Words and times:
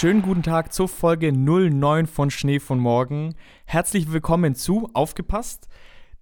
Schönen 0.00 0.22
guten 0.22 0.44
Tag 0.44 0.72
zur 0.72 0.86
Folge 0.86 1.32
09 1.32 2.06
von 2.06 2.30
Schnee 2.30 2.60
von 2.60 2.78
Morgen. 2.78 3.34
Herzlich 3.64 4.12
willkommen 4.12 4.54
zu, 4.54 4.88
aufgepasst, 4.94 5.66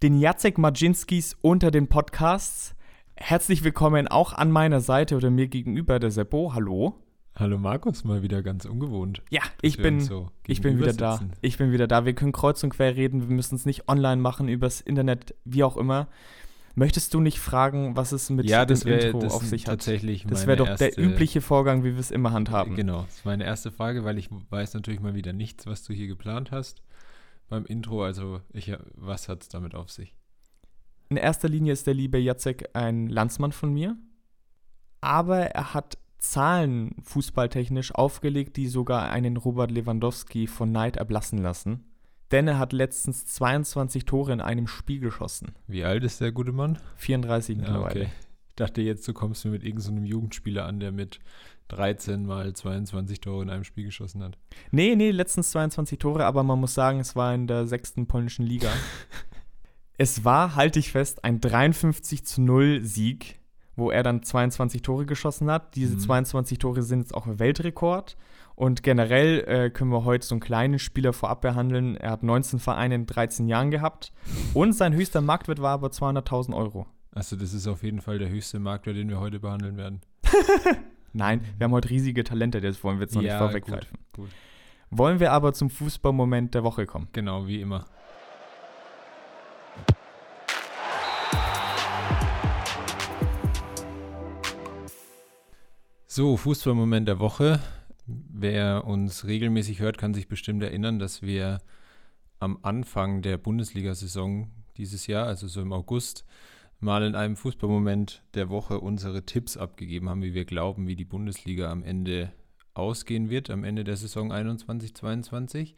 den 0.01 0.17
Jacek 0.17 0.57
Majinskis 0.57 1.37
unter 1.41 1.69
den 1.69 1.87
Podcasts. 1.87 2.75
Herzlich 3.15 3.63
willkommen 3.63 4.07
auch 4.07 4.33
an 4.33 4.49
meiner 4.49 4.79
Seite 4.79 5.15
oder 5.15 5.29
mir 5.29 5.47
gegenüber, 5.47 5.99
der 5.99 6.09
Seppo. 6.09 6.55
Hallo. 6.55 6.95
Hallo 7.35 7.59
Markus, 7.59 8.03
mal 8.03 8.23
wieder 8.23 8.41
ganz 8.41 8.65
ungewohnt. 8.65 9.21
Ja, 9.29 9.43
ich 9.61 9.77
bin, 9.77 9.99
so 9.99 10.31
ich 10.47 10.61
bin 10.61 10.79
wieder 10.79 10.93
da. 10.93 11.19
Ich 11.41 11.59
bin 11.59 11.71
wieder 11.71 11.85
da. 11.85 12.03
Wir 12.03 12.13
können 12.13 12.31
kreuz 12.31 12.63
und 12.63 12.71
quer 12.71 12.95
reden. 12.95 13.29
Wir 13.29 13.35
müssen 13.35 13.53
es 13.53 13.67
nicht 13.67 13.87
online 13.87 14.19
machen, 14.19 14.47
übers 14.47 14.81
Internet, 14.81 15.35
wie 15.45 15.63
auch 15.63 15.77
immer. 15.77 16.07
Möchtest 16.77 17.15
du 17.15 17.21
nicht 17.21 17.39
fragen, 17.39 17.95
was 17.95 18.11
es 18.11 18.29
mit 18.29 18.47
ja, 18.47 18.63
dem 18.63 18.83
wär, 18.85 19.07
Intro 19.07 19.25
auf 19.25 19.43
sich 19.43 19.65
hat? 19.65 19.79
Tatsächlich 19.79 20.27
das 20.27 20.45
wäre 20.45 20.57
doch 20.57 20.75
der 20.75 20.95
übliche 20.95 21.41
Vorgang, 21.41 21.83
wie 21.83 21.93
wir 21.93 21.99
es 21.99 22.11
immer 22.11 22.33
handhaben. 22.33 22.75
Genau, 22.75 23.01
das 23.01 23.15
ist 23.15 23.25
meine 23.25 23.45
erste 23.45 23.71
Frage, 23.71 24.03
weil 24.03 24.19
ich 24.19 24.29
weiß 24.51 24.75
natürlich 24.75 24.99
mal 24.99 25.15
wieder 25.15 25.33
nichts, 25.33 25.65
was 25.65 25.83
du 25.83 25.93
hier 25.93 26.05
geplant 26.05 26.51
hast 26.51 26.83
beim 27.49 27.65
Intro. 27.65 28.03
Also, 28.03 28.41
ich, 28.53 28.71
was 28.93 29.27
hat 29.27 29.41
es 29.41 29.49
damit 29.49 29.73
auf 29.73 29.89
sich? 29.89 30.13
In 31.09 31.17
erster 31.17 31.49
Linie 31.49 31.73
ist 31.73 31.87
der 31.87 31.95
liebe 31.95 32.19
Jacek 32.19 32.69
ein 32.73 33.07
Landsmann 33.07 33.53
von 33.53 33.73
mir, 33.73 33.97
aber 35.01 35.47
er 35.47 35.73
hat 35.73 35.97
Zahlen 36.19 36.93
fußballtechnisch 37.01 37.95
aufgelegt, 37.95 38.55
die 38.55 38.67
sogar 38.67 39.09
einen 39.09 39.37
Robert 39.37 39.71
Lewandowski 39.71 40.45
von 40.45 40.71
Neid 40.71 40.97
erblassen 40.97 41.39
lassen. 41.39 41.85
Denn 42.31 42.47
er 42.47 42.59
hat 42.59 42.73
letztens 42.73 43.25
22 43.25 44.05
Tore 44.05 44.33
in 44.33 44.41
einem 44.41 44.67
Spiel 44.67 44.99
geschossen. 44.99 45.53
Wie 45.67 45.83
alt 45.83 46.03
ist 46.03 46.19
der 46.19 46.31
gute 46.31 46.51
Mann? 46.51 46.77
34 46.97 47.57
mittlerweile. 47.57 48.01
okay. 48.01 48.09
Ich 48.49 48.55
dachte 48.55 48.81
jetzt, 48.81 49.07
du 49.07 49.13
kommst 49.13 49.45
mir 49.45 49.51
mit 49.51 49.63
irgendeinem 49.63 50.03
so 50.03 50.09
Jugendspieler 50.09 50.65
an, 50.65 50.79
der 50.79 50.91
mit 50.91 51.19
13 51.69 52.25
mal 52.25 52.53
22 52.53 53.21
Tore 53.21 53.43
in 53.43 53.49
einem 53.49 53.63
Spiel 53.63 53.85
geschossen 53.85 54.23
hat. 54.23 54.37
Nee, 54.71 54.95
nee, 54.95 55.11
letztens 55.11 55.51
22 55.51 55.99
Tore, 55.99 56.25
aber 56.25 56.43
man 56.43 56.59
muss 56.59 56.73
sagen, 56.73 56.99
es 56.99 57.15
war 57.15 57.33
in 57.33 57.47
der 57.47 57.67
sechsten 57.67 58.07
polnischen 58.07 58.45
Liga. 58.45 58.69
es 59.97 60.23
war, 60.25 60.55
halte 60.55 60.79
ich 60.79 60.91
fest, 60.91 61.23
ein 61.23 61.39
53 61.39 62.25
zu 62.25 62.41
0 62.41 62.83
Sieg, 62.83 63.39
wo 63.75 63.91
er 63.91 64.03
dann 64.03 64.23
22 64.23 64.81
Tore 64.81 65.05
geschossen 65.05 65.51
hat. 65.51 65.75
Diese 65.75 65.95
mhm. 65.95 65.99
22 65.99 66.57
Tore 66.59 66.81
sind 66.81 67.01
jetzt 67.01 67.13
auch 67.13 67.27
Weltrekord. 67.27 68.17
Und 68.57 68.81
generell 68.81 69.43
äh, 69.47 69.69
können 69.69 69.91
wir 69.91 70.03
heute 70.03 70.25
so 70.25 70.33
einen 70.33 70.39
kleinen 70.39 70.79
Spieler 70.79 71.13
vorab 71.13 71.41
behandeln. 71.41 71.95
Er 71.95 72.09
hat 72.09 72.23
19 72.23 72.57
Vereine 72.57 72.95
in 72.95 73.05
13 73.05 73.47
Jahren 73.47 73.69
gehabt 73.69 74.11
und 74.55 74.73
sein 74.73 74.95
höchster 74.95 75.21
Marktwert 75.21 75.61
war 75.61 75.73
aber 75.73 75.89
200.000 75.89 76.55
Euro. 76.55 76.87
Also 77.11 77.35
das 77.35 77.53
ist 77.53 77.67
auf 77.67 77.83
jeden 77.83 78.01
Fall 78.01 78.17
der 78.17 78.29
höchste 78.29 78.57
Marktwert, 78.57 78.97
den 78.97 79.09
wir 79.09 79.19
heute 79.19 79.39
behandeln 79.39 79.77
werden. 79.77 80.01
Nein, 81.13 81.41
wir 81.59 81.65
haben 81.65 81.71
heute 81.71 81.91
riesige 81.91 82.23
Talente, 82.23 82.59
das 82.59 82.83
wollen 82.83 82.97
wir 82.97 83.03
jetzt 83.03 83.13
noch 83.13 83.21
ja, 83.21 83.33
nicht 83.33 83.37
vorweggreifen. 83.37 83.95
Gut, 84.13 84.25
gut. 84.25 84.29
Wollen 84.89 85.19
wir 85.19 85.33
aber 85.33 85.53
zum 85.53 85.69
Fußballmoment 85.69 86.55
der 86.55 86.63
Woche 86.63 86.87
kommen? 86.87 87.09
Genau, 87.11 87.45
wie 87.45 87.61
immer. 87.61 87.85
So, 96.07 96.37
Fußballmoment 96.37 97.07
der 97.07 97.19
Woche. 97.19 97.59
Wer 98.07 98.85
uns 98.85 99.25
regelmäßig 99.25 99.79
hört, 99.79 99.97
kann 99.97 100.13
sich 100.13 100.29
bestimmt 100.29 100.63
erinnern, 100.63 100.97
dass 100.97 101.21
wir 101.21 101.59
am 102.39 102.59
Anfang 102.61 103.21
der 103.21 103.37
Bundesliga-Saison 103.37 104.49
dieses 104.77 105.07
Jahr, 105.07 105.27
also 105.27 105.47
so 105.47 105.61
im 105.61 105.73
August, 105.73 106.23
mal 106.79 107.03
in 107.03 107.15
einem 107.15 107.35
Fußballmoment 107.35 108.23
der 108.33 108.49
Woche 108.49 108.79
unsere 108.79 109.25
Tipps 109.25 109.57
abgegeben 109.57 110.09
haben, 110.09 110.21
wie 110.21 110.33
wir 110.33 110.45
glauben, 110.45 110.87
wie 110.87 110.95
die 110.95 111.03
Bundesliga 111.03 111.69
am 111.69 111.83
Ende 111.83 112.31
ausgehen 112.75 113.29
wird, 113.29 113.49
am 113.49 113.65
Ende 113.65 113.83
der 113.83 113.97
Saison 113.97 114.31
21-22. 114.31 115.73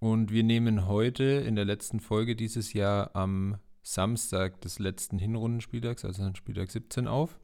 Und 0.00 0.30
wir 0.30 0.42
nehmen 0.42 0.86
heute 0.86 1.24
in 1.24 1.56
der 1.56 1.64
letzten 1.64 2.00
Folge 2.00 2.36
dieses 2.36 2.74
Jahr 2.74 3.16
am 3.16 3.56
Samstag 3.82 4.60
des 4.60 4.78
letzten 4.78 5.18
Hinrundenspieltags, 5.18 6.04
also 6.04 6.22
an 6.22 6.34
Spieltag 6.34 6.70
17 6.70 7.06
auf 7.06 7.38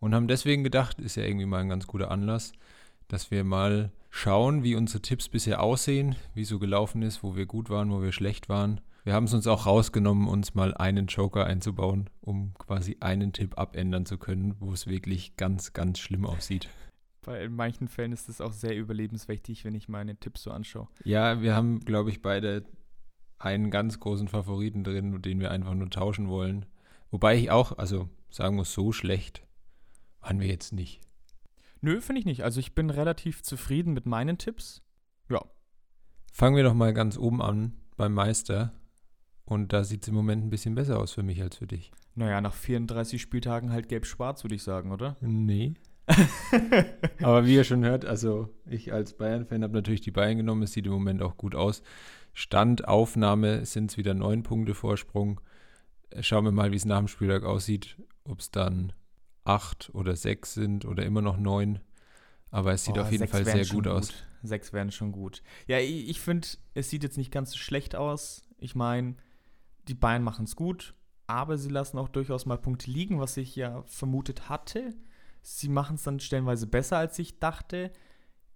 und 0.00 0.14
haben 0.14 0.28
deswegen 0.28 0.64
gedacht, 0.64 0.98
ist 0.98 1.16
ja 1.16 1.24
irgendwie 1.24 1.46
mal 1.46 1.60
ein 1.60 1.68
ganz 1.68 1.86
guter 1.86 2.10
Anlass, 2.10 2.52
dass 3.08 3.30
wir 3.30 3.44
mal 3.44 3.92
schauen, 4.10 4.62
wie 4.62 4.74
unsere 4.74 5.02
Tipps 5.02 5.28
bisher 5.28 5.62
aussehen, 5.62 6.16
wie 6.34 6.44
so 6.44 6.58
gelaufen 6.58 7.02
ist, 7.02 7.22
wo 7.22 7.36
wir 7.36 7.46
gut 7.46 7.70
waren, 7.70 7.90
wo 7.90 8.02
wir 8.02 8.12
schlecht 8.12 8.48
waren. 8.48 8.80
Wir 9.04 9.12
haben 9.12 9.24
es 9.24 9.34
uns 9.34 9.46
auch 9.46 9.66
rausgenommen, 9.66 10.26
uns 10.26 10.54
mal 10.54 10.74
einen 10.74 11.06
Joker 11.06 11.46
einzubauen, 11.46 12.10
um 12.22 12.54
quasi 12.54 12.96
einen 13.00 13.32
Tipp 13.32 13.56
abändern 13.56 14.04
zu 14.04 14.18
können, 14.18 14.56
wo 14.58 14.72
es 14.72 14.88
wirklich 14.88 15.36
ganz, 15.36 15.72
ganz 15.72 16.00
schlimm 16.00 16.26
aussieht. 16.26 16.68
Weil 17.22 17.44
in 17.44 17.54
manchen 17.54 17.88
Fällen 17.88 18.12
ist 18.12 18.28
es 18.28 18.40
auch 18.40 18.52
sehr 18.52 18.76
überlebenswichtig, 18.76 19.64
wenn 19.64 19.74
ich 19.74 19.88
meine 19.88 20.16
Tipps 20.16 20.42
so 20.42 20.50
anschaue. 20.50 20.88
Ja, 21.04 21.40
wir 21.40 21.54
haben, 21.54 21.80
glaube 21.80 22.10
ich, 22.10 22.22
beide 22.22 22.64
einen 23.38 23.70
ganz 23.70 24.00
großen 24.00 24.28
Favoriten 24.28 24.82
drin, 24.82 25.22
den 25.22 25.40
wir 25.40 25.50
einfach 25.50 25.74
nur 25.74 25.90
tauschen 25.90 26.28
wollen. 26.28 26.66
Wobei 27.10 27.36
ich 27.36 27.50
auch, 27.50 27.78
also 27.78 28.08
sagen 28.30 28.56
wir 28.56 28.64
so 28.64 28.92
schlecht, 28.92 29.42
waren 30.20 30.40
wir 30.40 30.48
jetzt 30.48 30.72
nicht. 30.72 31.00
Nö, 31.80 32.00
finde 32.00 32.20
ich 32.20 32.26
nicht. 32.26 32.44
Also 32.44 32.60
ich 32.60 32.74
bin 32.74 32.90
relativ 32.90 33.42
zufrieden 33.42 33.92
mit 33.92 34.06
meinen 34.06 34.38
Tipps. 34.38 34.82
Ja. 35.30 35.42
Fangen 36.32 36.56
wir 36.56 36.64
doch 36.64 36.74
mal 36.74 36.92
ganz 36.92 37.16
oben 37.18 37.42
an 37.42 37.72
beim 37.96 38.12
Meister. 38.12 38.72
Und 39.44 39.72
da 39.72 39.84
sieht 39.84 40.02
es 40.02 40.08
im 40.08 40.14
Moment 40.14 40.44
ein 40.44 40.50
bisschen 40.50 40.74
besser 40.74 40.98
aus 40.98 41.12
für 41.12 41.22
mich 41.22 41.40
als 41.40 41.56
für 41.56 41.66
dich. 41.66 41.92
Naja, 42.14 42.40
nach 42.40 42.54
34 42.54 43.20
Spieltagen 43.22 43.70
halt 43.70 43.88
gelb-schwarz, 43.88 44.42
würde 44.42 44.56
ich 44.56 44.62
sagen, 44.62 44.90
oder? 44.90 45.16
Nee. 45.20 45.74
Aber 47.22 47.46
wie 47.46 47.54
ihr 47.54 47.64
schon 47.64 47.84
hört, 47.84 48.04
also 48.04 48.48
ich 48.64 48.92
als 48.92 49.16
Bayern-Fan 49.16 49.62
habe 49.62 49.74
natürlich 49.74 50.00
die 50.00 50.10
Bayern 50.10 50.36
genommen. 50.36 50.62
Es 50.62 50.72
sieht 50.72 50.86
im 50.86 50.92
Moment 50.92 51.22
auch 51.22 51.36
gut 51.36 51.54
aus. 51.54 51.82
Standaufnahme 52.32 53.64
sind 53.66 53.90
es 53.90 53.96
wieder 53.96 54.14
neun 54.14 54.42
Punkte 54.42 54.74
Vorsprung. 54.74 55.40
Schauen 56.20 56.44
wir 56.44 56.52
mal, 56.52 56.72
wie 56.72 56.76
es 56.76 56.84
nach 56.84 56.98
dem 56.98 57.08
Spieltag 57.08 57.44
aussieht. 57.44 57.96
Ob 58.24 58.40
es 58.40 58.50
dann 58.50 58.92
acht 59.46 59.90
oder 59.94 60.16
sechs 60.16 60.54
sind 60.54 60.84
oder 60.84 61.04
immer 61.04 61.22
noch 61.22 61.36
neun. 61.36 61.80
Aber 62.50 62.72
es 62.72 62.84
sieht 62.84 62.96
oh, 62.96 63.02
auf 63.02 63.12
jeden 63.12 63.28
Fall 63.28 63.44
sehr 63.44 63.64
gut, 63.64 63.84
gut 63.84 63.88
aus. 63.88 64.12
Sechs 64.42 64.72
werden 64.72 64.92
schon 64.92 65.12
gut. 65.12 65.42
Ja, 65.66 65.78
ich, 65.78 66.08
ich 66.08 66.20
finde, 66.20 66.48
es 66.74 66.90
sieht 66.90 67.02
jetzt 67.02 67.18
nicht 67.18 67.32
ganz 67.32 67.52
so 67.52 67.58
schlecht 67.58 67.96
aus. 67.96 68.42
Ich 68.58 68.74
meine, 68.74 69.16
die 69.88 69.94
Bayern 69.94 70.22
machen 70.22 70.44
es 70.44 70.56
gut, 70.56 70.94
aber 71.26 71.58
sie 71.58 71.68
lassen 71.68 71.98
auch 71.98 72.08
durchaus 72.08 72.46
mal 72.46 72.58
Punkte 72.58 72.90
liegen, 72.90 73.20
was 73.20 73.36
ich 73.36 73.56
ja 73.56 73.82
vermutet 73.86 74.48
hatte. 74.48 74.94
Sie 75.42 75.68
machen 75.68 75.96
es 75.96 76.02
dann 76.02 76.20
stellenweise 76.20 76.66
besser, 76.66 76.98
als 76.98 77.18
ich 77.18 77.38
dachte. 77.38 77.92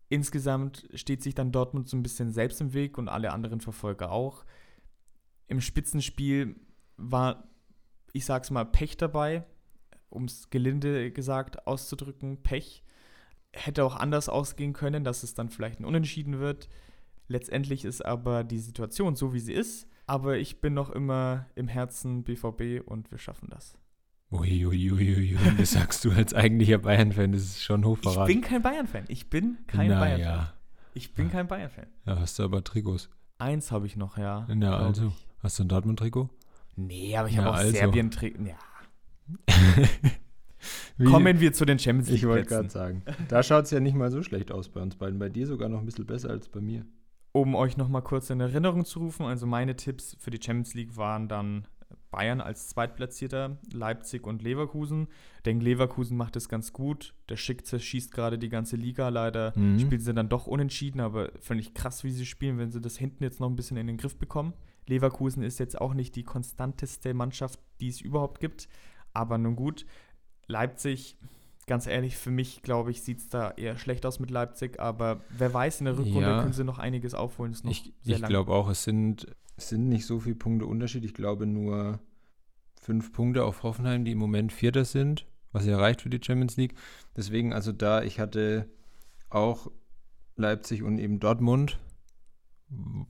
Insgesamt 0.08 0.88
steht 0.94 1.22
sich 1.22 1.34
dann 1.34 1.52
Dortmund 1.52 1.88
so 1.88 1.96
ein 1.96 2.02
bisschen 2.02 2.32
selbst 2.32 2.60
im 2.60 2.72
Weg 2.72 2.98
und 2.98 3.08
alle 3.08 3.32
anderen 3.32 3.60
Verfolger 3.60 4.10
auch. 4.10 4.44
Im 5.46 5.60
Spitzenspiel 5.60 6.56
war, 6.96 7.48
ich 8.12 8.24
sag's 8.24 8.50
mal, 8.50 8.64
Pech 8.64 8.96
dabei 8.96 9.44
um 10.10 10.24
es 10.24 10.50
gelinde 10.50 11.10
gesagt 11.10 11.66
auszudrücken, 11.66 12.42
Pech. 12.42 12.82
Hätte 13.52 13.84
auch 13.84 13.96
anders 13.96 14.28
ausgehen 14.28 14.72
können, 14.72 15.02
dass 15.02 15.22
es 15.22 15.34
dann 15.34 15.48
vielleicht 15.48 15.80
ein 15.80 15.84
Unentschieden 15.84 16.38
wird. 16.38 16.68
Letztendlich 17.26 17.84
ist 17.84 18.04
aber 18.04 18.44
die 18.44 18.58
Situation 18.58 19.16
so, 19.16 19.32
wie 19.32 19.40
sie 19.40 19.52
ist. 19.52 19.88
Aber 20.06 20.38
ich 20.38 20.60
bin 20.60 20.74
noch 20.74 20.90
immer 20.90 21.46
im 21.54 21.68
Herzen 21.68 22.24
BVB 22.24 22.84
und 22.84 23.10
wir 23.10 23.18
schaffen 23.18 23.48
das. 23.50 23.76
Uiuiuiui, 24.32 24.92
ui, 24.92 25.16
ui, 25.16 25.36
ui. 25.36 25.56
das 25.58 25.72
sagst 25.72 26.04
du 26.04 26.12
als 26.12 26.34
eigentlicher 26.34 26.78
Bayern-Fan, 26.78 27.32
das 27.32 27.42
ist 27.42 27.62
schon 27.62 27.84
Hochverrat. 27.84 28.28
Ich 28.28 28.34
bin 28.34 28.42
kein 28.42 28.62
Bayern-Fan. 28.62 29.04
Ich 29.08 29.30
bin 29.30 29.58
kein 29.66 29.88
Na, 29.88 30.00
Bayern-Fan. 30.00 30.36
Ja. 30.36 30.54
Ich 30.94 31.14
bin 31.14 31.30
kein 31.30 31.48
Bayern-Fan. 31.48 31.86
Ja, 32.06 32.18
hast 32.18 32.38
du 32.38 32.44
aber 32.44 32.62
Trikots. 32.62 33.08
Eins 33.38 33.72
habe 33.72 33.86
ich 33.86 33.96
noch, 33.96 34.18
ja. 34.18 34.46
Ja, 34.48 34.76
also. 34.76 35.08
Ich. 35.08 35.26
Hast 35.42 35.58
du 35.58 35.64
ein 35.64 35.68
Dortmund-Trikot? 35.68 36.28
Nee, 36.76 37.16
aber 37.16 37.28
ich 37.28 37.38
habe 37.38 37.50
auch 37.50 37.54
also. 37.54 37.72
Serbien-Trikot. 37.72 38.44
Ja, 38.44 38.56
Kommen 41.04 41.40
wir 41.40 41.52
zu 41.52 41.64
den 41.64 41.78
Champions 41.78 42.08
League. 42.08 42.18
Ich 42.18 42.28
wollte 42.28 42.46
gerade 42.46 42.68
sagen. 42.68 43.02
Da 43.28 43.42
schaut 43.42 43.64
es 43.64 43.70
ja 43.70 43.80
nicht 43.80 43.94
mal 43.94 44.10
so 44.10 44.22
schlecht 44.22 44.52
aus 44.52 44.68
bei 44.68 44.80
uns 44.80 44.96
beiden. 44.96 45.18
Bei 45.18 45.28
dir 45.28 45.46
sogar 45.46 45.68
noch 45.68 45.80
ein 45.80 45.86
bisschen 45.86 46.06
besser 46.06 46.30
als 46.30 46.48
bei 46.48 46.60
mir. 46.60 46.84
Um 47.32 47.54
euch 47.54 47.76
noch 47.76 47.88
mal 47.88 48.00
kurz 48.00 48.28
in 48.30 48.40
Erinnerung 48.40 48.84
zu 48.84 48.98
rufen, 48.98 49.24
also 49.24 49.46
meine 49.46 49.76
Tipps 49.76 50.16
für 50.18 50.30
die 50.30 50.42
Champions 50.42 50.74
League 50.74 50.96
waren 50.96 51.28
dann 51.28 51.66
Bayern 52.10 52.40
als 52.40 52.68
Zweitplatzierter, 52.68 53.58
Leipzig 53.72 54.26
und 54.26 54.42
Leverkusen. 54.42 55.06
Ich 55.36 55.42
denke, 55.44 55.64
Leverkusen 55.64 56.16
macht 56.16 56.34
es 56.36 56.48
ganz 56.48 56.72
gut. 56.72 57.14
Der 57.28 57.36
Schick 57.36 57.66
zerschießt 57.66 58.12
gerade 58.12 58.38
die 58.38 58.48
ganze 58.48 58.76
Liga. 58.76 59.08
Leider 59.08 59.52
mhm. 59.56 59.78
spielen 59.78 60.00
sie 60.00 60.12
dann 60.12 60.28
doch 60.28 60.46
unentschieden, 60.46 61.00
aber 61.00 61.30
völlig 61.40 61.72
krass, 61.72 62.02
wie 62.02 62.10
sie 62.10 62.26
spielen, 62.26 62.58
wenn 62.58 62.72
sie 62.72 62.80
das 62.80 62.96
hinten 62.96 63.22
jetzt 63.22 63.38
noch 63.38 63.48
ein 63.48 63.56
bisschen 63.56 63.76
in 63.76 63.86
den 63.86 63.96
Griff 63.96 64.16
bekommen. 64.16 64.54
Leverkusen 64.86 65.44
ist 65.44 65.60
jetzt 65.60 65.80
auch 65.80 65.94
nicht 65.94 66.16
die 66.16 66.24
konstanteste 66.24 67.14
Mannschaft, 67.14 67.60
die 67.80 67.88
es 67.88 68.00
überhaupt 68.00 68.40
gibt. 68.40 68.68
Aber 69.12 69.38
nun 69.38 69.56
gut, 69.56 69.86
Leipzig, 70.46 71.16
ganz 71.66 71.86
ehrlich, 71.86 72.16
für 72.16 72.30
mich, 72.30 72.62
glaube 72.62 72.90
ich, 72.90 73.02
sieht 73.02 73.18
es 73.18 73.28
da 73.28 73.52
eher 73.52 73.78
schlecht 73.78 74.04
aus 74.04 74.18
mit 74.18 74.30
Leipzig. 74.30 74.80
Aber 74.80 75.20
wer 75.30 75.54
weiß, 75.54 75.80
in 75.80 75.86
der 75.86 75.98
Rückrunde 75.98 76.28
ja, 76.28 76.40
können 76.40 76.52
sie 76.52 76.64
noch 76.64 76.78
einiges 76.78 77.14
aufholen. 77.14 77.56
ich 77.68 77.92
ich 78.04 78.22
glaube 78.22 78.52
auch, 78.52 78.68
es 78.68 78.84
sind, 78.84 79.26
es 79.56 79.68
sind 79.68 79.88
nicht 79.88 80.06
so 80.06 80.20
viele 80.20 80.36
Punkte 80.36 80.66
Unterschied. 80.66 81.04
Ich 81.04 81.14
glaube 81.14 81.46
nur 81.46 82.00
fünf 82.80 83.12
Punkte 83.12 83.44
auf 83.44 83.62
Hoffenheim, 83.62 84.04
die 84.04 84.12
im 84.12 84.18
Moment 84.18 84.52
Vierter 84.52 84.84
sind, 84.84 85.26
was 85.52 85.66
ja 85.66 85.78
reicht 85.78 86.02
für 86.02 86.10
die 86.10 86.20
Champions 86.22 86.56
League. 86.56 86.74
Deswegen, 87.16 87.52
also 87.52 87.72
da, 87.72 88.02
ich 88.02 88.18
hatte 88.18 88.68
auch 89.28 89.70
Leipzig 90.36 90.82
und 90.82 90.98
eben 90.98 91.20
Dortmund. 91.20 91.78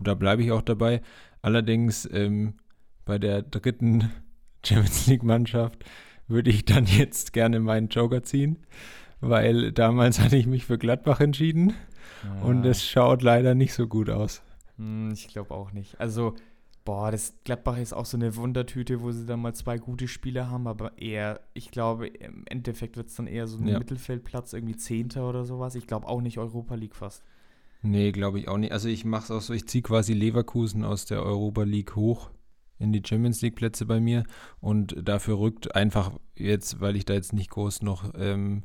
Da 0.00 0.14
bleibe 0.14 0.42
ich 0.42 0.52
auch 0.52 0.62
dabei. 0.62 1.02
Allerdings 1.42 2.08
ähm, 2.12 2.54
bei 3.04 3.18
der 3.18 3.42
dritten 3.42 4.10
Champions 4.64 5.06
League-Mannschaft 5.06 5.84
würde 6.28 6.50
ich 6.50 6.64
dann 6.64 6.86
jetzt 6.86 7.32
gerne 7.32 7.60
meinen 7.60 7.88
Joker 7.88 8.22
ziehen, 8.22 8.58
weil 9.20 9.72
damals 9.72 10.20
hatte 10.20 10.36
ich 10.36 10.46
mich 10.46 10.64
für 10.64 10.78
Gladbach 10.78 11.20
entschieden 11.20 11.74
ja. 12.24 12.42
und 12.42 12.64
es 12.64 12.84
schaut 12.84 13.22
leider 13.22 13.54
nicht 13.54 13.74
so 13.74 13.86
gut 13.86 14.10
aus. 14.10 14.42
Hm, 14.76 15.10
ich 15.12 15.28
glaube 15.28 15.54
auch 15.54 15.72
nicht. 15.72 16.00
Also, 16.00 16.34
boah, 16.84 17.10
das 17.10 17.34
Gladbach 17.44 17.78
ist 17.78 17.92
auch 17.92 18.06
so 18.06 18.16
eine 18.16 18.36
Wundertüte, 18.36 19.02
wo 19.02 19.10
sie 19.10 19.26
dann 19.26 19.40
mal 19.40 19.54
zwei 19.54 19.78
gute 19.78 20.08
Spiele 20.08 20.48
haben, 20.48 20.66
aber 20.66 20.96
eher, 20.98 21.40
ich 21.52 21.70
glaube, 21.70 22.06
im 22.06 22.44
Endeffekt 22.46 22.96
wird 22.96 23.08
es 23.08 23.16
dann 23.16 23.26
eher 23.26 23.46
so 23.46 23.58
ein 23.58 23.66
ja. 23.66 23.78
Mittelfeldplatz, 23.78 24.52
irgendwie 24.52 24.76
Zehnter 24.76 25.28
oder 25.28 25.44
sowas. 25.44 25.74
Ich 25.74 25.86
glaube 25.86 26.06
auch 26.06 26.20
nicht 26.20 26.38
Europa 26.38 26.74
League 26.76 26.94
fast. 26.94 27.24
Nee, 27.82 28.12
glaube 28.12 28.38
ich 28.38 28.48
auch 28.48 28.58
nicht. 28.58 28.72
Also 28.72 28.88
ich 28.88 29.04
mache 29.04 29.24
es 29.24 29.30
auch 29.30 29.40
so, 29.40 29.54
ich 29.54 29.66
ziehe 29.66 29.82
quasi 29.82 30.12
Leverkusen 30.12 30.84
aus 30.84 31.06
der 31.06 31.22
Europa 31.22 31.62
League 31.62 31.96
hoch 31.96 32.30
in 32.80 32.92
die 32.92 33.02
Champions 33.06 33.40
League 33.42 33.54
Plätze 33.54 33.86
bei 33.86 34.00
mir 34.00 34.24
und 34.60 34.96
dafür 35.00 35.38
rückt 35.38 35.76
einfach 35.76 36.12
jetzt, 36.34 36.80
weil 36.80 36.96
ich 36.96 37.04
da 37.04 37.14
jetzt 37.14 37.32
nicht 37.32 37.50
groß 37.50 37.82
noch 37.82 38.12
ähm, 38.16 38.64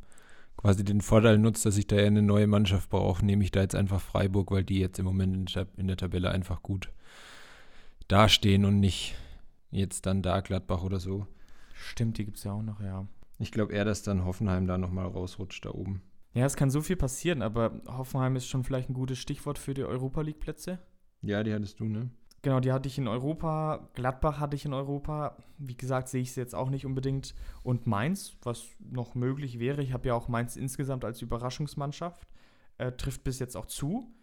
quasi 0.57 0.83
den 0.83 1.01
Vorteil 1.01 1.37
nutze, 1.37 1.65
dass 1.65 1.77
ich 1.77 1.85
da 1.85 1.97
ja 1.97 2.07
eine 2.07 2.21
neue 2.21 2.47
Mannschaft 2.47 2.89
brauche, 2.89 3.23
nehme 3.23 3.43
ich 3.43 3.51
da 3.51 3.61
jetzt 3.61 3.75
einfach 3.75 4.01
Freiburg, 4.01 4.49
weil 4.51 4.63
die 4.63 4.79
jetzt 4.79 4.97
im 4.97 5.05
Moment 5.05 5.55
in 5.77 5.87
der 5.87 5.97
Tabelle 5.97 6.31
einfach 6.31 6.63
gut 6.63 6.91
dastehen 8.07 8.65
und 8.65 8.79
nicht 8.79 9.15
jetzt 9.69 10.05
dann 10.05 10.21
da 10.21 10.39
Gladbach 10.39 10.81
oder 10.83 10.99
so. 10.99 11.27
Stimmt, 11.73 12.17
die 12.17 12.25
gibt 12.25 12.37
es 12.37 12.45
ja 12.45 12.53
auch 12.53 12.63
noch, 12.63 12.79
ja. 12.79 13.05
Ich 13.37 13.51
glaube 13.51 13.73
eher, 13.73 13.83
dass 13.83 14.01
dann 14.01 14.23
Hoffenheim 14.23 14.65
da 14.65 14.77
nochmal 14.77 15.07
rausrutscht 15.07 15.65
da 15.65 15.71
oben. 15.71 16.01
Ja, 16.33 16.45
es 16.45 16.55
kann 16.55 16.69
so 16.69 16.81
viel 16.81 16.95
passieren, 16.95 17.41
aber 17.41 17.81
Hoffenheim 17.87 18.37
ist 18.37 18.47
schon 18.47 18.63
vielleicht 18.63 18.89
ein 18.89 18.93
gutes 18.93 19.19
Stichwort 19.19 19.57
für 19.57 19.73
die 19.73 19.83
Europa 19.83 20.21
League 20.21 20.39
Plätze. 20.39 20.79
Ja, 21.21 21.43
die 21.43 21.53
hattest 21.53 21.79
du, 21.79 21.85
ne? 21.85 22.09
Genau, 22.45 22.59
die 22.59 22.71
hatte 22.71 22.87
ich 22.87 22.99
in 22.99 23.07
Europa. 23.07 23.89
Gladbach 23.95 24.39
hatte 24.39 24.55
ich 24.55 24.65
in 24.65 24.73
Europa. 24.75 25.35
Wie 25.57 25.75
gesagt, 25.75 26.09
sehe 26.09 26.21
ich 26.21 26.29
es 26.29 26.35
jetzt 26.35 26.53
auch 26.53 26.69
nicht 26.69 26.85
unbedingt. 26.85 27.33
Und 27.63 27.87
Mainz, 27.87 28.37
was 28.43 28.67
noch 28.77 29.15
möglich 29.15 29.57
wäre. 29.57 29.81
Ich 29.81 29.93
habe 29.93 30.09
ja 30.09 30.13
auch 30.13 30.27
Mainz 30.27 30.55
insgesamt 30.55 31.05
als 31.05 31.23
Überraschungsmannschaft. 31.23 32.27
Äh, 32.77 32.91
trifft 32.91 33.23
bis 33.23 33.39
jetzt 33.39 33.57
auch 33.57 33.65
zu. 33.65 34.13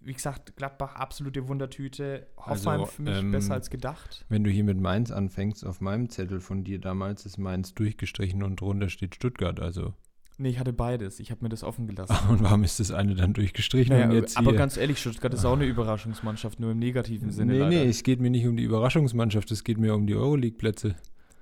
Wie 0.00 0.14
gesagt, 0.14 0.56
Gladbach 0.56 0.94
absolute 0.94 1.48
Wundertüte. 1.48 2.28
Hoffenheim 2.38 2.80
also, 2.80 2.92
für 2.92 3.02
mich 3.02 3.18
ähm, 3.18 3.30
besser 3.30 3.52
als 3.52 3.68
gedacht. 3.68 4.24
Wenn 4.30 4.42
du 4.42 4.48
hier 4.48 4.64
mit 4.64 4.80
Mainz 4.80 5.10
anfängst, 5.10 5.66
auf 5.66 5.82
meinem 5.82 6.08
Zettel 6.08 6.40
von 6.40 6.64
dir 6.64 6.78
damals 6.78 7.26
ist 7.26 7.36
Mainz 7.36 7.74
durchgestrichen 7.74 8.42
und 8.42 8.62
drunter 8.62 8.88
steht 8.88 9.16
Stuttgart. 9.16 9.60
Also 9.60 9.92
Nee, 10.40 10.48
ich 10.48 10.58
hatte 10.58 10.72
beides. 10.72 11.20
Ich 11.20 11.30
habe 11.30 11.42
mir 11.44 11.50
das 11.50 11.62
offen 11.62 11.86
gelassen. 11.86 12.16
und 12.30 12.42
warum 12.42 12.64
ist 12.64 12.80
das 12.80 12.90
eine 12.92 13.14
dann 13.14 13.34
durchgestrichen? 13.34 13.94
Naja, 13.94 14.10
jetzt 14.10 14.38
aber 14.38 14.54
ganz 14.54 14.78
ehrlich, 14.78 14.98
Stuttgart 14.98 15.34
ist 15.34 15.44
auch 15.44 15.52
eine 15.52 15.66
Überraschungsmannschaft, 15.66 16.58
nur 16.58 16.70
im 16.70 16.78
negativen 16.78 17.30
Sinne. 17.30 17.52
Nee, 17.52 17.58
leider. 17.58 17.68
nee, 17.68 17.84
es 17.84 18.02
geht 18.02 18.20
mir 18.20 18.30
nicht 18.30 18.46
um 18.46 18.56
die 18.56 18.62
Überraschungsmannschaft, 18.62 19.50
es 19.50 19.64
geht 19.64 19.76
mir 19.76 19.94
um 19.94 20.06
die 20.06 20.14
Euroleague-Plätze. 20.14 20.94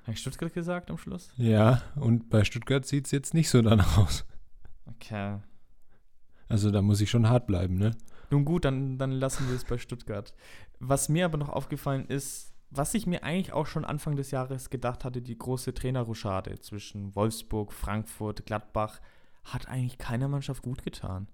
Habe 0.02 0.12
ich 0.14 0.18
Stuttgart 0.18 0.52
gesagt 0.52 0.90
am 0.90 0.98
Schluss? 0.98 1.32
Ja, 1.36 1.82
und 1.94 2.28
bei 2.28 2.42
Stuttgart 2.42 2.84
sieht 2.84 3.06
es 3.06 3.12
jetzt 3.12 3.34
nicht 3.34 3.48
so 3.50 3.62
danach 3.62 3.98
aus. 3.98 4.24
Okay. 4.86 5.36
Also 6.48 6.72
da 6.72 6.82
muss 6.82 7.00
ich 7.00 7.08
schon 7.08 7.28
hart 7.28 7.46
bleiben, 7.46 7.78
ne? 7.78 7.92
Nun 8.30 8.44
gut, 8.44 8.64
dann, 8.64 8.98
dann 8.98 9.12
lassen 9.12 9.48
wir 9.48 9.54
es 9.54 9.64
bei 9.64 9.78
Stuttgart. 9.78 10.34
Was 10.80 11.08
mir 11.08 11.24
aber 11.24 11.38
noch 11.38 11.50
aufgefallen 11.50 12.06
ist, 12.08 12.52
was 12.70 12.94
ich 12.94 13.06
mir 13.06 13.22
eigentlich 13.22 13.52
auch 13.52 13.66
schon 13.66 13.84
Anfang 13.84 14.16
des 14.16 14.30
Jahres 14.30 14.70
gedacht 14.70 15.04
hatte, 15.04 15.22
die 15.22 15.38
große 15.38 15.74
Trainerruschade 15.74 16.60
zwischen 16.60 17.14
Wolfsburg, 17.14 17.72
Frankfurt, 17.72 18.46
Gladbach, 18.46 19.00
hat 19.44 19.68
eigentlich 19.68 19.98
keiner 19.98 20.28
Mannschaft 20.28 20.62
gut 20.62 20.82
getan, 20.82 21.28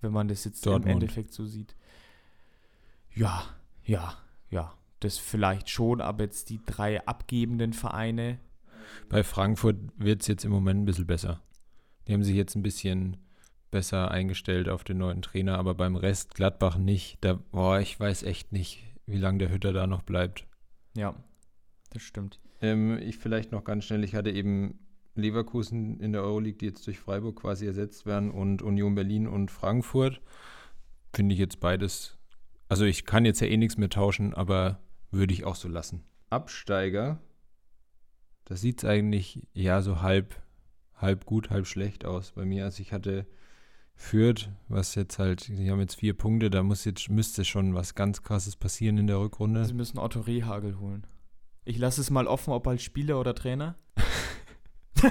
wenn 0.00 0.12
man 0.12 0.28
das 0.28 0.44
jetzt 0.44 0.64
Dortmund. 0.64 0.86
im 0.86 0.92
Endeffekt 0.92 1.32
so 1.32 1.46
sieht. 1.46 1.74
Ja, 3.14 3.42
ja, 3.84 4.14
ja, 4.50 4.74
das 5.00 5.18
vielleicht 5.18 5.68
schon, 5.70 6.00
aber 6.00 6.24
jetzt 6.24 6.50
die 6.50 6.60
drei 6.64 7.04
abgebenden 7.06 7.72
Vereine. 7.72 8.38
Bei 9.08 9.24
Frankfurt 9.24 9.76
wird 9.96 10.22
es 10.22 10.28
jetzt 10.28 10.44
im 10.44 10.52
Moment 10.52 10.82
ein 10.82 10.84
bisschen 10.84 11.06
besser. 11.06 11.42
Die 12.06 12.14
haben 12.14 12.22
sich 12.22 12.36
jetzt 12.36 12.54
ein 12.54 12.62
bisschen 12.62 13.16
besser 13.70 14.10
eingestellt 14.10 14.68
auf 14.68 14.84
den 14.84 14.98
neuen 14.98 15.22
Trainer, 15.22 15.58
aber 15.58 15.74
beim 15.74 15.96
Rest 15.96 16.34
Gladbach 16.34 16.78
nicht. 16.78 17.18
Da, 17.20 17.34
boah, 17.34 17.80
ich 17.80 17.98
weiß 17.98 18.22
echt 18.22 18.52
nicht, 18.52 18.84
wie 19.06 19.18
lange 19.18 19.38
der 19.38 19.50
Hütter 19.50 19.72
da 19.72 19.86
noch 19.86 20.02
bleibt. 20.02 20.46
Ja, 20.96 21.14
das 21.90 22.02
stimmt. 22.02 22.40
Ähm, 22.60 22.98
ich 22.98 23.18
vielleicht 23.18 23.52
noch 23.52 23.64
ganz 23.64 23.84
schnell, 23.84 24.04
ich 24.04 24.14
hatte 24.14 24.30
eben 24.30 24.78
Leverkusen 25.14 26.00
in 26.00 26.12
der 26.12 26.22
Euroleague, 26.22 26.58
die 26.58 26.66
jetzt 26.66 26.86
durch 26.86 26.98
Freiburg 26.98 27.40
quasi 27.40 27.66
ersetzt 27.66 28.06
werden 28.06 28.30
und 28.30 28.62
Union 28.62 28.94
Berlin 28.94 29.26
und 29.26 29.50
Frankfurt. 29.50 30.20
Finde 31.12 31.34
ich 31.34 31.38
jetzt 31.38 31.60
beides. 31.60 32.16
Also 32.68 32.84
ich 32.84 33.04
kann 33.04 33.24
jetzt 33.24 33.40
ja 33.40 33.46
eh 33.46 33.56
nichts 33.56 33.76
mehr 33.76 33.90
tauschen, 33.90 34.34
aber 34.34 34.80
würde 35.10 35.32
ich 35.32 35.44
auch 35.44 35.54
so 35.56 35.68
lassen. 35.68 36.04
Absteiger, 36.30 37.20
das 38.44 38.60
sieht 38.60 38.78
es 38.78 38.88
eigentlich 38.88 39.46
ja 39.52 39.82
so 39.82 40.02
halb, 40.02 40.40
halb 40.94 41.24
gut, 41.24 41.50
halb 41.50 41.66
schlecht 41.66 42.04
aus 42.04 42.32
bei 42.32 42.44
mir. 42.44 42.64
Also 42.64 42.82
ich 42.82 42.92
hatte 42.92 43.26
Fürth, 44.00 44.48
was 44.68 44.94
jetzt 44.94 45.18
halt, 45.18 45.48
die 45.48 45.70
haben 45.70 45.80
jetzt 45.80 45.96
vier 45.96 46.14
Punkte, 46.16 46.50
da 46.50 46.62
muss 46.62 46.84
jetzt, 46.84 47.10
müsste 47.10 47.44
schon 47.44 47.74
was 47.74 47.96
ganz 47.96 48.22
krasses 48.22 48.54
passieren 48.54 48.96
in 48.96 49.08
der 49.08 49.18
Rückrunde. 49.18 49.64
Sie 49.64 49.74
müssen 49.74 49.98
Otto 49.98 50.20
Rehagel 50.20 50.78
holen. 50.78 51.04
Ich 51.64 51.78
lasse 51.78 52.00
es 52.00 52.08
mal 52.08 52.28
offen, 52.28 52.52
ob 52.52 52.66
als 52.68 52.82
Spieler 52.84 53.18
oder 53.18 53.34
Trainer. 53.34 53.76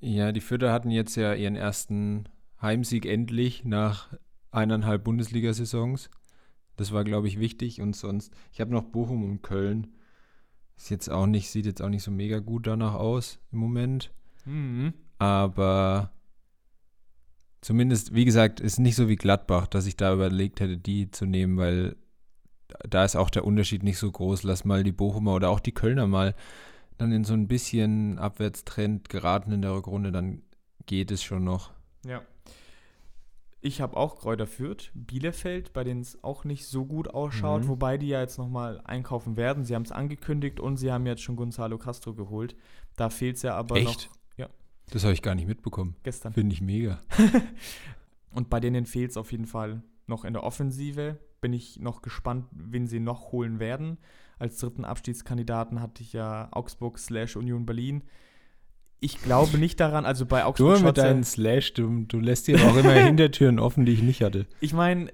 ja, 0.00 0.32
die 0.32 0.40
Fürther 0.40 0.72
hatten 0.72 0.90
jetzt 0.90 1.14
ja 1.14 1.34
ihren 1.34 1.54
ersten 1.54 2.28
Heimsieg 2.60 3.06
endlich 3.06 3.64
nach 3.64 4.12
eineinhalb 4.50 5.04
Bundesliga-Saisons. 5.04 6.10
Das 6.76 6.92
war, 6.92 7.04
glaube 7.04 7.28
ich, 7.28 7.38
wichtig. 7.38 7.80
Und 7.80 7.94
sonst, 7.94 8.34
ich 8.52 8.60
habe 8.60 8.72
noch 8.72 8.82
Bochum 8.82 9.22
und 9.24 9.42
Köln. 9.42 9.94
Ist 10.76 10.90
jetzt 10.90 11.08
auch 11.08 11.26
nicht, 11.26 11.48
sieht 11.48 11.66
jetzt 11.66 11.80
auch 11.80 11.88
nicht 11.88 12.02
so 12.02 12.10
mega 12.10 12.40
gut 12.40 12.66
danach 12.66 12.94
aus 12.94 13.38
im 13.52 13.60
Moment. 13.60 14.12
Mhm. 14.44 14.94
Aber 15.18 16.12
Zumindest, 17.62 18.12
wie 18.12 18.24
gesagt, 18.24 18.60
ist 18.60 18.78
nicht 18.78 18.96
so 18.96 19.08
wie 19.08 19.16
Gladbach, 19.16 19.68
dass 19.68 19.86
ich 19.86 19.96
da 19.96 20.12
überlegt 20.12 20.60
hätte, 20.60 20.76
die 20.76 21.10
zu 21.10 21.26
nehmen, 21.26 21.56
weil 21.56 21.96
da 22.88 23.04
ist 23.04 23.16
auch 23.16 23.30
der 23.30 23.44
Unterschied 23.44 23.84
nicht 23.84 23.98
so 23.98 24.10
groß. 24.10 24.42
Lass 24.42 24.64
mal 24.64 24.82
die 24.82 24.92
Bochumer 24.92 25.34
oder 25.34 25.48
auch 25.48 25.60
die 25.60 25.72
Kölner 25.72 26.06
mal 26.06 26.34
dann 26.98 27.12
in 27.12 27.24
so 27.24 27.34
ein 27.34 27.48
bisschen 27.48 28.18
Abwärtstrend 28.18 29.08
geraten 29.08 29.52
in 29.52 29.62
der 29.62 29.74
Rückrunde, 29.74 30.12
dann 30.12 30.42
geht 30.86 31.10
es 31.10 31.22
schon 31.22 31.44
noch. 31.44 31.70
Ja. 32.04 32.22
Ich 33.60 33.80
habe 33.80 33.96
auch 33.96 34.16
Kräuter 34.16 34.48
Fürth, 34.48 34.90
Bielefeld, 34.94 35.72
bei 35.72 35.84
denen 35.84 36.00
es 36.00 36.22
auch 36.24 36.44
nicht 36.44 36.66
so 36.66 36.84
gut 36.84 37.08
ausschaut, 37.08 37.62
mhm. 37.62 37.68
wobei 37.68 37.96
die 37.96 38.08
ja 38.08 38.20
jetzt 38.20 38.38
nochmal 38.38 38.80
einkaufen 38.82 39.36
werden. 39.36 39.64
Sie 39.64 39.76
haben 39.76 39.84
es 39.84 39.92
angekündigt 39.92 40.58
und 40.58 40.78
sie 40.78 40.90
haben 40.90 41.06
jetzt 41.06 41.22
schon 41.22 41.36
Gonzalo 41.36 41.78
Castro 41.78 42.14
geholt. 42.14 42.56
Da 42.96 43.08
fehlt 43.08 43.36
es 43.36 43.42
ja 43.42 43.54
aber 43.54 43.76
Echt? 43.76 44.10
noch 44.10 44.21
das 44.92 45.04
habe 45.04 45.14
ich 45.14 45.22
gar 45.22 45.34
nicht 45.34 45.48
mitbekommen. 45.48 45.96
Gestern. 46.02 46.32
Finde 46.32 46.52
ich 46.52 46.60
mega. 46.60 47.00
und 48.34 48.50
bei 48.50 48.60
denen 48.60 48.86
fehlt 48.86 49.10
es 49.10 49.16
auf 49.16 49.32
jeden 49.32 49.46
Fall 49.46 49.82
noch 50.06 50.24
in 50.24 50.34
der 50.34 50.44
Offensive. 50.44 51.18
Bin 51.40 51.52
ich 51.52 51.80
noch 51.80 52.02
gespannt, 52.02 52.46
wen 52.52 52.86
sie 52.86 53.00
noch 53.00 53.32
holen 53.32 53.58
werden. 53.58 53.98
Als 54.38 54.58
dritten 54.58 54.84
Abstiegskandidaten 54.84 55.80
hatte 55.80 56.02
ich 56.02 56.12
ja 56.12 56.48
Augsburg 56.52 56.98
slash 56.98 57.36
Union 57.36 57.64
Berlin. 57.64 58.02
Ich 59.00 59.20
glaube 59.20 59.58
nicht 59.58 59.80
daran, 59.80 60.04
also 60.04 60.26
bei 60.26 60.44
Augsburg. 60.44 60.78
Du 60.78 60.84
mit 60.84 60.98
deinen 60.98 61.24
Slash, 61.24 61.72
du, 61.72 62.04
du 62.04 62.20
lässt 62.20 62.46
dir 62.46 62.56
auch 62.64 62.76
immer 62.76 62.92
Hintertüren 62.92 63.58
offen, 63.58 63.84
die 63.84 63.92
ich 63.92 64.02
nicht 64.02 64.22
hatte. 64.22 64.46
Ich 64.60 64.72
meine, 64.72 65.10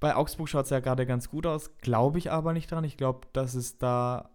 bei 0.00 0.16
Augsburg 0.16 0.48
schaut 0.48 0.64
es 0.64 0.70
ja 0.70 0.80
gerade 0.80 1.06
ganz 1.06 1.28
gut 1.28 1.46
aus, 1.46 1.76
glaube 1.78 2.18
ich 2.18 2.32
aber 2.32 2.52
nicht 2.52 2.70
dran. 2.70 2.84
Ich 2.84 2.96
glaube, 2.96 3.28
dass 3.32 3.54
es 3.54 3.78
da 3.78 4.30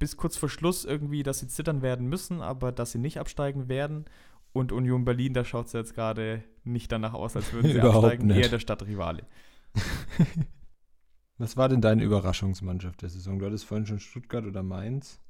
bis 0.00 0.16
kurz 0.16 0.36
vor 0.36 0.48
Schluss 0.48 0.84
irgendwie, 0.84 1.22
dass 1.22 1.38
sie 1.38 1.46
zittern 1.46 1.82
werden 1.82 2.08
müssen, 2.08 2.40
aber 2.40 2.72
dass 2.72 2.92
sie 2.92 2.98
nicht 2.98 3.20
absteigen 3.20 3.68
werden. 3.68 4.06
Und 4.52 4.72
Union 4.72 5.04
Berlin, 5.04 5.32
da 5.32 5.44
schaut 5.44 5.66
es 5.66 5.72
jetzt 5.72 5.94
gerade 5.94 6.42
nicht 6.64 6.90
danach 6.90 7.14
aus, 7.14 7.36
als 7.36 7.52
würden 7.52 7.68
sie 7.72 7.78
Überhaupt 7.78 8.04
absteigen, 8.04 8.26
nicht. 8.28 8.38
eher 8.38 8.48
der 8.48 8.58
Stadtrivale. 8.58 9.24
Was 11.38 11.56
war 11.56 11.68
denn 11.68 11.80
deine 11.80 12.02
Überraschungsmannschaft 12.04 13.02
der 13.02 13.08
Saison? 13.08 13.38
Du 13.38 13.46
hattest 13.46 13.64
vorhin 13.64 13.86
schon 13.86 14.00
Stuttgart 14.00 14.44
oder 14.44 14.62
Mainz. 14.62 15.20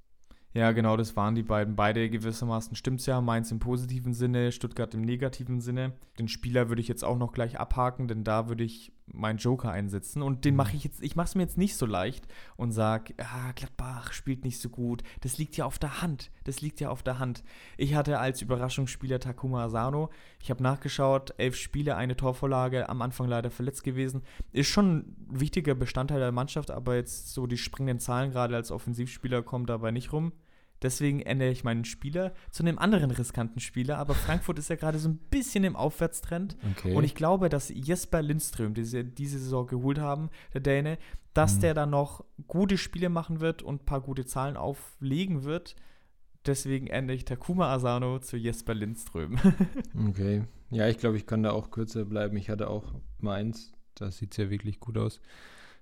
Ja, 0.53 0.73
genau, 0.73 0.97
das 0.97 1.15
waren 1.17 1.37
die 1.37 1.45
beiden. 1.45 1.77
Beide 1.77 2.11
gewissermaßen 2.11 2.75
stimmt's 2.75 3.07
ja. 3.07 3.21
Mainz 3.21 3.53
im 3.53 3.61
positiven 3.61 4.15
Sinne, 4.15 4.50
Stuttgart 4.50 4.93
im 4.95 5.03
negativen 5.03 5.61
Sinne. 5.61 5.93
Den 6.19 6.27
Spieler 6.27 6.69
würde 6.69 6.83
ich 6.83 6.89
jetzt 6.89 7.05
auch 7.05 7.19
noch 7.19 7.33
gleich 7.33 7.61
abhaken, 7.61 8.09
denn 8.09 8.25
da 8.25 8.49
würde 8.49 8.65
ich 8.65 8.93
meinen 9.12 9.38
Joker 9.38 9.71
einsetzen. 9.71 10.23
Und 10.23 10.45
den 10.45 10.57
mache 10.57 10.76
ich 10.76 10.85
jetzt, 10.85 11.02
ich 11.02 11.17
mache 11.17 11.26
es 11.26 11.35
mir 11.35 11.43
jetzt 11.43 11.59
nicht 11.59 11.76
so 11.76 11.87
leicht 11.87 12.26
und 12.57 12.73
sage, 12.73 13.14
ah, 13.19 13.52
Gladbach 13.55 14.12
spielt 14.12 14.45
nicht 14.45 14.61
so 14.61 14.69
gut. 14.69 15.02
Das 15.21 15.38
liegt 15.38 15.57
ja 15.57 15.64
auf 15.64 15.79
der 15.79 16.02
Hand. 16.02 16.31
Das 16.45 16.61
liegt 16.61 16.81
ja 16.81 16.90
auf 16.90 17.02
der 17.02 17.19
Hand. 17.19 17.43
Ich 17.76 17.95
hatte 17.95 18.19
als 18.19 18.43
Überraschungsspieler 18.43 19.21
Takuma 19.21 19.64
Asano. 19.64 20.11
Ich 20.43 20.50
habe 20.50 20.62
nachgeschaut, 20.62 21.35
elf 21.38 21.57
Spiele, 21.57 21.97
eine 21.97 22.17
Torvorlage, 22.17 22.88
am 22.88 23.02
Anfang 23.02 23.29
leider 23.29 23.50
verletzt 23.50 23.85
gewesen. 23.85 24.23
Ist 24.52 24.69
schon 24.69 24.99
ein 24.99 25.17
wichtiger 25.29 25.75
Bestandteil 25.75 26.21
der 26.21 26.33
Mannschaft, 26.33 26.71
aber 26.71 26.97
jetzt 26.97 27.33
so 27.33 27.47
die 27.47 27.59
springenden 27.59 28.00
Zahlen 28.00 28.31
gerade 28.31 28.57
als 28.57 28.71
Offensivspieler 28.71 29.43
kommen 29.43 29.67
dabei 29.67 29.90
nicht 29.90 30.12
rum. 30.12 30.33
Deswegen 30.83 31.21
ändere 31.21 31.51
ich 31.51 31.63
meinen 31.65 31.85
Spieler 31.85 32.33
zu 32.51 32.63
einem 32.63 32.79
anderen 32.79 33.11
riskanten 33.11 33.61
Spieler. 33.61 33.99
Aber 33.99 34.15
Frankfurt 34.15 34.59
ist 34.59 34.71
ja 34.71 34.77
gerade 34.77 34.99
so 34.99 35.09
ein 35.09 35.19
bisschen 35.19 35.65
im 35.65 35.77
Aufwärtstrend. 35.77 36.57
Okay. 36.73 36.95
Und 36.95 37.05
ich 37.05 37.15
glaube, 37.15 37.49
dass 37.49 37.69
Jesper 37.69 38.23
Lindström, 38.23 38.73
den 38.75 38.85
sie 38.87 39.05
diese 39.05 39.39
Saison 39.39 39.67
geholt 39.67 39.99
haben, 39.99 40.31
der 40.55 40.61
Däne, 40.63 40.99
dass 41.35 41.57
Mhm. 41.57 41.61
der 41.61 41.75
dann 41.75 41.91
noch 41.91 42.25
gute 42.49 42.79
Spiele 42.79 43.09
machen 43.11 43.41
wird 43.41 43.63
und 43.63 43.83
ein 43.83 43.85
paar 43.85 44.01
gute 44.01 44.25
Zahlen 44.25 44.57
auflegen 44.57 45.45
wird. 45.45 45.77
Deswegen 46.47 46.87
ändere 46.87 47.17
ich 47.17 47.27
Takuma 47.27 47.73
Asano 47.73 48.19
zu 48.19 48.37
Jesper 48.39 48.75
Lindström. 48.75 49.37
Okay. 50.09 50.45
Ja, 50.71 50.89
ich 50.89 50.99
glaube, 50.99 51.17
ich 51.17 51.27
kann 51.27 51.43
da 51.43 51.51
auch 51.51 51.71
kürzer 51.71 52.05
bleiben. 52.05 52.37
Ich 52.37 52.49
hatte 52.49 52.71
auch 52.71 52.95
meins. 53.19 53.73
Das 53.97 54.17
sieht 54.19 54.37
ja 54.39 54.49
wirklich 54.51 54.81
gut 54.81 54.97
aus. 54.97 55.21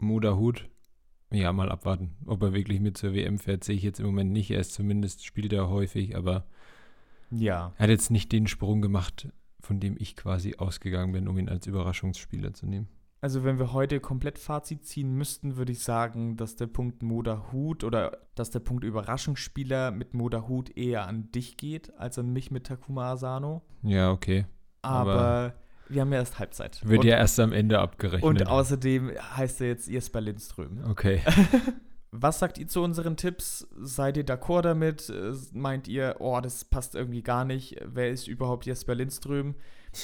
Muda 0.01 0.35
Hut. 0.37 0.69
Ja, 1.31 1.53
mal 1.53 1.71
abwarten. 1.71 2.17
Ob 2.27 2.43
er 2.43 2.55
wirklich 2.55 2.81
mit 2.81 2.97
zur 2.97 3.13
WM 3.13 3.39
fährt, 3.39 3.65
sehe 3.65 3.77
ich 3.77 3.83
jetzt 3.83 4.01
im 4.01 4.07
Moment 4.07 4.33
nicht. 4.33 4.51
Er 4.51 4.61
ist 4.61 4.73
zumindest, 4.73 5.25
spielt 5.25 5.53
er 5.53 5.69
häufig, 5.69 6.17
aber 6.17 6.47
ja. 7.31 7.73
er 7.77 7.83
hat 7.83 7.91
jetzt 7.91 8.11
nicht 8.11 8.33
den 8.33 8.47
Sprung 8.47 8.81
gemacht, 8.81 9.29
von 9.61 9.81
dem 9.81 9.97
ich 9.99 10.17
quasi 10.17 10.57
ausgegangen 10.57 11.13
bin, 11.13 11.29
um 11.29 11.39
ihn 11.39 11.49
als 11.49 11.67
Überraschungsspieler 11.67 12.55
zu 12.55 12.67
nehmen. 12.67 12.89
Also 13.21 13.43
wenn 13.43 13.59
wir 13.59 13.73
heute 13.73 13.99
komplett 13.99 14.39
Fazit 14.39 14.85
ziehen 14.87 15.13
müssten, 15.15 15.57
würde 15.57 15.73
ich 15.73 15.81
sagen, 15.81 16.37
dass 16.37 16.55
der 16.55 16.69
Punkt 16.69 17.03
Moda 17.03 17.51
Hut 17.51 17.83
oder 17.83 18.19
dass 18.37 18.51
der 18.51 18.61
Punkt 18.61 18.85
Überraschungsspieler 18.85 19.91
mit 19.91 20.15
Moda 20.15 20.47
Hut 20.47 20.77
eher 20.77 21.07
an 21.07 21.31
dich 21.33 21.57
geht, 21.57 21.93
als 21.99 22.19
an 22.19 22.33
mich 22.33 22.53
mit 22.53 22.69
Takuma 22.69 23.13
Asano. 23.13 23.63
Ja, 23.83 24.13
okay. 24.13 24.47
Aber, 24.83 25.13
Aber- 25.13 25.55
wir 25.89 26.01
haben 26.03 26.13
ja 26.13 26.19
erst 26.19 26.39
Halbzeit. 26.39 26.81
Wird 26.87 27.01
und, 27.01 27.07
ja 27.07 27.17
erst 27.17 27.41
am 27.41 27.53
Ende 27.53 27.79
abgerechnet. 27.79 28.25
und 28.25 28.47
außerdem 28.47 29.13
heißt 29.37 29.61
er 29.61 29.69
jetzt 29.69 29.89
Jesper 29.89 30.21
Lindström. 30.21 30.85
okay. 30.89 31.23
Was 32.11 32.39
sagt 32.39 32.57
ihr 32.57 32.67
zu 32.67 32.83
unseren 32.83 33.19
Tipps? 33.19 33.69
Seid 33.79 34.17
ihr 34.17 34.25
d'accord 34.25 34.63
damit? 34.63 35.11
Äh, 35.11 35.35
Meint 35.53 35.89
ihr, 35.89 36.17
oh, 36.21 36.41
das 36.41 36.65
passt 36.65 36.95
irgendwie 36.95 37.23
gar 37.23 37.45
nicht? 37.45 37.77
Wer 37.85 38.11
ist 38.11 38.29
überhaupt 38.29 38.65
Jesper 38.65 38.95
Lindström? 38.95 39.55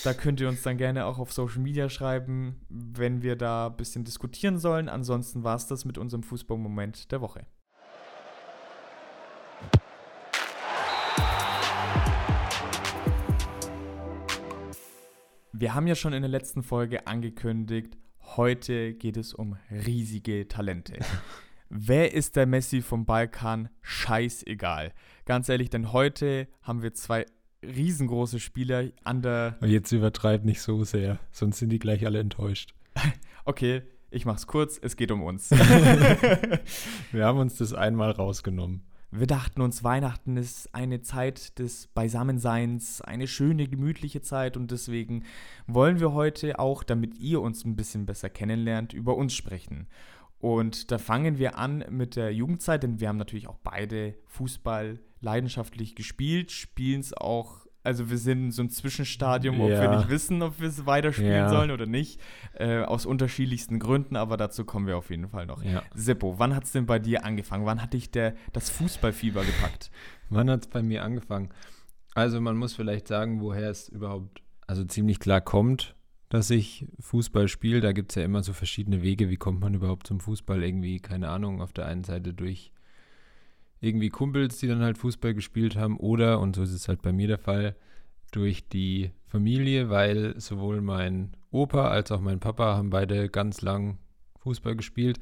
Da 0.02 0.12
könnt 0.12 0.40
ihr 0.40 0.48
uns 0.48 0.62
dann 0.62 0.76
gerne 0.76 1.06
auch 1.06 1.18
auf 1.18 1.32
Social 1.32 1.60
Media 1.60 1.88
schreiben, 1.88 2.56
wenn 2.68 3.22
wir 3.22 3.36
da 3.36 3.68
ein 3.68 3.76
bisschen 3.76 4.04
diskutieren 4.04 4.58
sollen. 4.58 4.88
Ansonsten 4.88 5.44
war 5.44 5.56
es 5.56 5.66
das 5.66 5.84
mit 5.84 5.96
unserem 5.96 6.22
Fußballmoment 6.22 7.10
der 7.10 7.20
Woche. 7.20 7.46
Wir 15.56 15.72
haben 15.72 15.86
ja 15.86 15.94
schon 15.94 16.12
in 16.12 16.22
der 16.22 16.30
letzten 16.30 16.64
Folge 16.64 17.06
angekündigt, 17.06 17.96
heute 18.36 18.92
geht 18.92 19.16
es 19.16 19.32
um 19.32 19.56
riesige 19.70 20.48
Talente. 20.48 20.98
Wer 21.68 22.12
ist 22.12 22.34
der 22.34 22.46
Messi 22.46 22.82
vom 22.82 23.06
Balkan? 23.06 23.68
Scheißegal. 23.80 24.92
Ganz 25.26 25.48
ehrlich, 25.48 25.70
denn 25.70 25.92
heute 25.92 26.48
haben 26.60 26.82
wir 26.82 26.92
zwei 26.94 27.24
riesengroße 27.62 28.40
Spieler 28.40 28.86
an 29.04 29.22
der. 29.22 29.56
Und 29.60 29.70
jetzt 29.70 29.92
übertreib 29.92 30.44
nicht 30.44 30.60
so 30.60 30.82
sehr, 30.82 31.20
sonst 31.30 31.60
sind 31.60 31.70
die 31.70 31.78
gleich 31.78 32.04
alle 32.04 32.18
enttäuscht. 32.18 32.74
Okay, 33.46 33.82
ich 34.10 34.24
mach's 34.24 34.46
kurz, 34.46 34.78
es 34.80 34.96
geht 34.96 35.10
um 35.10 35.22
uns. 35.22 35.50
Wir 37.12 37.26
haben 37.26 37.38
uns 37.38 37.58
das 37.58 37.74
einmal 37.74 38.10
rausgenommen. 38.10 38.82
Wir 39.16 39.28
dachten 39.28 39.60
uns, 39.60 39.84
Weihnachten 39.84 40.36
ist 40.36 40.74
eine 40.74 41.00
Zeit 41.00 41.60
des 41.60 41.86
Beisammenseins, 41.86 43.00
eine 43.00 43.28
schöne, 43.28 43.68
gemütliche 43.68 44.22
Zeit 44.22 44.56
und 44.56 44.72
deswegen 44.72 45.22
wollen 45.68 46.00
wir 46.00 46.14
heute 46.14 46.58
auch, 46.58 46.82
damit 46.82 47.16
ihr 47.18 47.40
uns 47.40 47.64
ein 47.64 47.76
bisschen 47.76 48.06
besser 48.06 48.28
kennenlernt, 48.28 48.92
über 48.92 49.16
uns 49.16 49.32
sprechen. 49.32 49.86
Und 50.40 50.90
da 50.90 50.98
fangen 50.98 51.38
wir 51.38 51.56
an 51.58 51.84
mit 51.90 52.16
der 52.16 52.34
Jugendzeit, 52.34 52.82
denn 52.82 52.98
wir 52.98 53.06
haben 53.06 53.16
natürlich 53.16 53.46
auch 53.46 53.58
beide 53.62 54.16
Fußball 54.26 54.98
leidenschaftlich 55.20 55.94
gespielt, 55.94 56.50
spielen 56.50 56.98
es 56.98 57.16
auch, 57.16 57.63
also 57.84 58.10
wir 58.10 58.18
sind 58.18 58.44
in 58.46 58.50
so 58.50 58.62
ein 58.62 58.70
Zwischenstadium, 58.70 59.60
ob 59.60 59.68
wir 59.68 59.82
Ja. 59.84 59.96
nicht 59.96 60.08
wissen, 60.08 60.42
ob 60.42 60.58
wir 60.60 60.68
es 60.68 60.86
weiterspielen 60.86 61.32
Ja. 61.32 61.48
sollen 61.50 61.70
oder 61.70 61.86
nicht, 61.86 62.20
äh, 62.54 62.80
aus 62.80 63.06
unterschiedlichsten 63.06 63.78
Gründen, 63.78 64.16
aber 64.16 64.36
dazu 64.36 64.64
kommen 64.64 64.86
wir 64.88 64.96
auf 64.96 65.10
jeden 65.10 65.28
Fall 65.28 65.46
noch. 65.46 65.62
Ja. 65.62 65.82
Seppo, 65.94 66.38
wann 66.38 66.56
hat 66.56 66.64
es 66.64 66.72
denn 66.72 66.86
bei 66.86 66.98
dir 66.98 67.24
angefangen? 67.24 67.66
Wann 67.66 67.80
hat 67.82 67.92
dich 67.92 68.10
der, 68.10 68.34
das 68.52 68.70
Fußballfieber 68.70 69.44
gepackt? 69.44 69.90
Wann 70.30 70.50
hat 70.50 70.62
es 70.62 70.66
bei 70.68 70.82
mir 70.82 71.04
angefangen? 71.04 71.50
Also 72.14 72.40
man 72.40 72.56
muss 72.56 72.74
vielleicht 72.74 73.06
sagen, 73.08 73.40
woher 73.40 73.68
es 73.70 73.88
überhaupt, 73.88 74.42
also 74.66 74.84
ziemlich 74.84 75.20
klar 75.20 75.40
kommt, 75.40 75.94
dass 76.30 76.48
ich 76.50 76.86
Fußball 77.00 77.46
spiele. 77.48 77.80
Da 77.80 77.92
gibt 77.92 78.10
es 78.12 78.16
ja 78.16 78.22
immer 78.24 78.42
so 78.42 78.52
verschiedene 78.52 79.02
Wege, 79.02 79.28
wie 79.30 79.36
kommt 79.36 79.60
man 79.60 79.74
überhaupt 79.74 80.06
zum 80.06 80.18
Fußball? 80.20 80.62
Irgendwie, 80.64 80.98
keine 81.00 81.28
Ahnung, 81.28 81.60
auf 81.60 81.72
der 81.72 81.86
einen 81.86 82.02
Seite 82.04 82.32
durch 82.34 82.72
irgendwie 83.84 84.08
Kumpels, 84.08 84.58
die 84.58 84.66
dann 84.66 84.82
halt 84.82 84.98
Fußball 84.98 85.34
gespielt 85.34 85.76
haben 85.76 85.98
oder, 85.98 86.40
und 86.40 86.56
so 86.56 86.62
ist 86.62 86.72
es 86.72 86.88
halt 86.88 87.02
bei 87.02 87.12
mir 87.12 87.28
der 87.28 87.38
Fall, 87.38 87.76
durch 88.30 88.68
die 88.68 89.12
Familie, 89.26 89.90
weil 89.90 90.38
sowohl 90.40 90.80
mein 90.80 91.36
Opa 91.50 91.88
als 91.88 92.10
auch 92.10 92.20
mein 92.20 92.40
Papa 92.40 92.76
haben 92.76 92.90
beide 92.90 93.28
ganz 93.28 93.62
lang 93.62 93.98
Fußball 94.40 94.74
gespielt. 94.74 95.20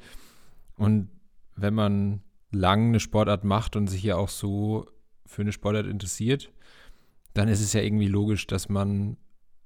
Und 0.75 1.09
wenn 1.55 1.73
man 1.73 2.21
lang 2.51 2.89
eine 2.89 2.99
Sportart 2.99 3.43
macht 3.43 3.75
und 3.75 3.87
sich 3.87 4.03
ja 4.03 4.15
auch 4.15 4.29
so 4.29 4.87
für 5.25 5.41
eine 5.41 5.51
Sportart 5.51 5.85
interessiert, 5.85 6.51
dann 7.33 7.47
ist 7.47 7.61
es 7.61 7.73
ja 7.73 7.81
irgendwie 7.81 8.07
logisch, 8.07 8.47
dass 8.47 8.69
man 8.69 9.17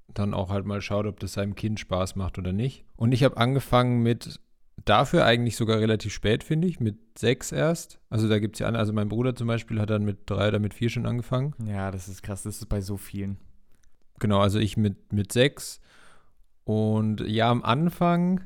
dann 0.08 0.34
auch 0.34 0.50
halt 0.50 0.66
mal 0.66 0.82
schaut, 0.82 1.06
ob 1.06 1.20
das 1.20 1.34
seinem 1.34 1.56
Kind 1.56 1.80
Spaß 1.80 2.16
macht 2.16 2.38
oder 2.38 2.54
nicht. 2.54 2.86
Und 2.96 3.12
ich 3.12 3.24
habe 3.24 3.38
angefangen 3.38 4.02
mit, 4.04 4.40
dafür 4.86 5.26
eigentlich 5.26 5.56
sogar 5.56 5.80
relativ 5.80 6.14
spät, 6.14 6.44
finde 6.44 6.68
ich, 6.68 6.80
mit 6.80 6.98
sechs 7.18 7.52
erst. 7.52 8.00
Also 8.10 8.28
da 8.30 8.40
gibt 8.40 8.56
es 8.56 8.60
ja 8.60 8.68
andere, 8.68 8.80
also 8.82 8.94
mein 8.94 9.10
Bruder 9.10 9.36
zum 9.36 9.48
Beispiel 9.48 9.80
hat 9.80 9.90
dann 9.90 10.06
mit 10.06 10.20
drei 10.26 10.50
oder 10.50 10.60
mit 10.60 10.74
vier 10.74 10.90
schon 10.90 11.06
angefangen. 11.06 11.54
Ja, 11.66 11.92
das 11.92 12.08
ist 12.08 12.24
krass, 12.24 12.44
das 12.44 12.58
ist 12.58 12.70
bei 12.70 12.82
so 12.82 12.98
vielen. 12.98 13.38
Genau, 14.20 14.40
also 14.40 14.60
ich 14.60 14.78
mit, 14.78 15.14
mit 15.14 15.32
sechs. 15.32 15.80
Und 16.64 17.22
ja, 17.22 17.50
am 17.50 17.64
Anfang 17.64 18.42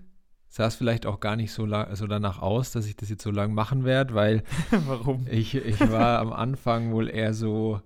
sah 0.48 0.68
es 0.68 0.76
vielleicht 0.76 1.06
auch 1.06 1.20
gar 1.22 1.36
nicht 1.36 1.54
so, 1.54 1.66
lang, 1.66 1.96
so 1.96 2.08
danach 2.08 2.42
aus, 2.42 2.72
dass 2.72 2.86
ich 2.86 2.96
das 2.96 3.10
jetzt 3.10 3.24
so 3.24 3.32
lang 3.32 3.54
machen 3.54 3.86
werde, 3.86 4.14
weil 4.14 4.44
Warum? 4.86 5.26
ich, 5.30 5.56
ich 5.56 5.80
war 5.92 6.20
am 6.20 6.34
Anfang 6.34 6.92
wohl 6.92 7.10
eher 7.10 7.34
so, 7.34 7.82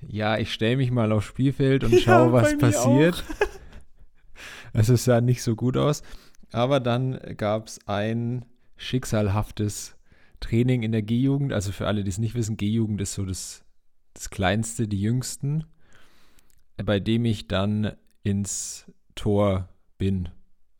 ja, 0.00 0.36
ich 0.36 0.52
stelle 0.52 0.76
mich 0.76 0.90
mal 0.90 1.12
aufs 1.12 1.26
Spielfeld 1.26 1.84
und 1.84 1.92
Ja, 1.92 1.98
schaue, 1.98 2.32
was 2.32 2.56
passiert. 2.58 3.24
Also 4.74 4.94
es 4.94 5.04
sah 5.04 5.20
nicht 5.20 5.42
so 5.42 5.54
gut 5.54 5.76
aus. 5.76 6.02
Aber 6.52 6.80
dann 6.80 7.18
gab 7.36 7.66
es 7.66 7.86
ein 7.86 8.44
schicksalhaftes 8.76 9.96
Training 10.40 10.82
in 10.82 10.92
der 10.92 11.02
G-Jugend. 11.02 11.52
Also 11.52 11.72
für 11.72 11.86
alle, 11.86 12.04
die 12.04 12.10
es 12.10 12.18
nicht 12.18 12.34
wissen, 12.34 12.56
G-Jugend 12.56 13.00
ist 13.00 13.14
so 13.14 13.24
das, 13.24 13.64
das 14.14 14.30
Kleinste, 14.30 14.88
die 14.88 15.00
Jüngsten, 15.00 15.64
bei 16.76 17.00
dem 17.00 17.24
ich 17.24 17.48
dann 17.48 17.92
ins 18.22 18.90
Tor 19.14 19.68
bin, 19.98 20.28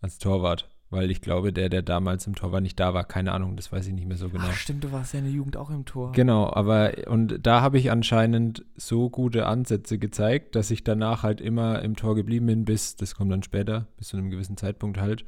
als 0.01 0.19
Torwart. 0.19 0.69
Weil 0.91 1.11
ich 1.11 1.23
glaube, 1.23 1.55
der, 1.55 1.71
der 1.71 1.81
damals 1.81 2.27
im 2.27 2.35
Tor 2.35 2.53
war, 2.53 2.61
nicht 2.61 2.79
da 2.79 2.93
war. 2.93 3.05
Keine 3.05 3.33
Ahnung, 3.33 3.57
das 3.57 3.73
weiß 3.73 3.87
ich 3.87 3.95
nicht 3.95 4.07
mehr 4.07 4.19
so 4.19 4.29
genau. 4.29 4.45
Ach, 4.47 4.53
stimmt, 4.53 4.85
du 4.85 4.93
warst 4.93 5.15
ja 5.15 5.21
in 5.21 5.25
der 5.25 5.33
Jugend 5.33 5.57
auch 5.57 5.71
im 5.71 5.87
Tor. 5.87 6.13
Genau, 6.13 6.53
aber 6.53 6.93
und 7.07 7.39
da 7.47 7.63
habe 7.63 7.79
ich 7.79 7.91
anscheinend 7.91 8.67
so 8.77 9.09
gute 9.09 9.47
Ansätze 9.47 9.97
gezeigt, 9.97 10.55
dass 10.55 10.71
ich 10.71 10.85
danach 10.85 11.23
halt 11.23 11.41
immer 11.41 11.81
im 11.81 11.97
Tor 11.97 12.15
geblieben 12.15 12.45
bin, 12.45 12.67
bis, 12.67 12.95
das 12.97 13.15
kommt 13.15 13.33
dann 13.33 13.43
später, 13.43 13.87
bis 13.97 14.09
zu 14.09 14.19
einem 14.19 14.29
gewissen 14.29 14.59
Zeitpunkt 14.59 15.01
halt. 15.01 15.25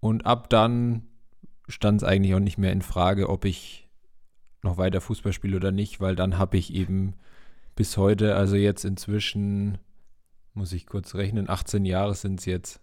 Und 0.00 0.26
ab 0.26 0.48
dann 0.50 1.02
stand 1.68 2.02
es 2.02 2.08
eigentlich 2.08 2.34
auch 2.34 2.40
nicht 2.40 2.58
mehr 2.58 2.72
in 2.72 2.82
Frage, 2.82 3.28
ob 3.28 3.44
ich 3.44 3.88
noch 4.62 4.76
weiter 4.76 5.00
Fußball 5.00 5.32
spiele 5.32 5.56
oder 5.56 5.72
nicht, 5.72 6.00
weil 6.00 6.16
dann 6.16 6.38
habe 6.38 6.56
ich 6.56 6.74
eben 6.74 7.14
bis 7.76 7.96
heute, 7.96 8.34
also 8.34 8.56
jetzt 8.56 8.84
inzwischen, 8.84 9.78
muss 10.54 10.72
ich 10.72 10.86
kurz 10.86 11.14
rechnen, 11.14 11.48
18 11.48 11.84
Jahre 11.84 12.14
sind 12.14 12.40
es 12.40 12.46
jetzt, 12.46 12.80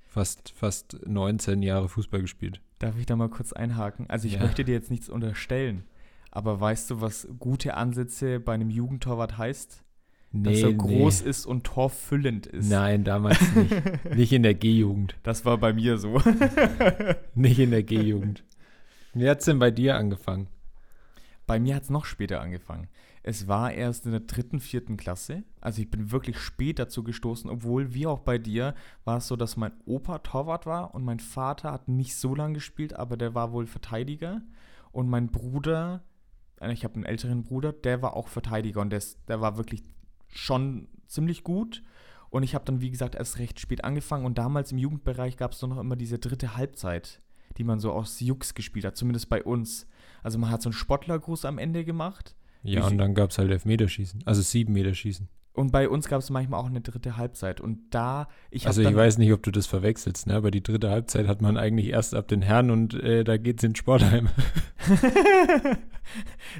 fast, 0.00 0.50
fast 0.50 0.98
19 1.06 1.62
Jahre 1.62 1.88
Fußball 1.88 2.20
gespielt. 2.20 2.62
Darf 2.78 2.96
ich 2.98 3.06
da 3.06 3.16
mal 3.16 3.28
kurz 3.28 3.52
einhaken? 3.52 4.08
Also 4.08 4.26
ich 4.26 4.34
Ja. 4.34 4.40
möchte 4.42 4.64
dir 4.64 4.72
jetzt 4.72 4.90
nichts 4.90 5.08
unterstellen, 5.08 5.84
aber 6.30 6.60
weißt 6.60 6.90
du, 6.90 7.00
was 7.00 7.28
gute 7.38 7.74
Ansätze 7.74 8.40
bei 8.40 8.54
einem 8.54 8.70
Jugendtorwart 8.70 9.36
heißt? 9.36 9.84
Dass 10.30 10.60
er 10.60 10.74
groß 10.74 11.22
ist 11.22 11.46
und 11.46 11.64
torfüllend 11.64 12.46
ist. 12.46 12.68
Nein, 12.68 13.02
damals 13.02 13.40
nicht. 13.54 14.04
nicht 14.14 14.32
in 14.32 14.42
der 14.42 14.54
G-Jugend. 14.54 15.16
Das 15.22 15.44
war 15.46 15.56
bei 15.56 15.72
mir 15.72 15.96
so. 15.96 16.20
Nicht 17.34 17.58
in 17.58 17.70
der 17.70 17.82
G-Jugend. 17.82 18.44
Wie 19.14 19.28
hat 19.28 19.38
es 19.38 19.46
denn 19.46 19.58
bei 19.58 19.70
dir 19.70 19.96
angefangen? 19.96 20.48
Bei 21.46 21.58
mir 21.58 21.74
hat 21.74 21.84
es 21.84 21.90
noch 21.90 22.04
später 22.04 22.42
angefangen. 22.42 22.88
Es 23.22 23.48
war 23.48 23.72
erst 23.72 24.04
in 24.04 24.12
der 24.12 24.20
dritten, 24.20 24.60
vierten 24.60 24.98
Klasse. 24.98 25.44
Also 25.62 25.80
ich 25.80 25.90
bin 25.90 26.12
wirklich 26.12 26.38
spät 26.38 26.78
dazu 26.78 27.02
gestoßen, 27.02 27.48
obwohl, 27.48 27.94
wie 27.94 28.06
auch 28.06 28.20
bei 28.20 28.36
dir, 28.36 28.74
war 29.04 29.18
es 29.18 29.28
so, 29.28 29.36
dass 29.36 29.56
mein 29.56 29.72
Opa 29.86 30.18
Torwart 30.18 30.66
war 30.66 30.94
und 30.94 31.04
mein 31.04 31.20
Vater 31.20 31.72
hat 31.72 31.88
nicht 31.88 32.16
so 32.16 32.34
lange 32.34 32.54
gespielt, 32.54 32.94
aber 32.94 33.16
der 33.16 33.34
war 33.34 33.52
wohl 33.52 33.66
Verteidiger. 33.66 34.42
Und 34.92 35.08
mein 35.08 35.28
Bruder, 35.28 36.02
äh, 36.60 36.72
ich 36.72 36.84
habe 36.84 36.96
einen 36.96 37.04
älteren 37.04 37.44
Bruder, 37.44 37.72
der 37.72 38.02
war 38.02 38.14
auch 38.14 38.28
Verteidiger 38.28 38.82
und 38.82 38.90
der, 38.90 39.02
der 39.26 39.40
war 39.40 39.56
wirklich 39.56 39.82
schon 40.28 40.88
ziemlich 41.06 41.44
gut. 41.44 41.82
Und 42.30 42.42
ich 42.42 42.54
habe 42.54 42.64
dann, 42.64 42.80
wie 42.80 42.90
gesagt, 42.90 43.14
erst 43.14 43.38
recht 43.38 43.58
spät 43.58 43.84
angefangen. 43.84 44.26
Und 44.26 44.38
damals 44.38 44.72
im 44.72 44.78
Jugendbereich 44.78 45.36
gab 45.36 45.52
es 45.52 45.62
noch 45.62 45.78
immer 45.78 45.96
diese 45.96 46.18
dritte 46.18 46.56
Halbzeit, 46.56 47.22
die 47.56 47.64
man 47.64 47.80
so 47.80 47.92
aus 47.92 48.20
Jux 48.20 48.54
gespielt 48.54 48.84
hat, 48.84 48.96
zumindest 48.96 49.28
bei 49.28 49.42
uns. 49.42 49.86
Also 50.22 50.38
man 50.38 50.50
hat 50.50 50.62
so 50.62 50.68
einen 50.68 50.74
Sportlergruß 50.74 51.44
am 51.44 51.58
Ende 51.58 51.84
gemacht, 51.84 52.34
Ja, 52.62 52.86
und 52.86 52.98
dann 52.98 53.14
gab 53.14 53.30
es 53.30 53.38
halt 53.38 53.50
Elfmeterschießen, 53.50 54.22
also 54.26 54.42
sieben 54.42 54.72
Meter 54.72 54.94
Schießen. 54.94 55.28
Und 55.58 55.72
bei 55.72 55.88
uns 55.88 56.06
gab 56.06 56.20
es 56.20 56.30
manchmal 56.30 56.60
auch 56.60 56.66
eine 56.66 56.80
dritte 56.80 57.16
Halbzeit. 57.16 57.60
Und 57.60 57.80
da, 57.90 58.28
ich 58.50 58.64
Also 58.68 58.80
ich 58.80 58.94
weiß 58.94 59.18
nicht, 59.18 59.32
ob 59.32 59.42
du 59.42 59.50
das 59.50 59.66
verwechselst, 59.66 60.28
ne? 60.28 60.34
aber 60.34 60.52
die 60.52 60.62
dritte 60.62 60.88
Halbzeit 60.88 61.26
hat 61.26 61.42
man 61.42 61.56
eigentlich 61.56 61.88
erst 61.88 62.14
ab 62.14 62.28
den 62.28 62.42
Herren 62.42 62.70
und 62.70 62.94
äh, 62.94 63.24
da 63.24 63.34
es 63.34 63.64
ins 63.64 63.78
Sportheim. 63.78 64.28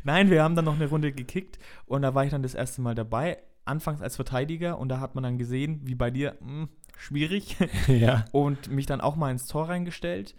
Nein, 0.02 0.30
wir 0.30 0.42
haben 0.42 0.56
dann 0.56 0.64
noch 0.64 0.74
eine 0.74 0.88
Runde 0.88 1.12
gekickt 1.12 1.60
und 1.86 2.02
da 2.02 2.16
war 2.16 2.24
ich 2.24 2.32
dann 2.32 2.42
das 2.42 2.54
erste 2.54 2.80
Mal 2.80 2.96
dabei. 2.96 3.38
Anfangs 3.68 4.00
als 4.00 4.16
Verteidiger 4.16 4.78
und 4.78 4.88
da 4.88 5.00
hat 5.00 5.14
man 5.14 5.24
dann 5.24 5.38
gesehen, 5.38 5.80
wie 5.84 5.94
bei 5.94 6.10
dir, 6.10 6.36
mh, 6.40 6.46
hm, 6.46 6.68
schwierig. 6.96 7.56
ja. 7.86 8.24
Und 8.32 8.70
mich 8.70 8.86
dann 8.86 9.00
auch 9.00 9.16
mal 9.16 9.30
ins 9.30 9.46
Tor 9.46 9.68
reingestellt. 9.68 10.34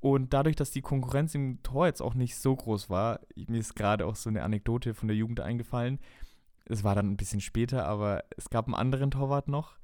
Und 0.00 0.32
dadurch, 0.32 0.54
dass 0.54 0.70
die 0.70 0.82
Konkurrenz 0.82 1.34
im 1.34 1.62
Tor 1.62 1.86
jetzt 1.86 2.00
auch 2.00 2.14
nicht 2.14 2.36
so 2.36 2.54
groß 2.54 2.88
war, 2.88 3.20
mir 3.34 3.58
ist 3.58 3.74
gerade 3.74 4.06
auch 4.06 4.14
so 4.14 4.30
eine 4.30 4.42
Anekdote 4.42 4.94
von 4.94 5.08
der 5.08 5.16
Jugend 5.16 5.40
eingefallen. 5.40 5.98
Es 6.66 6.84
war 6.84 6.94
dann 6.94 7.10
ein 7.10 7.16
bisschen 7.16 7.40
später, 7.40 7.86
aber 7.86 8.22
es 8.36 8.50
gab 8.50 8.66
einen 8.66 8.74
anderen 8.74 9.10
Torwart 9.10 9.48
noch. 9.48 9.78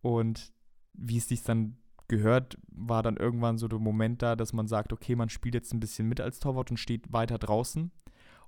Und 0.00 0.52
wie 0.94 1.18
es 1.18 1.28
sich 1.28 1.42
dann 1.42 1.76
gehört, 2.06 2.56
war 2.68 3.02
dann 3.02 3.16
irgendwann 3.16 3.58
so 3.58 3.68
der 3.68 3.78
Moment 3.78 4.22
da, 4.22 4.36
dass 4.36 4.54
man 4.54 4.66
sagt, 4.66 4.92
okay, 4.92 5.14
man 5.14 5.28
spielt 5.28 5.54
jetzt 5.54 5.74
ein 5.74 5.80
bisschen 5.80 6.08
mit 6.08 6.20
als 6.20 6.40
Torwart 6.40 6.70
und 6.70 6.78
steht 6.78 7.12
weiter 7.12 7.38
draußen. 7.38 7.90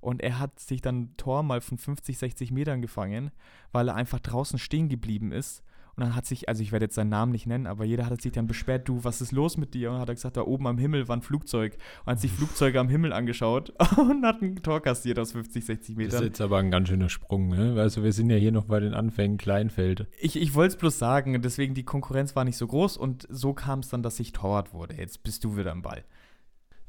Und 0.00 0.22
er 0.22 0.38
hat 0.38 0.58
sich 0.58 0.80
dann 0.80 1.16
Tor 1.16 1.42
mal 1.42 1.60
von 1.60 1.78
50, 1.78 2.18
60 2.18 2.50
Metern 2.50 2.82
gefangen, 2.82 3.30
weil 3.72 3.88
er 3.88 3.94
einfach 3.94 4.20
draußen 4.20 4.58
stehen 4.58 4.88
geblieben 4.88 5.32
ist 5.32 5.62
und 6.00 6.06
dann 6.06 6.16
hat 6.16 6.24
sich, 6.24 6.48
also 6.48 6.62
ich 6.62 6.72
werde 6.72 6.86
jetzt 6.86 6.94
seinen 6.94 7.10
Namen 7.10 7.30
nicht 7.30 7.46
nennen, 7.46 7.66
aber 7.66 7.84
jeder 7.84 8.06
hat 8.06 8.22
sich 8.22 8.32
dann 8.32 8.46
beschwert, 8.46 8.88
du, 8.88 9.04
was 9.04 9.20
ist 9.20 9.32
los 9.32 9.58
mit 9.58 9.74
dir? 9.74 9.90
Und 9.90 9.98
hat 9.98 10.08
er 10.08 10.14
gesagt, 10.14 10.36
da 10.38 10.42
oben 10.42 10.66
am 10.66 10.78
Himmel 10.78 11.08
war 11.08 11.16
ein 11.16 11.20
Flugzeug. 11.20 11.76
Und 12.04 12.12
hat 12.12 12.20
sich 12.20 12.32
Flugzeuge 12.32 12.80
am 12.80 12.88
Himmel 12.88 13.12
angeschaut 13.12 13.74
und 13.98 14.24
hat 14.24 14.40
ein 14.40 14.56
Tor 14.62 14.80
kassiert 14.80 15.18
aus 15.18 15.32
50, 15.32 15.62
60 15.62 15.96
Metern. 15.96 16.12
Das 16.12 16.20
ist 16.20 16.26
jetzt 16.26 16.40
aber 16.40 16.56
ein 16.56 16.70
ganz 16.70 16.88
schöner 16.88 17.10
Sprung, 17.10 17.48
ne? 17.48 17.74
Also 17.78 18.02
wir 18.02 18.14
sind 18.14 18.30
ja 18.30 18.36
hier 18.36 18.50
noch 18.50 18.64
bei 18.64 18.80
den 18.80 18.94
Anfängen 18.94 19.36
Kleinfeld. 19.36 20.06
Ich, 20.18 20.40
ich 20.40 20.54
wollte 20.54 20.74
es 20.74 20.76
bloß 20.78 20.98
sagen, 20.98 21.40
deswegen 21.42 21.74
die 21.74 21.84
Konkurrenz 21.84 22.34
war 22.34 22.44
nicht 22.44 22.56
so 22.56 22.66
groß 22.66 22.96
und 22.96 23.26
so 23.28 23.52
kam 23.52 23.80
es 23.80 23.88
dann, 23.88 24.02
dass 24.02 24.18
ich 24.20 24.32
Torwart 24.32 24.72
wurde. 24.72 24.94
Jetzt 24.96 25.22
bist 25.22 25.44
du 25.44 25.56
wieder 25.56 25.72
am 25.72 25.82
Ball. 25.82 26.04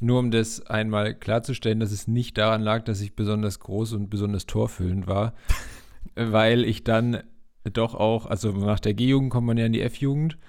Nur 0.01 0.19
um 0.19 0.31
das 0.31 0.65
einmal 0.65 1.13
klarzustellen, 1.13 1.79
dass 1.79 1.91
es 1.91 2.07
nicht 2.07 2.37
daran 2.37 2.61
lag, 2.61 2.83
dass 2.83 3.01
ich 3.01 3.15
besonders 3.15 3.59
groß 3.59 3.93
und 3.93 4.09
besonders 4.09 4.47
torfüllend 4.47 5.05
war, 5.07 5.33
weil 6.15 6.65
ich 6.65 6.83
dann 6.83 7.23
doch 7.71 7.93
auch, 7.93 8.25
also 8.25 8.51
nach 8.51 8.79
der 8.79 8.95
G-Jugend 8.95 9.29
kommt 9.29 9.45
man 9.45 9.57
ja 9.57 9.67
in 9.67 9.73
die 9.73 9.81
F-Jugend 9.81 10.39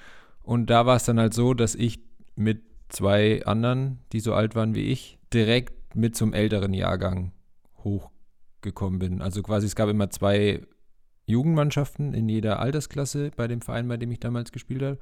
und 0.43 0.71
da 0.71 0.87
war 0.87 0.97
es 0.97 1.05
dann 1.05 1.21
halt 1.21 1.35
so, 1.35 1.53
dass 1.53 1.75
ich 1.75 2.01
mit 2.35 2.63
zwei 2.89 3.45
anderen, 3.45 3.99
die 4.13 4.21
so 4.21 4.33
alt 4.33 4.55
waren 4.55 4.75
wie 4.75 4.87
ich, 4.87 5.19
direkt 5.33 5.95
mit 5.95 6.17
zum 6.17 6.33
älteren 6.33 6.73
Jahrgang 6.73 7.33
hochgekommen 7.85 8.99
bin. 8.99 9.21
Also 9.21 9.43
quasi 9.43 9.67
es 9.67 9.77
gab 9.77 9.91
immer 9.91 10.09
zwei 10.09 10.63
Jugendmannschaften 11.27 12.15
in 12.15 12.29
jeder 12.29 12.59
Altersklasse 12.59 13.31
bei 13.37 13.49
dem 13.49 13.61
Verein, 13.61 13.89
bei 13.89 13.99
dem 13.99 14.11
ich 14.11 14.21
damals 14.21 14.51
gespielt 14.51 14.83
habe. 14.83 14.99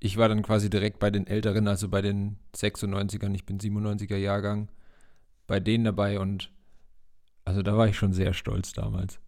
Ich 0.00 0.16
war 0.16 0.28
dann 0.28 0.42
quasi 0.42 0.70
direkt 0.70 0.98
bei 0.98 1.10
den 1.10 1.26
Älteren, 1.26 1.68
also 1.68 1.88
bei 1.88 2.02
den 2.02 2.38
96ern, 2.56 3.34
ich 3.34 3.46
bin 3.46 3.58
97er 3.58 4.16
Jahrgang, 4.16 4.68
bei 5.46 5.60
denen 5.60 5.84
dabei 5.84 6.18
und 6.18 6.50
also 7.44 7.62
da 7.62 7.76
war 7.76 7.86
ich 7.86 7.96
schon 7.96 8.12
sehr 8.12 8.32
stolz 8.32 8.72
damals 8.72 9.20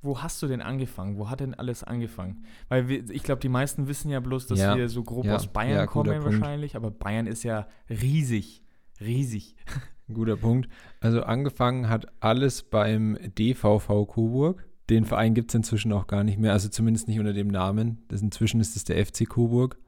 wo 0.00 0.22
hast 0.22 0.40
du 0.42 0.46
denn 0.46 0.60
angefangen? 0.60 1.18
Wo 1.18 1.28
hat 1.28 1.40
denn 1.40 1.54
alles 1.54 1.82
angefangen? 1.82 2.44
Weil 2.68 2.88
wir, 2.88 3.10
ich 3.10 3.22
glaube, 3.22 3.40
die 3.40 3.48
meisten 3.48 3.88
wissen 3.88 4.10
ja 4.10 4.20
bloß, 4.20 4.46
dass 4.46 4.58
ja. 4.58 4.76
wir 4.76 4.88
so 4.88 5.02
grob 5.02 5.26
ja. 5.26 5.34
aus 5.34 5.48
Bayern 5.48 5.76
ja, 5.76 5.86
kommen 5.86 6.24
wahrscheinlich, 6.24 6.76
aber 6.76 6.90
Bayern 6.90 7.26
ist 7.26 7.42
ja 7.42 7.66
riesig, 7.90 8.62
riesig. 9.00 9.56
Guter 10.12 10.36
Punkt. 10.36 10.68
Also 11.00 11.22
angefangen 11.22 11.88
hat 11.88 12.06
alles 12.20 12.62
beim 12.62 13.18
DVV 13.36 14.06
Coburg. 14.06 14.66
Den 14.88 15.04
Verein 15.04 15.34
gibt 15.34 15.50
es 15.50 15.54
inzwischen 15.54 15.92
auch 15.92 16.06
gar 16.06 16.24
nicht 16.24 16.38
mehr, 16.38 16.52
also 16.52 16.70
zumindest 16.70 17.08
nicht 17.08 17.20
unter 17.20 17.34
dem 17.34 17.48
Namen. 17.48 17.98
Das, 18.08 18.22
inzwischen 18.22 18.60
ist 18.60 18.74
es 18.74 18.84
der 18.84 19.04
FC 19.04 19.28
Coburg. 19.28 19.78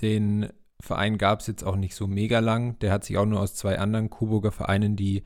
Den 0.00 0.48
Verein 0.80 1.18
gab 1.18 1.40
es 1.40 1.46
jetzt 1.46 1.64
auch 1.64 1.76
nicht 1.76 1.94
so 1.94 2.06
mega 2.06 2.38
lang. 2.38 2.78
Der 2.80 2.92
hat 2.92 3.04
sich 3.04 3.18
auch 3.18 3.26
nur 3.26 3.40
aus 3.40 3.54
zwei 3.54 3.78
anderen 3.78 4.10
Coburger 4.10 4.52
Vereinen, 4.52 4.96
die 4.96 5.24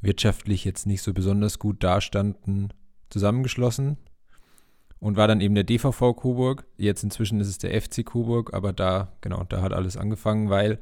wirtschaftlich 0.00 0.64
jetzt 0.64 0.86
nicht 0.86 1.02
so 1.02 1.12
besonders 1.12 1.58
gut 1.58 1.82
dastanden, 1.82 2.72
zusammengeschlossen 3.10 3.96
und 5.00 5.16
war 5.16 5.28
dann 5.28 5.40
eben 5.40 5.54
der 5.54 5.64
DVV 5.64 6.14
Coburg. 6.14 6.66
Jetzt 6.76 7.02
inzwischen 7.02 7.40
ist 7.40 7.48
es 7.48 7.58
der 7.58 7.80
FC 7.80 8.04
Coburg, 8.04 8.54
aber 8.54 8.72
da, 8.72 9.12
genau, 9.20 9.44
da 9.44 9.62
hat 9.62 9.72
alles 9.72 9.96
angefangen, 9.96 10.50
weil 10.50 10.78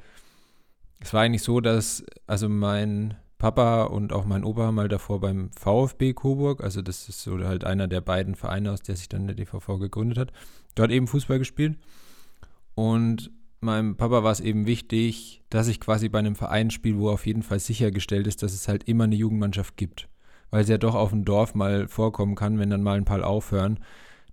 es 1.00 1.12
war 1.12 1.22
eigentlich 1.22 1.42
so, 1.42 1.60
dass 1.60 2.04
also 2.26 2.48
mein 2.48 3.14
Papa 3.38 3.84
und 3.84 4.14
auch 4.14 4.24
mein 4.24 4.44
Opa 4.44 4.72
mal 4.72 4.88
davor 4.88 5.20
beim 5.20 5.50
VfB 5.58 6.14
Coburg, 6.14 6.64
also 6.64 6.80
das 6.80 7.08
ist 7.08 7.20
so 7.22 7.38
halt 7.44 7.64
einer 7.64 7.86
der 7.86 8.00
beiden 8.00 8.34
Vereine, 8.34 8.72
aus 8.72 8.82
der 8.82 8.96
sich 8.96 9.10
dann 9.10 9.26
der 9.26 9.36
DVV 9.36 9.78
gegründet 9.78 10.16
hat, 10.16 10.32
dort 10.74 10.90
eben 10.90 11.06
Fußball 11.06 11.38
gespielt. 11.38 11.78
Und 12.76 13.32
meinem 13.60 13.96
Papa 13.96 14.22
war 14.22 14.30
es 14.30 14.38
eben 14.40 14.66
wichtig, 14.66 15.42
dass 15.50 15.66
ich 15.66 15.80
quasi 15.80 16.08
bei 16.08 16.20
einem 16.20 16.36
Verein 16.36 16.70
spiele, 16.70 16.98
wo 16.98 17.10
auf 17.10 17.26
jeden 17.26 17.42
Fall 17.42 17.58
sichergestellt 17.58 18.28
ist, 18.28 18.44
dass 18.44 18.54
es 18.54 18.68
halt 18.68 18.84
immer 18.84 19.04
eine 19.04 19.16
Jugendmannschaft 19.16 19.76
gibt 19.76 20.08
weil 20.50 20.62
es 20.62 20.68
ja 20.68 20.78
doch 20.78 20.94
auf 20.94 21.10
dem 21.10 21.24
Dorf 21.24 21.54
mal 21.54 21.88
vorkommen 21.88 22.34
kann, 22.34 22.58
wenn 22.58 22.70
dann 22.70 22.82
mal 22.82 22.96
ein 22.96 23.04
paar 23.04 23.26
aufhören, 23.26 23.78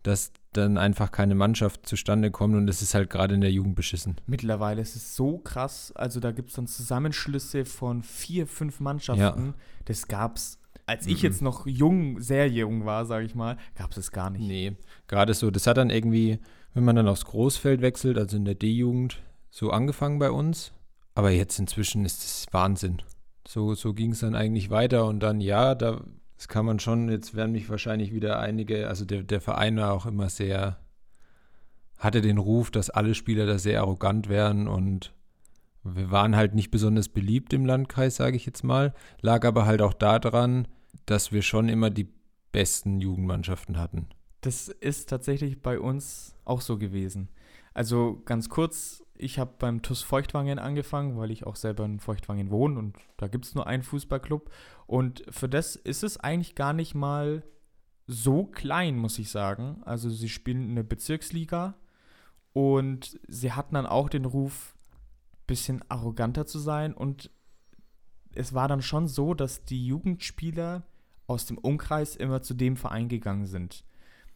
dass 0.03 0.31
dann 0.51 0.77
einfach 0.77 1.11
keine 1.11 1.33
Mannschaft 1.33 1.87
zustande 1.87 2.29
kommt 2.29 2.55
und 2.55 2.69
es 2.69 2.81
ist 2.81 2.93
halt 2.93 3.09
gerade 3.09 3.33
in 3.33 3.41
der 3.41 3.51
Jugend 3.51 3.75
beschissen. 3.75 4.17
Mittlerweile 4.27 4.81
ist 4.81 4.95
es 4.95 5.15
so 5.15 5.39
krass, 5.39 5.91
also 5.95 6.19
da 6.19 6.31
gibt 6.31 6.49
es 6.49 6.55
dann 6.55 6.67
Zusammenschlüsse 6.67 7.65
von 7.65 8.03
vier, 8.03 8.45
fünf 8.45 8.79
Mannschaften. 8.79 9.45
Ja. 9.47 9.53
Das 9.85 10.07
gab's, 10.07 10.59
als 10.85 11.07
ich 11.07 11.23
mhm. 11.23 11.29
jetzt 11.29 11.41
noch 11.41 11.65
jung, 11.65 12.21
sehr 12.21 12.47
jung 12.49 12.85
war, 12.85 13.05
sage 13.05 13.25
ich 13.25 13.33
mal, 13.33 13.57
gab 13.75 13.91
es 13.91 13.97
es 13.97 14.11
gar 14.11 14.29
nicht. 14.29 14.47
Nee, 14.47 14.77
gerade 15.07 15.33
so, 15.33 15.49
das 15.49 15.65
hat 15.65 15.77
dann 15.77 15.89
irgendwie, 15.89 16.39
wenn 16.73 16.83
man 16.83 16.95
dann 16.95 17.07
aufs 17.07 17.25
Großfeld 17.25 17.81
wechselt, 17.81 18.17
also 18.17 18.37
in 18.37 18.45
der 18.45 18.55
D-Jugend, 18.55 19.21
so 19.49 19.69
angefangen 19.69 20.19
bei 20.19 20.31
uns. 20.31 20.73
Aber 21.15 21.29
jetzt 21.29 21.59
inzwischen 21.59 22.05
ist 22.05 22.23
es 22.23 22.47
Wahnsinn. 22.51 23.01
So, 23.47 23.75
so 23.75 23.93
ging 23.93 24.11
es 24.11 24.19
dann 24.19 24.35
eigentlich 24.35 24.69
weiter 24.69 25.05
und 25.05 25.19
dann, 25.19 25.41
ja, 25.41 25.75
da 25.75 26.01
das 26.43 26.49
kann 26.49 26.65
man 26.65 26.79
schon, 26.79 27.09
jetzt 27.09 27.35
werden 27.35 27.53
mich 27.53 27.69
wahrscheinlich 27.69 28.13
wieder 28.13 28.37
einige, 28.39 28.89
also 28.89 29.05
der, 29.05 29.23
der 29.23 29.39
Verein 29.39 29.77
war 29.77 29.93
auch 29.93 30.05
immer 30.05 30.29
sehr, 30.29 30.77
hatte 31.97 32.19
den 32.19 32.37
Ruf, 32.37 32.69
dass 32.69 32.89
alle 32.89 33.15
Spieler 33.15 33.45
da 33.45 33.57
sehr 33.57 33.79
arrogant 33.79 34.27
wären 34.27 34.67
und 34.67 35.13
wir 35.83 36.11
waren 36.11 36.35
halt 36.35 36.53
nicht 36.53 36.69
besonders 36.69 37.07
beliebt 37.07 37.53
im 37.53 37.65
Landkreis, 37.65 38.17
sage 38.17 38.35
ich 38.35 38.45
jetzt 38.45 38.63
mal. 38.63 38.93
Lag 39.21 39.45
aber 39.45 39.65
halt 39.65 39.81
auch 39.81 39.93
daran, 39.93 40.67
dass 41.05 41.31
wir 41.31 41.43
schon 41.43 41.69
immer 41.69 41.89
die 41.89 42.09
besten 42.51 42.99
Jugendmannschaften 42.99 43.77
hatten. 43.77 44.07
Das 44.43 44.67
ist 44.67 45.07
tatsächlich 45.07 45.61
bei 45.61 45.79
uns 45.79 46.35
auch 46.43 46.59
so 46.59 46.77
gewesen. 46.77 47.29
Also 47.73 48.21
ganz 48.25 48.49
kurz, 48.49 49.01
ich 49.15 49.39
habe 49.39 49.53
beim 49.57 49.81
TUS 49.81 50.01
Feuchtwangen 50.01 50.59
angefangen, 50.59 51.17
weil 51.17 51.31
ich 51.31 51.47
auch 51.47 51.55
selber 51.55 51.85
in 51.85 52.01
Feuchtwangen 52.01 52.51
wohne 52.51 52.77
und 52.77 52.97
da 53.15 53.29
gibt 53.29 53.45
es 53.45 53.55
nur 53.55 53.67
einen 53.67 53.83
Fußballclub. 53.83 54.51
Und 54.85 55.23
für 55.29 55.47
das 55.47 55.77
ist 55.77 56.03
es 56.03 56.17
eigentlich 56.17 56.55
gar 56.55 56.73
nicht 56.73 56.93
mal 56.93 57.43
so 58.05 58.43
klein, 58.43 58.97
muss 58.97 59.17
ich 59.17 59.29
sagen. 59.29 59.81
Also 59.85 60.09
sie 60.09 60.27
spielen 60.27 60.69
in 60.69 60.75
der 60.75 60.83
Bezirksliga 60.83 61.75
und 62.51 63.17
sie 63.29 63.53
hatten 63.53 63.75
dann 63.75 63.85
auch 63.85 64.09
den 64.09 64.25
Ruf, 64.25 64.75
ein 65.31 65.47
bisschen 65.47 65.83
arroganter 65.89 66.45
zu 66.45 66.59
sein. 66.59 66.93
Und 66.93 67.31
es 68.35 68.53
war 68.53 68.67
dann 68.67 68.81
schon 68.81 69.07
so, 69.07 69.33
dass 69.33 69.63
die 69.63 69.87
Jugendspieler 69.87 70.83
aus 71.27 71.45
dem 71.45 71.57
Umkreis 71.57 72.17
immer 72.17 72.41
zu 72.41 72.53
dem 72.53 72.75
Verein 72.75 73.07
gegangen 73.07 73.45
sind. 73.45 73.85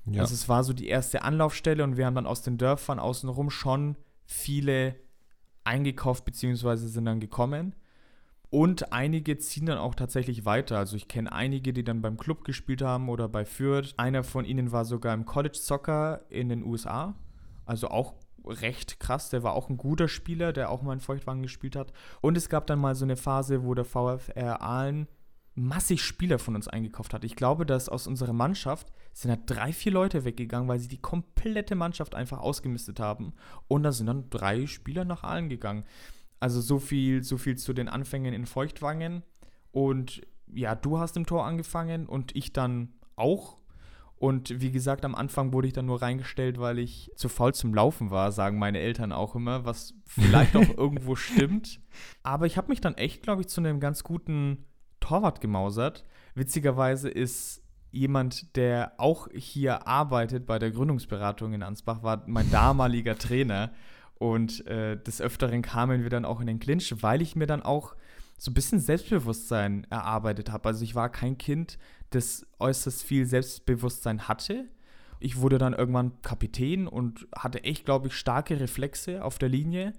Ja. 0.09 0.21
Also 0.21 0.33
es 0.33 0.47
war 0.47 0.63
so 0.63 0.73
die 0.73 0.87
erste 0.87 1.23
Anlaufstelle 1.23 1.83
und 1.83 1.97
wir 1.97 2.05
haben 2.05 2.15
dann 2.15 2.27
aus 2.27 2.41
den 2.41 2.57
Dörfern 2.57 2.99
außenrum 2.99 3.49
schon 3.49 3.97
viele 4.25 4.95
eingekauft 5.63 6.25
bzw. 6.25 6.75
sind 6.75 7.05
dann 7.05 7.19
gekommen. 7.19 7.75
Und 8.49 8.93
einige 8.93 9.37
ziehen 9.37 9.65
dann 9.65 9.77
auch 9.77 9.93
tatsächlich 9.93 10.45
weiter. 10.45 10.77
Also 10.77 10.95
ich 10.95 11.09
kenne 11.09 11.31
einige, 11.33 11.73
die 11.73 11.83
dann 11.83 12.01
beim 12.01 12.17
Club 12.17 12.45
gespielt 12.45 12.81
haben 12.81 13.09
oder 13.09 13.27
bei 13.27 13.43
Fürth. 13.43 13.93
Einer 13.97 14.23
von 14.23 14.45
ihnen 14.45 14.71
war 14.71 14.85
sogar 14.85 15.13
im 15.13 15.25
College 15.25 15.57
Soccer 15.57 16.21
in 16.29 16.47
den 16.47 16.63
USA. 16.63 17.15
Also 17.65 17.89
auch 17.89 18.13
recht 18.45 19.01
krass. 19.01 19.29
Der 19.29 19.43
war 19.43 19.53
auch 19.53 19.69
ein 19.69 19.75
guter 19.75 20.07
Spieler, 20.07 20.53
der 20.53 20.69
auch 20.69 20.81
mal 20.81 20.93
in 20.93 21.01
Feuchtwagen 21.01 21.41
gespielt 21.41 21.75
hat. 21.75 21.91
Und 22.21 22.37
es 22.37 22.47
gab 22.47 22.67
dann 22.67 22.79
mal 22.79 22.95
so 22.95 23.03
eine 23.03 23.17
Phase, 23.17 23.65
wo 23.65 23.73
der 23.73 23.83
VfR 23.83 24.61
Aalen 24.61 25.07
massig 25.53 26.03
Spieler 26.03 26.39
von 26.39 26.55
uns 26.55 26.69
eingekauft 26.69 27.13
hat. 27.13 27.25
Ich 27.25 27.35
glaube, 27.35 27.65
dass 27.65 27.89
aus 27.89 28.07
unserer 28.07 28.33
Mannschaft 28.33 28.93
sind 29.17 29.32
da 29.32 29.56
drei, 29.56 29.73
vier 29.73 29.91
Leute 29.91 30.25
weggegangen, 30.25 30.69
weil 30.69 30.77
sie 30.77 30.88
die 30.88 31.01
komplette 31.01 31.73
Mannschaft 31.73 32.13
einfach 32.13 32.38
ausgemistet 32.38 32.99
haben. 32.99 33.34
Und 33.67 33.82
da 33.82 33.91
sind 33.91 34.06
dann 34.06 34.30
drei 34.30 34.67
Spieler 34.67 35.06
nach 35.06 35.23
allen 35.23 35.49
gegangen. 35.49 35.86
Also 36.39 36.62
so 36.62 36.77
viel, 36.77 37.23
so 37.23 37.39
viel 37.39 37.58
zu 37.58 37.73
den 37.73 37.89
Anfängen 37.89 38.32
in 38.32 38.45
Feuchtwangen. 38.45 39.23
Und 39.71 40.21
ja, 40.53 40.75
du 40.75 40.99
hast 40.99 41.17
im 41.17 41.25
Tor 41.25 41.45
angefangen 41.47 42.06
und 42.06 42.36
ich 42.36 42.53
dann 42.53 42.93
auch. 43.15 43.58
Und 44.17 44.62
wie 44.62 44.71
gesagt, 44.71 45.03
am 45.03 45.15
Anfang 45.15 45.51
wurde 45.51 45.67
ich 45.67 45.73
dann 45.73 45.88
nur 45.88 45.99
reingestellt, 45.99 46.60
weil 46.60 46.77
ich 46.77 47.12
zu 47.15 47.27
faul 47.27 47.56
zum 47.56 47.73
Laufen 47.73 48.12
war, 48.12 48.32
sagen 48.32 48.60
meine 48.60 48.77
Eltern 48.80 49.12
auch 49.12 49.34
immer, 49.34 49.65
was 49.65 49.95
vielleicht 50.06 50.56
auch 50.56 50.69
irgendwo 50.77 51.15
stimmt. 51.15 51.80
Aber 52.21 52.45
ich 52.45 52.56
habe 52.56 52.69
mich 52.69 52.82
dann 52.82 52.93
echt, 52.93 53.23
glaube 53.23 53.41
ich, 53.41 53.47
zu 53.47 53.62
einem 53.62 53.80
ganz 53.80 54.03
guten 54.03 54.65
Torwart 54.99 55.41
gemausert. 55.41 56.06
Witzigerweise 56.36 57.10
ist 57.10 57.63
jemand, 57.97 58.55
der 58.55 58.93
auch 58.97 59.27
hier 59.33 59.88
arbeitet 59.88 60.45
bei 60.45 60.60
der 60.60 60.71
Gründungsberatung 60.71 61.53
in 61.53 61.63
Ansbach, 61.63 62.03
war 62.03 62.23
mein 62.27 62.49
damaliger 62.51 63.17
Trainer. 63.17 63.71
Und 64.19 64.65
äh, 64.65 65.01
des 65.01 65.21
Öfteren 65.21 65.62
kamen 65.62 66.03
wir 66.03 66.10
dann 66.10 66.25
auch 66.25 66.39
in 66.39 66.47
den 66.47 66.60
Clinch, 66.60 66.93
weil 67.01 67.21
ich 67.21 67.36
mir 67.36 67.45
dann 67.47 67.62
auch 67.62 67.95
so 68.38 68.51
ein 68.51 68.53
bisschen 68.53 68.79
Selbstbewusstsein 68.79 69.86
erarbeitet 69.89 70.51
habe. 70.51 70.69
Also 70.69 70.83
ich 70.83 70.95
war 70.95 71.10
kein 71.10 71.38
Kind, 71.38 71.77
das 72.12 72.45
äußerst 72.60 73.03
viel 73.03 73.25
Selbstbewusstsein 73.25 74.27
hatte. 74.27 74.65
Ich 75.19 75.38
wurde 75.41 75.57
dann 75.57 75.73
irgendwann 75.73 76.21
Kapitän 76.21 76.88
und 76.88 77.27
hatte 77.36 77.63
echt, 77.63 77.86
glaube 77.86 78.07
ich, 78.07 78.13
starke 78.13 78.60
Reflexe 78.60 79.23
auf 79.23 79.39
der 79.39 79.49
Linie. 79.49 79.93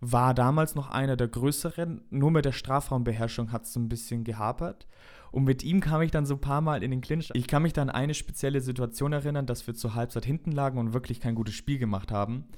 War 0.00 0.34
damals 0.34 0.74
noch 0.74 0.90
einer 0.90 1.16
der 1.16 1.28
größeren. 1.28 2.02
Nur 2.10 2.30
mit 2.30 2.44
der 2.44 2.52
Strafraumbeherrschung 2.52 3.52
hat 3.52 3.64
es 3.64 3.72
so 3.72 3.80
ein 3.80 3.88
bisschen 3.88 4.24
gehapert. 4.24 4.86
Und 5.30 5.44
mit 5.44 5.62
ihm 5.62 5.80
kam 5.80 6.02
ich 6.02 6.10
dann 6.10 6.26
so 6.26 6.34
ein 6.34 6.40
paar 6.40 6.60
Mal 6.60 6.82
in 6.82 6.90
den 6.90 7.00
Clinch. 7.00 7.30
Ich 7.34 7.46
kann 7.46 7.62
mich 7.62 7.72
dann 7.72 7.88
an 7.90 7.94
eine 7.94 8.14
spezielle 8.14 8.60
Situation 8.60 9.12
erinnern, 9.12 9.46
dass 9.46 9.66
wir 9.66 9.74
zur 9.74 9.94
Halbzeit 9.94 10.24
hinten 10.24 10.52
lagen 10.52 10.78
und 10.78 10.92
wirklich 10.92 11.20
kein 11.20 11.34
gutes 11.34 11.54
Spiel 11.54 11.78
gemacht 11.78 12.10
haben. 12.10 12.48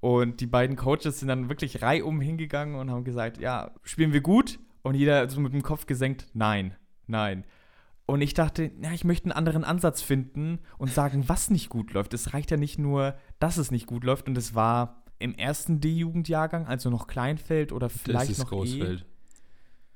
Und 0.00 0.40
die 0.40 0.46
beiden 0.46 0.76
Coaches 0.76 1.20
sind 1.20 1.28
dann 1.28 1.48
wirklich 1.48 1.82
reihum 1.82 2.20
hingegangen 2.20 2.76
und 2.76 2.90
haben 2.90 3.04
gesagt, 3.04 3.38
ja, 3.38 3.72
spielen 3.82 4.12
wir 4.12 4.20
gut? 4.20 4.58
Und 4.82 4.94
jeder 4.94 5.28
so 5.28 5.40
mit 5.40 5.52
dem 5.52 5.62
Kopf 5.62 5.86
gesenkt, 5.86 6.26
nein, 6.32 6.74
nein. 7.06 7.44
Und 8.06 8.22
ich 8.22 8.34
dachte, 8.34 8.72
ja, 8.82 8.92
ich 8.92 9.04
möchte 9.04 9.26
einen 9.26 9.32
anderen 9.32 9.62
Ansatz 9.62 10.02
finden 10.02 10.58
und 10.78 10.90
sagen, 10.90 11.28
was 11.28 11.50
nicht 11.50 11.68
gut 11.68 11.92
läuft. 11.92 12.14
Es 12.14 12.32
reicht 12.32 12.50
ja 12.50 12.56
nicht 12.56 12.78
nur, 12.78 13.14
dass 13.38 13.56
es 13.56 13.70
nicht 13.70 13.86
gut 13.86 14.04
läuft. 14.04 14.26
Und 14.26 14.36
es 14.36 14.54
war 14.54 14.99
im 15.20 15.34
ersten 15.34 15.80
D-Jugendjahrgang, 15.80 16.66
also 16.66 16.90
noch 16.90 17.06
Kleinfeld 17.06 17.72
oder 17.72 17.88
vielleicht 17.88 18.30
das 18.30 18.38
ist 18.38 18.44
noch 18.44 18.50
Großfeld. 18.50 19.00
E. 19.00 19.04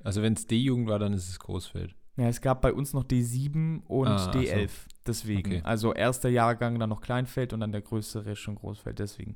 Also 0.03 0.21
wenn 0.21 0.33
es 0.33 0.47
D-Jugend 0.47 0.87
war, 0.87 0.99
dann 0.99 1.13
ist 1.13 1.27
es 1.27 1.39
Großfeld. 1.39 1.95
Ja, 2.17 2.29
es 2.29 2.39
gab 2.39 2.61
bei 2.61 2.71
uns 2.71 2.93
noch 2.93 3.03
D7 3.03 3.81
und 3.87 4.07
Ah, 4.07 4.15
ach 4.29 4.33
so. 4.33 4.39
D11. 4.39 4.69
Deswegen. 5.05 5.51
Okay. 5.51 5.61
Also 5.63 5.93
erster 5.93 6.29
Jahrgang, 6.29 6.79
dann 6.79 6.89
noch 6.89 7.01
Kleinfeld 7.01 7.51
und 7.53 7.59
dann 7.59 7.71
der 7.71 7.81
größere 7.81 8.35
schon 8.35 8.55
Großfeld. 8.55 8.99
Deswegen. 8.99 9.35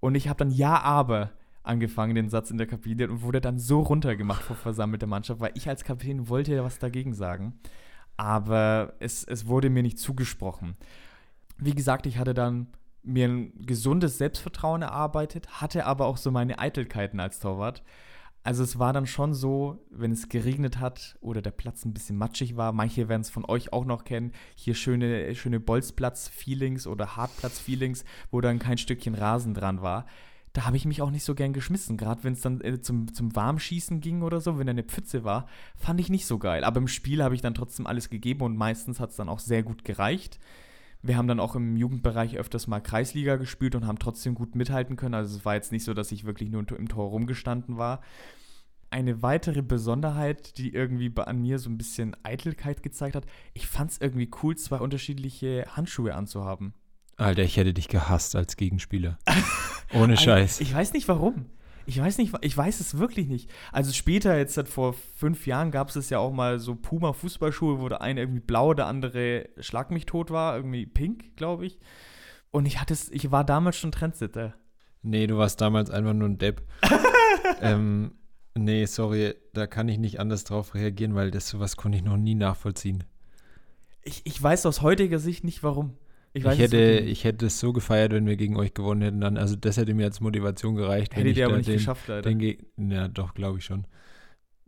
Und 0.00 0.16
ich 0.16 0.28
habe 0.28 0.38
dann 0.38 0.50
Ja, 0.50 0.80
aber 0.82 1.30
angefangen, 1.62 2.14
den 2.14 2.28
Satz 2.28 2.50
in 2.50 2.58
der 2.58 2.66
Kabine 2.66 3.08
und 3.08 3.22
wurde 3.22 3.40
dann 3.40 3.58
so 3.58 3.80
runtergemacht 3.80 4.42
vor 4.42 4.56
versammelter 4.56 5.06
Mannschaft, 5.06 5.40
weil 5.40 5.52
ich 5.54 5.68
als 5.68 5.84
Kapitän 5.84 6.28
wollte 6.28 6.54
ja 6.54 6.64
was 6.64 6.78
dagegen 6.78 7.14
sagen. 7.14 7.58
Aber 8.16 8.94
es, 8.98 9.24
es 9.24 9.46
wurde 9.46 9.70
mir 9.70 9.82
nicht 9.82 9.98
zugesprochen. 9.98 10.76
Wie 11.56 11.74
gesagt, 11.74 12.06
ich 12.06 12.18
hatte 12.18 12.34
dann 12.34 12.66
mir 13.02 13.28
ein 13.28 13.52
gesundes 13.62 14.18
Selbstvertrauen 14.18 14.82
erarbeitet, 14.82 15.60
hatte 15.60 15.86
aber 15.86 16.06
auch 16.06 16.16
so 16.16 16.30
meine 16.30 16.58
Eitelkeiten 16.58 17.20
als 17.20 17.40
Torwart. 17.40 17.82
Also 18.42 18.62
es 18.62 18.78
war 18.78 18.94
dann 18.94 19.06
schon 19.06 19.34
so, 19.34 19.84
wenn 19.90 20.12
es 20.12 20.30
geregnet 20.30 20.78
hat 20.78 21.18
oder 21.20 21.42
der 21.42 21.50
Platz 21.50 21.84
ein 21.84 21.92
bisschen 21.92 22.16
matschig 22.16 22.56
war, 22.56 22.72
manche 22.72 23.08
werden 23.08 23.20
es 23.20 23.28
von 23.28 23.44
euch 23.44 23.72
auch 23.72 23.84
noch 23.84 24.04
kennen, 24.04 24.32
hier 24.54 24.74
schöne, 24.74 25.34
schöne 25.34 25.60
Bolzplatz-Feelings 25.60 26.86
oder 26.86 27.16
Hartplatz-Feelings, 27.16 28.04
wo 28.30 28.40
dann 28.40 28.58
kein 28.58 28.78
Stückchen 28.78 29.14
Rasen 29.14 29.52
dran 29.52 29.82
war. 29.82 30.06
Da 30.54 30.64
habe 30.64 30.76
ich 30.76 30.86
mich 30.86 31.02
auch 31.02 31.10
nicht 31.10 31.22
so 31.22 31.34
gern 31.34 31.52
geschmissen, 31.52 31.98
gerade 31.98 32.24
wenn 32.24 32.32
es 32.32 32.40
dann 32.40 32.60
äh, 32.62 32.80
zum, 32.80 33.12
zum 33.12 33.36
Warmschießen 33.36 34.00
ging 34.00 34.22
oder 34.22 34.40
so, 34.40 34.58
wenn 34.58 34.66
da 34.66 34.72
eine 34.72 34.82
Pfütze 34.82 35.22
war, 35.22 35.46
fand 35.76 36.00
ich 36.00 36.08
nicht 36.08 36.26
so 36.26 36.38
geil. 36.38 36.64
Aber 36.64 36.78
im 36.78 36.88
Spiel 36.88 37.22
habe 37.22 37.34
ich 37.34 37.42
dann 37.42 37.54
trotzdem 37.54 37.86
alles 37.86 38.08
gegeben 38.08 38.40
und 38.40 38.56
meistens 38.56 39.00
hat 39.00 39.10
es 39.10 39.16
dann 39.16 39.28
auch 39.28 39.38
sehr 39.38 39.62
gut 39.62 39.84
gereicht. 39.84 40.40
Wir 41.02 41.16
haben 41.16 41.28
dann 41.28 41.40
auch 41.40 41.54
im 41.54 41.76
Jugendbereich 41.76 42.36
öfters 42.36 42.66
mal 42.66 42.80
Kreisliga 42.80 43.36
gespielt 43.36 43.74
und 43.74 43.86
haben 43.86 43.98
trotzdem 43.98 44.34
gut 44.34 44.54
mithalten 44.54 44.96
können. 44.96 45.14
Also 45.14 45.36
es 45.36 45.44
war 45.44 45.54
jetzt 45.54 45.72
nicht 45.72 45.84
so, 45.84 45.94
dass 45.94 46.12
ich 46.12 46.24
wirklich 46.24 46.50
nur 46.50 46.64
im 46.70 46.88
Tor 46.88 47.08
rumgestanden 47.08 47.78
war. 47.78 48.02
Eine 48.90 49.22
weitere 49.22 49.62
Besonderheit, 49.62 50.58
die 50.58 50.74
irgendwie 50.74 51.12
an 51.16 51.40
mir 51.40 51.58
so 51.58 51.70
ein 51.70 51.78
bisschen 51.78 52.16
Eitelkeit 52.24 52.82
gezeigt 52.82 53.14
hat, 53.14 53.24
ich 53.54 53.66
fand 53.66 53.92
es 53.92 54.00
irgendwie 54.00 54.30
cool, 54.42 54.56
zwei 54.56 54.78
unterschiedliche 54.78 55.64
Handschuhe 55.76 56.14
anzuhaben. 56.14 56.74
Alter, 57.16 57.42
ich 57.42 57.56
hätte 57.56 57.72
dich 57.72 57.88
gehasst 57.88 58.34
als 58.34 58.56
Gegenspieler. 58.56 59.18
Ohne 59.94 60.16
Scheiß. 60.16 60.60
Ich 60.60 60.74
weiß 60.74 60.92
nicht 60.92 61.06
warum. 61.06 61.46
Ich 61.86 62.00
weiß 62.00 62.18
nicht, 62.18 62.34
ich 62.42 62.56
weiß 62.56 62.80
es 62.80 62.98
wirklich 62.98 63.28
nicht. 63.28 63.50
Also 63.72 63.92
später, 63.92 64.36
jetzt 64.36 64.54
seit 64.54 64.68
vor 64.68 64.94
fünf 64.94 65.46
Jahren, 65.46 65.70
gab 65.70 65.94
es 65.94 66.10
ja 66.10 66.18
auch 66.18 66.32
mal 66.32 66.58
so 66.58 66.74
Puma-Fußballschuhe, 66.74 67.80
wo 67.80 67.88
der 67.88 68.00
eine 68.00 68.20
irgendwie 68.20 68.40
blau, 68.40 68.74
der 68.74 68.86
andere 68.86 69.48
Schlag 69.58 69.90
mich 69.90 70.06
tot 70.06 70.30
war, 70.30 70.56
irgendwie 70.56 70.86
pink, 70.86 71.36
glaube 71.36 71.66
ich. 71.66 71.78
Und 72.50 72.66
ich 72.66 72.80
hatte 72.80 72.94
es, 72.94 73.10
ich 73.10 73.30
war 73.30 73.44
damals 73.44 73.76
schon 73.76 73.92
Trendsetter. 73.92 74.54
Nee, 75.02 75.26
du 75.26 75.38
warst 75.38 75.60
damals 75.60 75.90
einfach 75.90 76.12
nur 76.12 76.28
ein 76.28 76.38
Depp. 76.38 76.62
ähm, 77.60 78.12
nee, 78.54 78.84
sorry, 78.84 79.34
da 79.54 79.66
kann 79.66 79.88
ich 79.88 79.98
nicht 79.98 80.20
anders 80.20 80.44
drauf 80.44 80.74
reagieren, 80.74 81.14
weil 81.14 81.30
das 81.30 81.48
sowas 81.48 81.76
konnte 81.76 81.98
ich 81.98 82.04
noch 82.04 82.16
nie 82.16 82.34
nachvollziehen. 82.34 83.04
Ich, 84.02 84.22
ich 84.24 84.42
weiß 84.42 84.66
aus 84.66 84.82
heutiger 84.82 85.18
Sicht 85.18 85.44
nicht 85.44 85.62
warum. 85.62 85.96
Ich, 86.32 86.44
es 86.44 86.58
hätte, 86.58 86.78
ich 86.78 87.24
hätte 87.24 87.46
es 87.46 87.58
so 87.58 87.72
gefeiert, 87.72 88.12
wenn 88.12 88.26
wir 88.26 88.36
gegen 88.36 88.56
euch 88.56 88.72
gewonnen 88.72 89.02
hätten. 89.02 89.20
Dann, 89.20 89.36
also 89.36 89.56
das 89.56 89.76
hätte 89.76 89.94
mir 89.94 90.06
als 90.06 90.20
Motivation 90.20 90.76
gereicht. 90.76 91.12
wenn 91.12 91.18
Hätte 91.18 91.30
ich 91.30 91.34
dir 91.34 91.46
aber 91.46 91.56
nicht 91.56 91.68
den, 91.68 91.76
geschafft, 91.76 92.06
leider. 92.06 92.30
Ja, 92.76 93.08
doch, 93.08 93.34
glaube 93.34 93.58
ich 93.58 93.64
schon. 93.64 93.86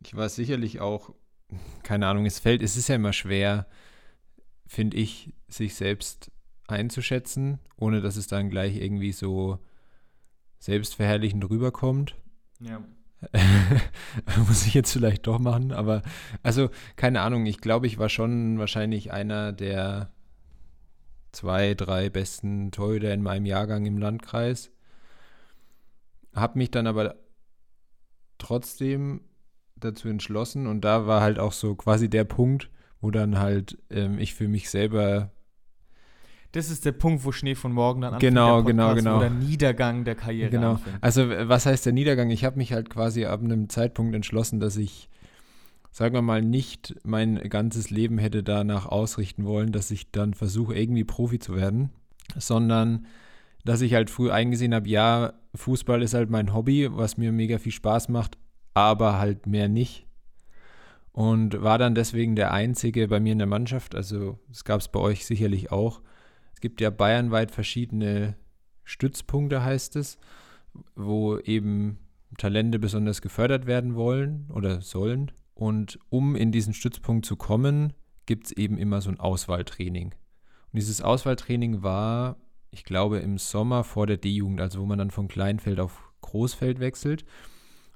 Ich 0.05 0.17
war 0.17 0.29
sicherlich 0.29 0.81
auch, 0.81 1.15
keine 1.85 2.09
Ahnung, 2.09 2.27
es 2.27 2.41
fällt, 2.41 2.63
es 2.63 2.77
ist 2.77 2.89
ja 2.89 2.97
immer 2.97 3.13
schwer, 3.13 3.69
finde 4.67 4.97
ich, 4.97 5.35
sich 5.47 5.75
selbst 5.77 6.33
einzuschätzen, 6.67 7.61
ohne 7.77 8.01
dass 8.01 8.17
es 8.17 8.27
dann 8.27 8.51
gleich 8.51 8.77
irgendwie 8.77 9.13
so 9.13 9.59
selbstverherrlichend 10.59 11.49
rüberkommt. 11.49 12.17
ja. 12.61 12.83
Muss 14.49 14.67
ich 14.67 14.75
jetzt 14.75 14.93
vielleicht 14.93 15.29
doch 15.29 15.39
machen, 15.39 15.71
aber 15.71 16.03
also 16.43 16.71
keine 16.97 17.21
Ahnung, 17.21 17.47
ich 17.47 17.59
glaube, 17.59 17.87
ich 17.87 17.99
war 17.99 18.09
schon 18.09 18.59
wahrscheinlich 18.59 19.13
einer 19.13 19.53
der 19.53 20.13
zwei, 21.33 21.75
drei 21.75 22.11
besten 22.11 22.71
Torhüter 22.71 23.13
in 23.13 23.23
meinem 23.23 23.47
Jahrgang 23.47 23.87
im 23.87 23.99
Landkreis. 23.99 24.71
Hab 26.35 26.57
mich 26.57 26.71
dann 26.71 26.87
aber 26.87 27.17
trotzdem 28.39 29.23
dazu 29.77 30.09
entschlossen 30.09 30.67
und 30.67 30.83
da 30.83 31.07
war 31.07 31.21
halt 31.21 31.39
auch 31.39 31.53
so 31.53 31.75
quasi 31.75 32.09
der 32.09 32.25
Punkt, 32.25 32.71
wo 33.01 33.11
dann 33.11 33.39
halt 33.39 33.79
ähm, 33.91 34.19
ich 34.19 34.35
für 34.35 34.49
mich 34.49 34.71
selber 34.71 35.31
Das 36.53 36.71
ist 36.71 36.85
der 36.85 36.93
Punkt, 36.93 37.25
wo 37.25 37.33
Schnee 37.33 37.55
von 37.55 37.73
morgen 37.73 38.03
dann 38.03 38.19
Genau, 38.19 38.63
der 38.63 38.73
genau, 38.73 38.95
genau. 38.95 39.17
Wo 39.17 39.21
der 39.21 39.31
Niedergang 39.31 40.05
der 40.05 40.15
Karriere 40.15 40.51
Genau. 40.51 40.73
anfängt. 40.73 41.03
Also 41.03 41.29
was 41.29 41.67
heißt 41.67 41.85
der 41.87 41.93
Niedergang? 41.93 42.31
Ich 42.31 42.45
habe 42.45 42.59
mich 42.59 42.73
halt 42.73 42.91
quasi 42.91 43.25
ab 43.25 43.41
einem 43.43 43.69
Zeitpunkt 43.69 44.15
entschlossen, 44.15 44.61
dass 44.61 44.77
ich, 44.77 45.09
sagen 45.93 46.15
wir 46.15 46.23
mal, 46.23 46.43
nicht 46.43 46.97
mein 47.05 47.37
ganzes 47.51 47.91
Leben 47.91 48.19
hätte 48.19 48.43
danach 48.43 48.87
ausrichten 48.87 49.45
wollen, 49.45 49.73
dass 49.73 49.91
ich 49.91 50.11
dann 50.11 50.33
versuche, 50.33 50.75
irgendwie 50.75 51.05
Profi 51.05 51.39
zu 51.39 51.55
werden, 51.55 51.91
sondern 52.37 53.07
dass 53.65 53.83
ich 53.83 53.95
halt 53.95 54.11
früh 54.11 54.31
eingesehen 54.31 54.75
habe, 54.75 54.89
ja, 54.89 55.35
Fußball 55.55 56.03
ist 56.03 56.15
halt 56.15 56.31
mein 56.31 56.55
Hobby, 56.55 56.89
was 56.91 57.19
mir 57.19 57.31
mega 57.31 57.59
viel 57.59 57.73
Spaß 57.73 58.09
macht, 58.09 58.39
aber 58.73 59.19
halt 59.19 59.47
mehr 59.47 59.69
nicht. 59.69 60.07
Und 61.13 61.63
war 61.63 61.77
dann 61.77 61.95
deswegen 61.95 62.37
der 62.37 62.53
Einzige 62.53 63.07
bei 63.07 63.21
mir 63.21 63.33
in 63.33 63.39
der 63.39 63.47
Mannschaft, 63.47 63.95
also 63.95 64.39
es 64.51 64.65
gab 64.65 64.81
es 64.81 64.89
bei 64.89 64.99
euch 64.99 65.27
sicherlich 65.27 65.71
auch. 65.71 66.01
Es 66.55 66.61
gibt 66.61 66.81
ja 66.81 66.89
bayernweit 66.89 67.51
verschiedene 67.51 68.35
Stützpunkte, 68.85 69.63
heißt 69.63 69.97
es, 69.97 70.17
wo 70.97 71.37
eben 71.39 71.99
Talente 72.39 72.79
besonders 72.79 73.21
gefördert 73.21 73.67
werden 73.67 73.95
wollen 73.95 74.49
oder 74.55 74.81
sollen. 74.81 75.31
Und 75.63 76.01
um 76.09 76.35
in 76.35 76.51
diesen 76.51 76.75
Stützpunkt 76.75 77.25
zu 77.25 77.37
kommen, 77.37 77.93
gibt 78.27 78.47
es 78.47 78.53
eben 78.53 78.79
immer 78.79 79.01
so 79.01 79.11
ein 79.11 79.21
Auswahltraining. 79.21 80.07
Und 80.07 80.75
dieses 80.77 81.01
Auswahltraining 81.01 81.85
war, 81.85 82.37
ich 82.73 82.83
glaube, 82.83 83.21
im 83.21 83.39
Sommer 83.39 83.85
vor 83.85 84.09
der 84.09 84.17
D-Jugend, 84.17 84.61
also 84.61 84.81
wo 84.81 84.87
man 84.87 84.99
dann 84.99 85.13
von 85.13 85.29
Kleinfeld 85.29 85.79
auf 85.79 86.11
Großfeld 86.21 86.81
wechselt, 86.81 87.25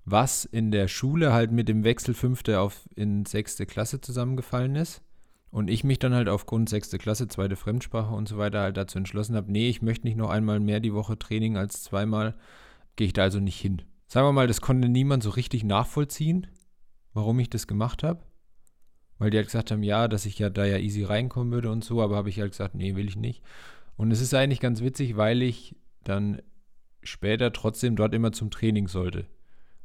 was 0.05 0.44
in 0.44 0.70
der 0.70 0.87
Schule 0.87 1.33
halt 1.33 1.50
mit 1.50 1.68
dem 1.68 1.83
Wechsel 1.83 2.14
fünfte 2.14 2.61
auf 2.61 2.88
in 2.94 3.26
sechste 3.26 3.66
Klasse 3.66 4.00
zusammengefallen 4.00 4.76
ist. 4.76 5.02
Und 5.50 5.68
ich 5.68 5.83
mich 5.83 5.98
dann 5.98 6.14
halt 6.14 6.29
aufgrund 6.29 6.68
sechste 6.68 6.98
Klasse, 6.98 7.26
zweite 7.26 7.57
Fremdsprache 7.57 8.14
und 8.14 8.29
so 8.29 8.38
weiter 8.38 8.61
halt 8.61 8.76
dazu 8.76 8.96
entschlossen 8.96 9.35
habe, 9.35 9.50
nee, 9.50 9.68
ich 9.68 9.83
möchte 9.83 10.07
nicht 10.07 10.16
noch 10.16 10.31
einmal 10.31 10.61
mehr 10.61 10.79
die 10.79 10.94
Woche 10.94 11.18
Training 11.18 11.57
als 11.57 11.83
zweimal, 11.83 12.37
gehe 12.94 13.09
ich 13.09 13.12
da 13.12 13.22
also 13.22 13.40
nicht 13.40 13.61
hin. 13.61 13.83
Sagen 14.07 14.24
wir 14.24 14.33
mal, 14.33 14.46
das 14.46 14.61
konnte 14.61 14.88
niemand 14.88 15.24
so 15.24 15.31
richtig 15.31 15.64
nachvollziehen, 15.64 16.46
warum 17.16 17.40
ich 17.40 17.50
das 17.50 17.66
gemacht 17.66 18.02
habe. 18.02 18.22
Weil 19.18 19.31
die 19.31 19.38
halt 19.38 19.46
gesagt 19.46 19.70
haben, 19.70 19.83
ja, 19.83 20.07
dass 20.07 20.26
ich 20.26 20.38
ja 20.38 20.50
da 20.50 20.64
ja 20.66 20.76
easy 20.76 21.02
reinkommen 21.02 21.52
würde 21.52 21.70
und 21.70 21.83
so, 21.83 22.02
aber 22.02 22.16
habe 22.16 22.29
ich 22.29 22.38
halt 22.38 22.52
gesagt, 22.52 22.74
nee, 22.74 22.94
will 22.94 23.09
ich 23.09 23.16
nicht. 23.16 23.42
Und 23.96 24.11
es 24.11 24.20
ist 24.20 24.35
eigentlich 24.35 24.61
ganz 24.61 24.83
witzig, 24.83 25.16
weil 25.16 25.42
ich 25.42 25.74
dann 26.05 26.42
später 27.02 27.52
trotzdem 27.52 27.96
dort 27.96 28.14
immer 28.14 28.33
zum 28.33 28.50
Training 28.50 28.88
sollte. 28.88 29.26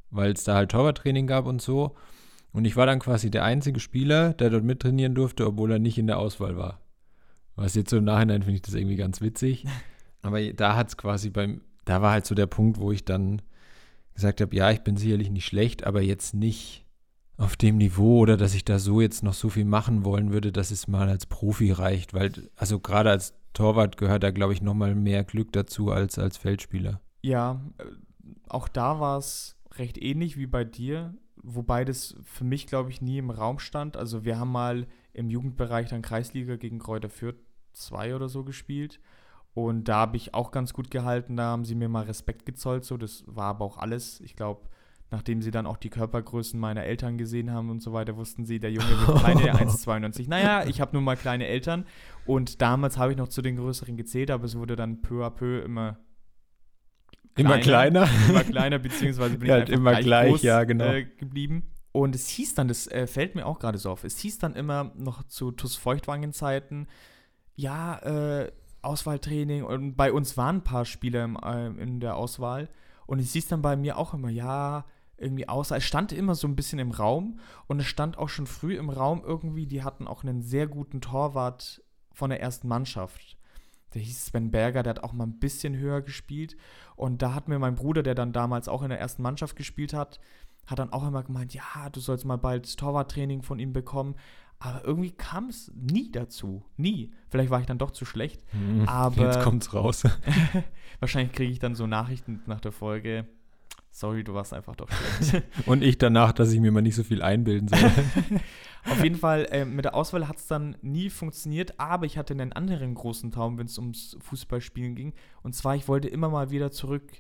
Weil 0.10 0.34
es 0.34 0.44
da 0.44 0.56
halt 0.56 0.72
Torwarttraining 0.72 1.28
gab 1.28 1.46
und 1.46 1.62
so. 1.62 1.96
Und 2.52 2.66
ich 2.66 2.76
war 2.76 2.86
dann 2.86 3.00
quasi 3.00 3.32
der 3.32 3.46
einzige 3.46 3.80
Spieler, 3.80 4.34
der 4.34 4.50
dort 4.50 4.66
mittrainieren 4.66 5.16
durfte, 5.16 5.48
obwohl 5.48 5.72
er 5.72 5.80
nicht 5.80 5.98
in 5.98 6.08
der 6.08 6.20
Auswahl 6.20 6.58
war. 6.58 6.82
Was 7.56 7.76
jetzt 7.76 7.90
so 7.90 7.98
im 7.98 8.04
Nachhinein 8.04 8.42
finde 8.42 8.56
ich 8.56 8.62
das 8.62 8.74
irgendwie 8.74 8.98
ganz 8.98 9.22
witzig. 9.22 9.66
Aber 10.22 10.42
da 10.52 10.76
hat 10.76 10.90
es 10.90 10.98
quasi 10.98 11.30
beim, 11.30 11.62
da 11.86 12.02
war 12.02 12.12
halt 12.12 12.26
so 12.26 12.36
der 12.36 12.48
Punkt, 12.48 12.80
wo 12.80 12.92
ich 12.92 13.06
dann 13.06 13.42
gesagt 14.14 14.42
habe, 14.42 14.54
ja, 14.56 14.70
ich 14.72 14.82
bin 14.82 14.98
sicherlich 14.98 15.30
nicht 15.30 15.46
schlecht, 15.46 15.86
aber 15.86 16.02
jetzt 16.02 16.34
nicht 16.36 16.86
auf 17.38 17.56
dem 17.56 17.78
Niveau 17.78 18.20
oder 18.20 18.38
dass 18.38 18.54
ich 18.54 18.66
da 18.66 18.80
so 18.80 19.02
jetzt 19.02 19.24
noch 19.24 19.34
so 19.34 19.50
viel 19.50 19.66
machen 19.66 20.06
wollen 20.06 20.32
würde, 20.32 20.52
dass 20.52 20.72
es 20.72 20.88
mal 20.88 21.10
als 21.10 21.26
Profi 21.26 21.72
reicht, 21.72 22.14
weil 22.14 22.32
also 22.56 22.80
gerade 22.80 23.10
als 23.10 23.34
Torwart 23.54 23.98
gehört 23.98 24.24
da 24.24 24.32
glaube 24.32 24.54
ich 24.54 24.62
noch 24.62 24.74
mal 24.74 24.96
mehr 24.96 25.24
Glück 25.24 25.52
dazu 25.52 25.92
als 25.92 26.20
als 26.20 26.38
Feldspieler. 26.38 27.02
Ja, 27.22 27.62
äh, 27.78 27.84
auch 28.48 28.68
da 28.68 29.00
war 29.00 29.18
es 29.18 29.58
recht 29.74 29.98
ähnlich 29.98 30.38
wie 30.38 30.48
bei 30.48 30.64
dir, 30.64 31.16
wobei 31.42 31.86
das 31.86 32.16
für 32.24 32.44
mich 32.44 32.68
glaube 32.68 32.90
ich 32.92 33.02
nie 33.02 33.18
im 33.18 33.32
Raum 33.32 33.60
stand. 33.60 33.98
Also 33.98 34.24
wir 34.24 34.40
haben 34.40 34.52
mal 34.52 34.88
im 35.14 35.30
Jugendbereich 35.30 35.90
dann 35.90 36.02
Kreisliga 36.02 36.56
gegen 36.56 36.80
Kräuter 36.80 37.10
Fürth 37.10 37.40
2 37.74 38.16
oder 38.16 38.30
so 38.30 38.44
gespielt 38.44 39.00
und 39.54 39.86
da 39.86 39.98
habe 39.98 40.18
ich 40.18 40.34
auch 40.34 40.52
ganz 40.52 40.74
gut 40.74 40.92
gehalten, 40.92 41.36
da 41.36 41.44
haben 41.44 41.66
sie 41.66 41.76
mir 41.76 41.90
mal 41.90 42.06
Respekt 42.06 42.46
gezollt, 42.46 42.86
so 42.86 42.98
das 42.98 43.24
war 43.28 43.48
aber 43.48 43.66
auch 43.66 43.78
alles. 43.78 44.22
Ich 44.22 44.36
glaube, 44.36 44.70
nachdem 45.12 45.42
sie 45.42 45.52
dann 45.52 45.66
auch 45.66 45.78
die 45.78 45.90
Körpergrößen 45.90 46.60
meiner 46.60 46.84
Eltern 46.84 47.18
gesehen 47.18 47.52
haben 47.52 47.70
und 47.70 47.82
so 47.82 47.94
weiter, 47.94 48.16
wussten 48.16 48.46
sie, 48.46 48.60
der 48.60 48.72
Junge 48.72 48.90
wird 48.90 49.22
keine 49.22 49.54
1,92. 49.54 50.28
Naja, 50.30 50.66
ich 50.66 50.82
habe 50.82 50.96
nun 50.96 51.04
mal 51.04 51.18
kleine 51.18 51.48
Eltern 51.48 51.86
und 52.26 52.62
damals 52.62 52.98
habe 52.98 53.12
ich 53.12 53.18
noch 53.18 53.28
zu 53.28 53.42
den 53.42 53.58
größeren 53.58 53.98
gezählt, 53.98 54.32
aber 54.32 54.46
es 54.46 54.58
wurde 54.58 54.76
dann 54.76 55.02
peu 55.02 55.26
à 55.26 55.30
peu 55.30 55.62
immer 55.62 55.98
Immer 57.36 57.60
kleiner. 57.60 58.10
Immer 58.30 58.44
kleiner, 58.44 58.80
beziehungsweise 58.80 59.38
bin 59.38 59.48
ja, 59.50 59.58
ich 59.58 59.62
einfach 59.64 59.74
immer 59.74 59.92
gleich, 59.92 60.06
gleich, 60.06 60.30
groß, 60.32 60.42
ja, 60.42 60.64
genau. 60.64 60.86
äh, 60.86 61.06
geblieben. 61.06 61.64
Und 61.94 62.16
es 62.16 62.28
hieß 62.28 62.56
dann, 62.56 62.68
das 62.68 62.88
äh, 62.88 63.08
fällt 63.08 63.36
mir 63.36 63.46
auch 63.46 63.60
gerade 63.60 63.78
so 63.78 63.90
auf, 63.90 64.04
es 64.04 64.18
hieß 64.20 64.40
dann 64.40 64.54
immer 64.54 64.92
noch 64.96 65.24
zu 65.24 65.52
TuS 65.52 65.76
Feuchtwangen-Zeiten, 65.76 66.88
ja, 67.56 67.98
äh, 68.00 68.52
Auswahltraining 68.82 69.64
und 69.64 69.96
bei 69.96 70.12
uns 70.12 70.38
waren 70.38 70.58
ein 70.58 70.64
paar 70.64 70.86
Spieler 70.86 71.24
im, 71.24 71.38
äh, 71.38 71.68
in 71.68 72.00
der 72.00 72.16
Auswahl 72.16 72.70
und 73.06 73.20
es 73.20 73.34
hieß 73.34 73.48
dann 73.48 73.62
bei 73.62 73.76
mir 73.76 73.98
auch 73.98 74.14
immer, 74.14 74.30
ja, 74.30 74.86
irgendwie 75.22 75.48
Auswahl. 75.48 75.80
Es 75.80 75.84
stand 75.84 76.12
immer 76.12 76.36
so 76.36 76.48
ein 76.48 76.56
bisschen 76.56 76.80
im 76.80 76.92
Raum 76.92 77.40
und 77.68 77.80
es 77.80 77.88
stand 77.88 78.18
auch 78.18 78.30
schon 78.30 78.48
früh 78.48 78.76
im 78.78 78.90
Raum 78.90 79.22
irgendwie, 79.26 79.66
die 79.66 79.84
hatten 79.84 80.08
auch 80.08 80.24
einen 80.24 80.42
sehr 80.42 80.68
guten 80.68 81.02
Torwart 81.02 81.84
von 82.14 82.30
der 82.30 82.42
ersten 82.42 82.68
Mannschaft. 82.68 83.38
Der 83.94 84.02
hieß 84.02 84.28
Sven 84.28 84.52
Berger, 84.52 84.84
der 84.84 84.92
hat 84.92 85.04
auch 85.04 85.14
mal 85.14 85.26
ein 85.26 85.40
bisschen 85.40 85.76
höher 85.76 86.02
gespielt. 86.02 86.56
Und 86.96 87.22
da 87.22 87.34
hat 87.34 87.48
mir 87.48 87.60
mein 87.60 87.76
Bruder, 87.76 88.04
der 88.04 88.16
dann 88.16 88.32
damals 88.32 88.68
auch 88.68 88.84
in 88.84 88.90
der 88.90 89.00
ersten 89.00 89.22
Mannschaft 89.22 89.56
gespielt 89.56 89.94
hat, 89.94 90.20
hat 90.66 90.80
dann 90.80 90.94
auch 90.94 91.06
immer 91.06 91.24
gemeint, 91.24 91.54
ja, 91.54 91.90
du 91.92 92.00
sollst 92.00 92.24
mal 92.24 92.38
bald 92.38 92.78
Torwarttraining 92.78 93.42
von 93.42 93.60
ihm 93.60 93.74
bekommen. 93.74 94.16
Aber 94.60 94.86
irgendwie 94.86 95.12
kam 95.12 95.50
es 95.50 95.72
nie 95.76 96.12
dazu. 96.12 96.64
Nie. 96.78 97.12
Vielleicht 97.30 97.50
war 97.50 97.60
ich 97.60 97.66
dann 97.66 97.80
doch 97.80 97.92
zu 97.92 98.06
schlecht. 98.06 98.44
Hm, 98.52 98.88
aber 98.88 99.26
Jetzt 99.26 99.42
kommt's 99.42 99.74
raus. 99.74 100.04
wahrscheinlich 101.00 101.34
kriege 101.34 101.52
ich 101.52 101.60
dann 101.60 101.74
so 101.74 101.88
Nachrichten 101.88 102.42
nach 102.46 102.62
der 102.62 102.72
Folge. 102.72 103.28
Sorry, 103.94 104.24
du 104.24 104.34
warst 104.34 104.54
einfach 104.54 104.76
doch 104.76 104.90
schlecht. 104.90 105.44
Und 105.66 105.84
ich 105.84 105.98
danach, 105.98 106.32
dass 106.32 106.52
ich 106.54 106.60
mir 106.62 106.72
mal 106.72 106.82
nicht 106.82 106.96
so 106.96 107.04
viel 107.04 107.22
einbilden 107.22 107.68
soll. 107.68 107.80
Auf 108.90 109.04
jeden 109.04 109.18
Fall, 109.18 109.48
äh, 109.52 109.66
mit 109.66 109.86
der 109.86 109.94
Auswahl 109.96 110.28
hat 110.28 110.38
es 110.38 110.48
dann 110.48 110.78
nie 110.82 111.10
funktioniert, 111.10 111.80
aber 111.80 112.06
ich 112.06 112.18
hatte 112.18 112.34
einen 112.34 112.54
anderen 112.54 112.96
großen 112.96 113.32
Traum, 113.32 113.58
wenn 113.58 113.68
es 113.68 113.78
ums 113.78 114.18
Fußballspielen 114.22 114.96
ging. 114.96 115.14
Und 115.44 115.54
zwar, 115.54 115.76
ich 115.76 115.88
wollte 115.88 116.08
immer 116.08 116.30
mal 116.30 116.52
wieder 116.52 116.72
zurück 116.72 117.12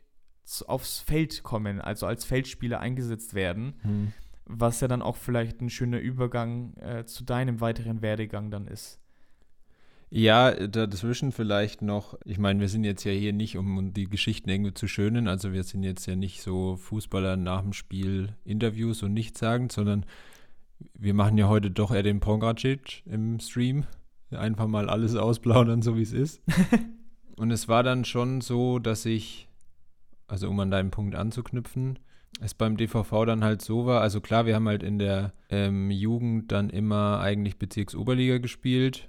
zu, 0.44 0.68
aufs 0.70 1.00
Feld 1.00 1.44
kommen, 1.44 1.82
also 1.82 2.08
als 2.08 2.24
Feldspieler 2.26 2.80
eingesetzt 2.80 3.34
werden, 3.34 3.76
Hm. 3.82 4.14
was 4.46 4.80
ja 4.80 4.88
dann 4.88 5.02
auch 5.02 5.18
vielleicht 5.18 5.62
ein 5.62 5.70
schöner 5.70 6.00
Übergang 6.00 6.74
äh, 6.78 7.06
zu 7.06 7.26
deinem 7.26 7.60
weiteren 7.62 8.02
Werdegang 8.02 8.50
dann 8.50 8.66
ist. 8.66 9.01
Ja, 10.14 10.52
dazwischen 10.52 11.32
vielleicht 11.32 11.82
noch, 11.82 12.20
ich 12.26 12.38
meine, 12.38 12.60
wir 12.60 12.68
sind 12.68 12.84
jetzt 12.84 13.06
ja 13.06 13.14
hier 13.14 13.32
nicht, 13.32 13.58
um 13.58 13.94
die 13.94 14.10
Geschichten 14.10 14.50
irgendwie 14.50 14.74
zu 14.74 14.90
schönen, 14.90 15.30
also 15.30 15.54
wir 15.54 15.64
sind 15.64 15.84
jetzt 15.84 16.06
ja 16.06 16.18
nicht 16.18 16.42
so 16.42 16.76
Fußballer 16.76 17.38
nach 17.38 17.62
dem 17.62 17.72
Spiel 17.72 18.36
Interviews 18.44 19.04
und 19.04 19.14
nichts 19.14 19.40
sagen, 19.40 19.70
sondern 19.70 20.06
wir 21.00 21.14
machen 21.14 21.38
ja 21.38 21.48
heute 21.48 21.72
doch 21.72 21.92
eher 21.92 22.04
den 22.04 22.20
Pongracic 22.20 23.04
im 23.06 23.40
Stream. 23.40 23.86
Einfach 24.32 24.68
mal 24.68 24.90
alles 24.90 25.16
ausplaudern, 25.16 25.82
so 25.82 25.96
wie 25.96 26.02
es 26.02 26.12
ist. 26.12 26.42
und 27.38 27.52
es 27.52 27.70
war 27.70 27.82
dann 27.82 28.04
schon 28.04 28.42
so, 28.42 28.80
dass 28.80 29.06
ich, 29.06 29.48
also 30.28 30.50
um 30.50 30.60
an 30.60 30.72
deinen 30.72 30.92
Punkt 30.92 31.16
anzuknüpfen, 31.16 32.00
es 32.42 32.54
beim 32.54 32.76
DVV 32.76 33.26
dann 33.26 33.46
halt 33.46 33.62
so 33.62 33.86
war, 33.86 34.02
also 34.02 34.20
klar, 34.20 34.46
wir 34.46 34.56
haben 34.56 34.68
halt 34.68 34.84
in 34.84 35.00
der 35.00 35.32
ähm, 35.50 35.90
Jugend 35.90 36.52
dann 36.52 36.70
immer 36.70 37.22
eigentlich 37.22 37.58
Bezirksoberliga 37.58 38.40
gespielt. 38.40 39.08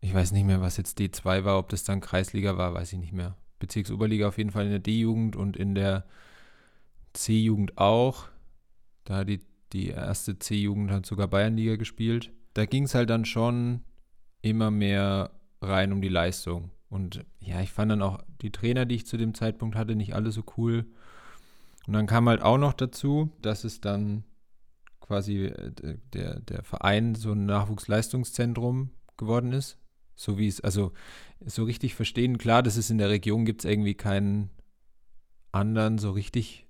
Ich 0.00 0.14
weiß 0.14 0.32
nicht 0.32 0.44
mehr, 0.44 0.60
was 0.60 0.76
jetzt 0.76 0.98
D2 0.98 1.44
war, 1.44 1.58
ob 1.58 1.68
das 1.70 1.84
dann 1.84 2.00
Kreisliga 2.00 2.56
war, 2.56 2.74
weiß 2.74 2.92
ich 2.92 2.98
nicht 2.98 3.12
mehr. 3.12 3.36
Bezirksoberliga 3.58 4.28
auf 4.28 4.38
jeden 4.38 4.50
Fall 4.50 4.64
in 4.64 4.70
der 4.70 4.78
D-Jugend 4.78 5.34
und 5.34 5.56
in 5.56 5.74
der 5.74 6.04
C-Jugend 7.12 7.76
auch. 7.78 8.28
Da 9.04 9.16
hat 9.16 9.28
die, 9.28 9.40
die 9.72 9.88
erste 9.88 10.38
C-Jugend 10.38 10.90
hat 10.90 11.06
sogar 11.06 11.28
Bayernliga 11.28 11.76
gespielt. 11.76 12.32
Da 12.54 12.66
ging 12.66 12.84
es 12.84 12.94
halt 12.94 13.10
dann 13.10 13.24
schon 13.24 13.82
immer 14.42 14.70
mehr 14.70 15.30
rein 15.60 15.92
um 15.92 16.00
die 16.00 16.08
Leistung. 16.08 16.70
Und 16.90 17.24
ja, 17.40 17.60
ich 17.60 17.72
fand 17.72 17.90
dann 17.90 18.02
auch 18.02 18.22
die 18.40 18.52
Trainer, 18.52 18.86
die 18.86 18.96
ich 18.96 19.06
zu 19.06 19.16
dem 19.16 19.34
Zeitpunkt 19.34 19.76
hatte, 19.76 19.96
nicht 19.96 20.14
alle 20.14 20.30
so 20.30 20.42
cool. 20.56 20.86
Und 21.86 21.92
dann 21.94 22.06
kam 22.06 22.28
halt 22.28 22.42
auch 22.42 22.58
noch 22.58 22.72
dazu, 22.72 23.30
dass 23.42 23.64
es 23.64 23.80
dann 23.80 24.24
quasi 25.00 25.46
äh, 25.46 25.98
der, 26.12 26.40
der 26.40 26.62
Verein 26.62 27.14
so 27.14 27.32
ein 27.32 27.46
Nachwuchsleistungszentrum 27.46 28.90
geworden 29.16 29.52
ist. 29.52 29.78
So 30.18 30.36
wie 30.36 30.48
es, 30.48 30.60
also 30.60 30.90
so 31.46 31.62
richtig 31.62 31.94
verstehen, 31.94 32.38
klar, 32.38 32.64
das 32.64 32.76
ist 32.76 32.90
in 32.90 32.98
der 32.98 33.08
Region, 33.08 33.44
gibt 33.44 33.64
es 33.64 33.70
irgendwie 33.70 33.94
keinen 33.94 34.50
anderen 35.52 35.98
so 35.98 36.10
richtig 36.10 36.66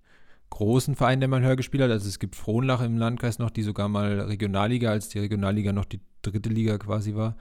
großen 0.50 0.94
Verein, 0.94 1.20
der 1.20 1.30
mal 1.30 1.40
höher 1.40 1.56
gespielt 1.56 1.82
hat. 1.82 1.90
Also 1.90 2.08
es 2.08 2.18
gibt 2.18 2.36
Frohnlach 2.36 2.82
im 2.82 2.98
Landkreis 2.98 3.38
noch, 3.38 3.48
die 3.48 3.62
sogar 3.62 3.88
mal 3.88 4.20
Regionalliga, 4.20 4.90
als 4.90 5.08
die 5.08 5.20
Regionalliga 5.20 5.72
noch 5.72 5.86
die 5.86 6.00
dritte 6.20 6.50
Liga 6.50 6.76
quasi 6.76 7.14
war, 7.14 7.38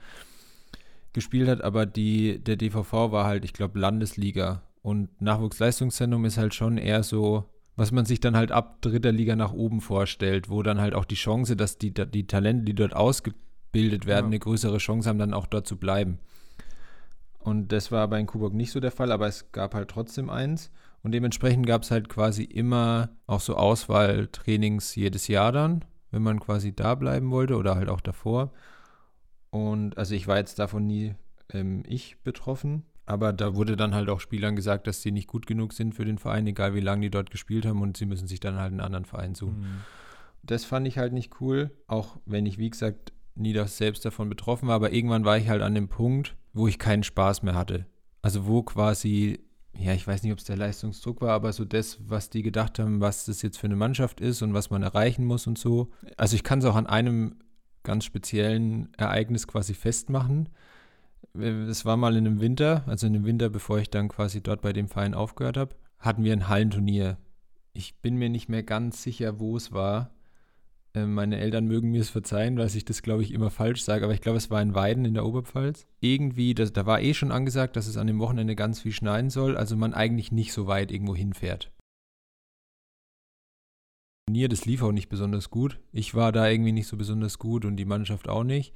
gespielt 1.12 1.46
hat. 1.46 1.60
Aber 1.60 1.84
die, 1.84 2.42
der 2.42 2.56
DVV 2.56 3.12
war 3.12 3.26
halt, 3.26 3.44
ich 3.44 3.52
glaube, 3.52 3.78
Landesliga. 3.78 4.62
Und 4.80 5.20
Nachwuchsleistungszentrum 5.20 6.24
ist 6.24 6.38
halt 6.38 6.54
schon 6.54 6.78
eher 6.78 7.02
so, 7.02 7.44
was 7.76 7.92
man 7.92 8.06
sich 8.06 8.20
dann 8.20 8.34
halt 8.34 8.50
ab 8.50 8.80
dritter 8.80 9.12
Liga 9.12 9.36
nach 9.36 9.52
oben 9.52 9.82
vorstellt, 9.82 10.48
wo 10.48 10.62
dann 10.62 10.80
halt 10.80 10.94
auch 10.94 11.04
die 11.04 11.16
Chance, 11.16 11.54
dass 11.54 11.76
die, 11.76 11.92
die 11.92 12.26
Talente, 12.26 12.64
die 12.64 12.74
dort 12.74 12.96
ausgebildet 13.68 14.06
werden, 14.06 14.24
Ja. 14.24 14.28
eine 14.28 14.38
größere 14.38 14.78
Chance 14.78 15.08
haben, 15.08 15.18
dann 15.18 15.34
auch 15.34 15.46
dort 15.46 15.66
zu 15.66 15.76
bleiben. 15.76 16.18
Und 17.38 17.68
das 17.72 17.92
war 17.92 18.08
bei 18.08 18.18
in 18.20 18.26
Coburg 18.26 18.52
nicht 18.54 18.72
so 18.72 18.80
der 18.80 18.90
Fall, 18.90 19.12
aber 19.12 19.26
es 19.26 19.52
gab 19.52 19.74
halt 19.74 19.88
trotzdem 19.88 20.28
eins. 20.30 20.70
Und 21.02 21.12
dementsprechend 21.12 21.66
gab 21.66 21.82
es 21.82 21.90
halt 21.90 22.08
quasi 22.08 22.42
immer 22.42 23.10
auch 23.26 23.40
so 23.40 23.54
Auswahltrainings 23.56 24.94
jedes 24.96 25.28
Jahr 25.28 25.52
dann, 25.52 25.84
wenn 26.10 26.22
man 26.22 26.40
quasi 26.40 26.74
da 26.74 26.94
bleiben 26.96 27.30
wollte 27.30 27.56
oder 27.56 27.76
halt 27.76 27.88
auch 27.88 28.00
davor. 28.00 28.52
Und 29.50 29.96
also 29.96 30.14
ich 30.14 30.26
war 30.26 30.38
jetzt 30.38 30.58
davon 30.58 30.86
nie 30.86 31.14
ähm, 31.52 31.84
ich 31.86 32.18
betroffen, 32.22 32.82
aber 33.06 33.32
da 33.32 33.54
wurde 33.54 33.76
dann 33.76 33.94
halt 33.94 34.10
auch 34.10 34.20
Spielern 34.20 34.56
gesagt, 34.56 34.86
dass 34.86 35.00
sie 35.00 35.12
nicht 35.12 35.28
gut 35.28 35.46
genug 35.46 35.72
sind 35.72 35.94
für 35.94 36.04
den 36.04 36.18
Verein, 36.18 36.46
egal 36.46 36.74
wie 36.74 36.80
lange 36.80 37.02
die 37.02 37.10
dort 37.10 37.30
gespielt 37.30 37.64
haben 37.64 37.80
und 37.80 37.96
sie 37.96 38.04
müssen 38.06 38.26
sich 38.26 38.40
dann 38.40 38.56
halt 38.58 38.72
einen 38.72 38.80
anderen 38.80 39.04
Verein 39.06 39.34
suchen. 39.34 39.60
Mhm. 39.60 39.80
Das 40.42 40.64
fand 40.64 40.86
ich 40.86 40.98
halt 40.98 41.12
nicht 41.12 41.40
cool, 41.40 41.70
auch 41.86 42.18
wenn 42.26 42.44
ich, 42.44 42.58
wie 42.58 42.68
gesagt, 42.70 43.12
nie 43.38 43.52
das 43.52 43.76
selbst 43.76 44.04
davon 44.04 44.28
betroffen 44.28 44.68
war, 44.68 44.76
aber 44.76 44.92
irgendwann 44.92 45.24
war 45.24 45.38
ich 45.38 45.48
halt 45.48 45.62
an 45.62 45.74
dem 45.74 45.88
Punkt, 45.88 46.36
wo 46.52 46.68
ich 46.68 46.78
keinen 46.78 47.02
Spaß 47.02 47.42
mehr 47.42 47.54
hatte. 47.54 47.86
Also 48.22 48.46
wo 48.46 48.62
quasi, 48.62 49.40
ja, 49.76 49.92
ich 49.92 50.06
weiß 50.06 50.22
nicht, 50.22 50.32
ob 50.32 50.38
es 50.38 50.44
der 50.44 50.56
Leistungsdruck 50.56 51.20
war, 51.20 51.32
aber 51.32 51.52
so 51.52 51.64
das, 51.64 51.98
was 52.08 52.30
die 52.30 52.42
gedacht 52.42 52.78
haben, 52.78 53.00
was 53.00 53.26
das 53.26 53.42
jetzt 53.42 53.58
für 53.58 53.66
eine 53.66 53.76
Mannschaft 53.76 54.20
ist 54.20 54.42
und 54.42 54.54
was 54.54 54.70
man 54.70 54.82
erreichen 54.82 55.24
muss 55.24 55.46
und 55.46 55.58
so. 55.58 55.90
Also 56.16 56.36
ich 56.36 56.42
kann 56.42 56.58
es 56.58 56.64
auch 56.64 56.76
an 56.76 56.86
einem 56.86 57.36
ganz 57.82 58.04
speziellen 58.04 58.92
Ereignis 58.96 59.46
quasi 59.46 59.74
festmachen. 59.74 60.48
Es 61.34 61.84
war 61.84 61.96
mal 61.96 62.16
in 62.16 62.26
einem 62.26 62.40
Winter, 62.40 62.82
also 62.86 63.06
in 63.06 63.12
dem 63.12 63.24
Winter, 63.24 63.48
bevor 63.48 63.78
ich 63.78 63.90
dann 63.90 64.08
quasi 64.08 64.42
dort 64.42 64.60
bei 64.62 64.72
dem 64.72 64.88
Verein 64.88 65.14
aufgehört 65.14 65.56
habe, 65.56 65.76
hatten 65.98 66.24
wir 66.24 66.32
ein 66.32 66.48
Hallenturnier. 66.48 67.18
Ich 67.72 68.00
bin 68.00 68.16
mir 68.16 68.28
nicht 68.28 68.48
mehr 68.48 68.62
ganz 68.62 69.02
sicher, 69.02 69.38
wo 69.38 69.56
es 69.56 69.72
war. 69.72 70.10
Äh, 70.98 71.06
Meine 71.06 71.38
Eltern 71.38 71.66
mögen 71.66 71.90
mir 71.90 72.00
es 72.00 72.10
verzeihen, 72.10 72.58
weil 72.58 72.66
ich 72.66 72.84
das, 72.84 73.02
glaube 73.02 73.22
ich, 73.22 73.32
immer 73.32 73.50
falsch 73.50 73.82
sage, 73.82 74.04
aber 74.04 74.14
ich 74.14 74.20
glaube, 74.20 74.38
es 74.38 74.50
war 74.50 74.60
in 74.60 74.74
Weiden 74.74 75.04
in 75.04 75.14
der 75.14 75.24
Oberpfalz. 75.24 75.86
Irgendwie, 76.00 76.54
das, 76.54 76.72
da 76.72 76.86
war 76.86 77.00
eh 77.00 77.14
schon 77.14 77.32
angesagt, 77.32 77.76
dass 77.76 77.86
es 77.86 77.96
an 77.96 78.06
dem 78.06 78.18
Wochenende 78.18 78.56
ganz 78.56 78.80
viel 78.80 78.92
schneien 78.92 79.30
soll, 79.30 79.56
also 79.56 79.76
man 79.76 79.94
eigentlich 79.94 80.32
nicht 80.32 80.52
so 80.52 80.66
weit 80.66 80.90
irgendwo 80.92 81.14
hinfährt. 81.14 81.72
Turnier, 84.28 84.48
Das 84.48 84.66
lief 84.66 84.82
auch 84.82 84.92
nicht 84.92 85.08
besonders 85.08 85.48
gut. 85.48 85.80
Ich 85.90 86.14
war 86.14 86.32
da 86.32 86.48
irgendwie 86.48 86.72
nicht 86.72 86.86
so 86.86 86.98
besonders 86.98 87.38
gut 87.38 87.64
und 87.64 87.76
die 87.76 87.86
Mannschaft 87.86 88.28
auch 88.28 88.44
nicht. 88.44 88.74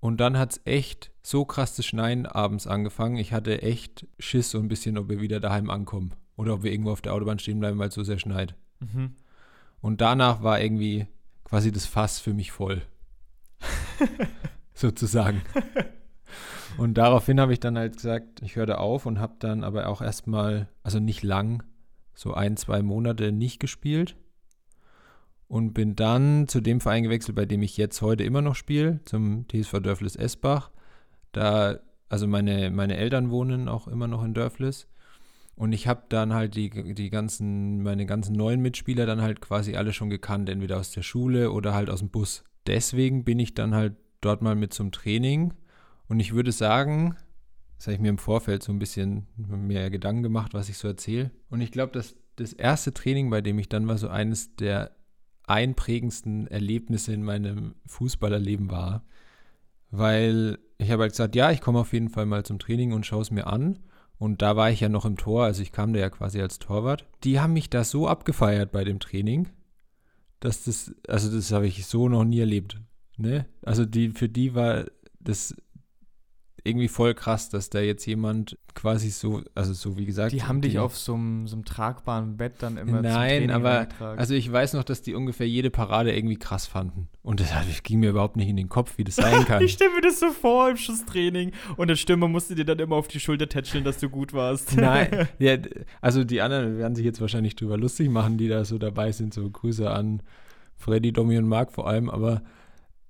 Und 0.00 0.20
dann 0.20 0.38
hat 0.38 0.52
es 0.52 0.60
echt 0.64 1.10
so 1.20 1.44
krass 1.44 1.74
zu 1.74 1.82
schneien 1.82 2.26
abends 2.26 2.68
angefangen. 2.68 3.16
Ich 3.16 3.32
hatte 3.32 3.60
echt 3.62 4.06
Schiss 4.20 4.50
so 4.50 4.58
ein 4.60 4.68
bisschen, 4.68 4.96
ob 4.96 5.08
wir 5.08 5.20
wieder 5.20 5.40
daheim 5.40 5.68
ankommen. 5.70 6.14
Oder 6.36 6.54
ob 6.54 6.62
wir 6.62 6.70
irgendwo 6.70 6.92
auf 6.92 7.02
der 7.02 7.14
Autobahn 7.14 7.40
stehen 7.40 7.58
bleiben, 7.58 7.78
weil 7.80 7.88
es 7.88 7.94
so 7.94 8.04
sehr 8.04 8.20
schneit. 8.20 8.54
Mhm. 8.78 9.16
Und 9.80 10.00
danach 10.00 10.44
war 10.44 10.60
irgendwie 10.60 11.08
quasi 11.48 11.72
das 11.72 11.86
Fass 11.86 12.18
für 12.20 12.34
mich 12.34 12.52
voll. 12.52 12.82
Sozusagen. 14.74 15.42
Und 16.76 16.94
daraufhin 16.94 17.40
habe 17.40 17.52
ich 17.52 17.60
dann 17.60 17.76
halt 17.76 17.96
gesagt, 17.96 18.40
ich 18.42 18.54
höre 18.56 18.66
da 18.66 18.76
auf 18.76 19.06
und 19.06 19.18
habe 19.18 19.34
dann 19.40 19.64
aber 19.64 19.88
auch 19.88 20.00
erstmal, 20.00 20.68
also 20.84 21.00
nicht 21.00 21.22
lang, 21.24 21.64
so 22.14 22.34
ein, 22.34 22.56
zwei 22.56 22.82
Monate 22.82 23.32
nicht 23.32 23.58
gespielt. 23.60 24.16
und 25.48 25.72
bin 25.72 25.96
dann 25.96 26.46
zu 26.46 26.60
dem 26.60 26.80
Verein 26.80 27.02
gewechselt, 27.02 27.34
bei 27.34 27.46
dem 27.46 27.62
ich 27.62 27.76
jetzt 27.76 28.02
heute 28.02 28.22
immer 28.22 28.42
noch 28.42 28.54
spiele, 28.54 29.00
zum 29.06 29.46
TSV 29.48 29.80
Dörflis 29.80 30.14
Esbach. 30.14 30.70
Da, 31.32 31.78
also 32.08 32.26
meine, 32.26 32.70
meine 32.70 32.96
Eltern 32.96 33.30
wohnen 33.30 33.68
auch 33.68 33.88
immer 33.88 34.08
noch 34.08 34.22
in 34.22 34.34
Dörflis. 34.34 34.86
Und 35.58 35.72
ich 35.72 35.88
habe 35.88 36.04
dann 36.08 36.34
halt 36.34 36.54
die, 36.54 36.70
die 36.94 37.10
ganzen, 37.10 37.82
meine 37.82 38.06
ganzen 38.06 38.36
neuen 38.36 38.60
Mitspieler 38.60 39.06
dann 39.06 39.20
halt 39.20 39.40
quasi 39.40 39.74
alle 39.74 39.92
schon 39.92 40.08
gekannt, 40.08 40.48
entweder 40.48 40.78
aus 40.78 40.92
der 40.92 41.02
Schule 41.02 41.50
oder 41.50 41.74
halt 41.74 41.90
aus 41.90 41.98
dem 41.98 42.10
Bus. 42.10 42.44
Deswegen 42.68 43.24
bin 43.24 43.40
ich 43.40 43.54
dann 43.54 43.74
halt 43.74 43.96
dort 44.20 44.40
mal 44.40 44.54
mit 44.54 44.72
zum 44.72 44.92
Training. 44.92 45.54
Und 46.06 46.20
ich 46.20 46.32
würde 46.32 46.52
sagen, 46.52 47.16
das 47.76 47.88
habe 47.88 47.94
ich 47.94 48.00
mir 48.00 48.08
im 48.08 48.18
Vorfeld 48.18 48.62
so 48.62 48.70
ein 48.70 48.78
bisschen 48.78 49.26
mehr 49.36 49.90
Gedanken 49.90 50.22
gemacht, 50.22 50.54
was 50.54 50.68
ich 50.68 50.78
so 50.78 50.86
erzähle. 50.86 51.32
Und 51.50 51.60
ich 51.60 51.72
glaube, 51.72 51.92
dass 51.92 52.14
das 52.36 52.52
erste 52.52 52.94
Training, 52.94 53.28
bei 53.28 53.40
dem 53.40 53.58
ich 53.58 53.68
dann 53.68 53.88
war, 53.88 53.98
so 53.98 54.06
eines 54.06 54.54
der 54.54 54.92
einprägendsten 55.48 56.46
Erlebnisse 56.46 57.12
in 57.12 57.24
meinem 57.24 57.74
Fußballerleben 57.86 58.70
war. 58.70 59.04
Weil 59.90 60.58
ich 60.76 60.92
habe 60.92 61.02
halt 61.02 61.12
gesagt, 61.14 61.34
ja, 61.34 61.50
ich 61.50 61.60
komme 61.60 61.80
auf 61.80 61.92
jeden 61.92 62.10
Fall 62.10 62.26
mal 62.26 62.44
zum 62.44 62.60
Training 62.60 62.92
und 62.92 63.06
schaue 63.06 63.22
es 63.22 63.32
mir 63.32 63.48
an. 63.48 63.80
Und 64.18 64.42
da 64.42 64.56
war 64.56 64.70
ich 64.70 64.80
ja 64.80 64.88
noch 64.88 65.04
im 65.04 65.16
Tor, 65.16 65.44
also 65.44 65.62
ich 65.62 65.72
kam 65.72 65.92
da 65.92 66.00
ja 66.00 66.10
quasi 66.10 66.40
als 66.40 66.58
Torwart. 66.58 67.06
Die 67.24 67.40
haben 67.40 67.52
mich 67.52 67.70
da 67.70 67.84
so 67.84 68.08
abgefeiert 68.08 68.72
bei 68.72 68.84
dem 68.84 68.98
Training, 68.98 69.48
dass 70.40 70.64
das, 70.64 70.94
also 71.06 71.30
das 71.34 71.52
habe 71.52 71.66
ich 71.66 71.86
so 71.86 72.08
noch 72.08 72.24
nie 72.24 72.40
erlebt. 72.40 72.80
Ne? 73.16 73.46
Also 73.62 73.84
die, 73.84 74.10
für 74.10 74.28
die 74.28 74.54
war 74.54 74.86
das 75.20 75.54
irgendwie 76.68 76.88
voll 76.88 77.14
krass, 77.14 77.48
dass 77.48 77.70
da 77.70 77.80
jetzt 77.80 78.06
jemand 78.06 78.58
quasi 78.74 79.10
so, 79.10 79.42
also 79.54 79.72
so 79.72 79.96
wie 79.96 80.04
gesagt. 80.04 80.32
Die 80.32 80.44
haben 80.44 80.60
die, 80.60 80.68
dich 80.68 80.78
auf 80.78 80.96
so 80.96 81.14
einem, 81.14 81.64
tragbaren 81.64 82.36
Bett 82.36 82.54
dann 82.60 82.76
immer 82.76 83.02
Nein, 83.02 83.50
aber 83.50 83.88
also 83.98 84.34
ich 84.34 84.50
weiß 84.50 84.74
noch, 84.74 84.84
dass 84.84 85.02
die 85.02 85.14
ungefähr 85.14 85.48
jede 85.48 85.70
Parade 85.70 86.14
irgendwie 86.14 86.36
krass 86.36 86.66
fanden. 86.66 87.08
Und 87.22 87.40
das, 87.40 87.50
das 87.50 87.82
ging 87.82 88.00
mir 88.00 88.10
überhaupt 88.10 88.36
nicht 88.36 88.48
in 88.48 88.56
den 88.56 88.68
Kopf, 88.68 88.98
wie 88.98 89.04
das 89.04 89.16
sein 89.16 89.44
kann. 89.46 89.62
ich 89.62 89.72
stelle 89.72 89.94
mir 89.94 90.02
das 90.02 90.20
so 90.20 90.30
vor 90.30 90.70
im 90.70 90.76
Schusstraining 90.76 91.52
und 91.76 91.88
der 91.88 91.96
Stürmer 91.96 92.28
musste 92.28 92.54
dir 92.54 92.64
dann 92.64 92.78
immer 92.78 92.96
auf 92.96 93.08
die 93.08 93.20
Schulter 93.20 93.48
tätscheln, 93.48 93.84
dass 93.84 93.98
du 93.98 94.08
gut 94.08 94.32
warst. 94.32 94.76
Nein, 94.76 95.28
ja, 95.38 95.56
also 96.00 96.22
die 96.24 96.40
anderen 96.40 96.78
werden 96.78 96.94
sich 96.94 97.04
jetzt 97.04 97.20
wahrscheinlich 97.20 97.56
drüber 97.56 97.76
lustig 97.76 98.10
machen, 98.10 98.38
die 98.38 98.48
da 98.48 98.64
so 98.64 98.78
dabei 98.78 99.12
sind. 99.12 99.34
So 99.34 99.50
Grüße 99.50 99.90
an 99.90 100.22
Freddy, 100.76 101.12
Domi 101.12 101.36
und 101.38 101.48
Marc 101.48 101.72
vor 101.72 101.88
allem, 101.88 102.08
aber 102.08 102.42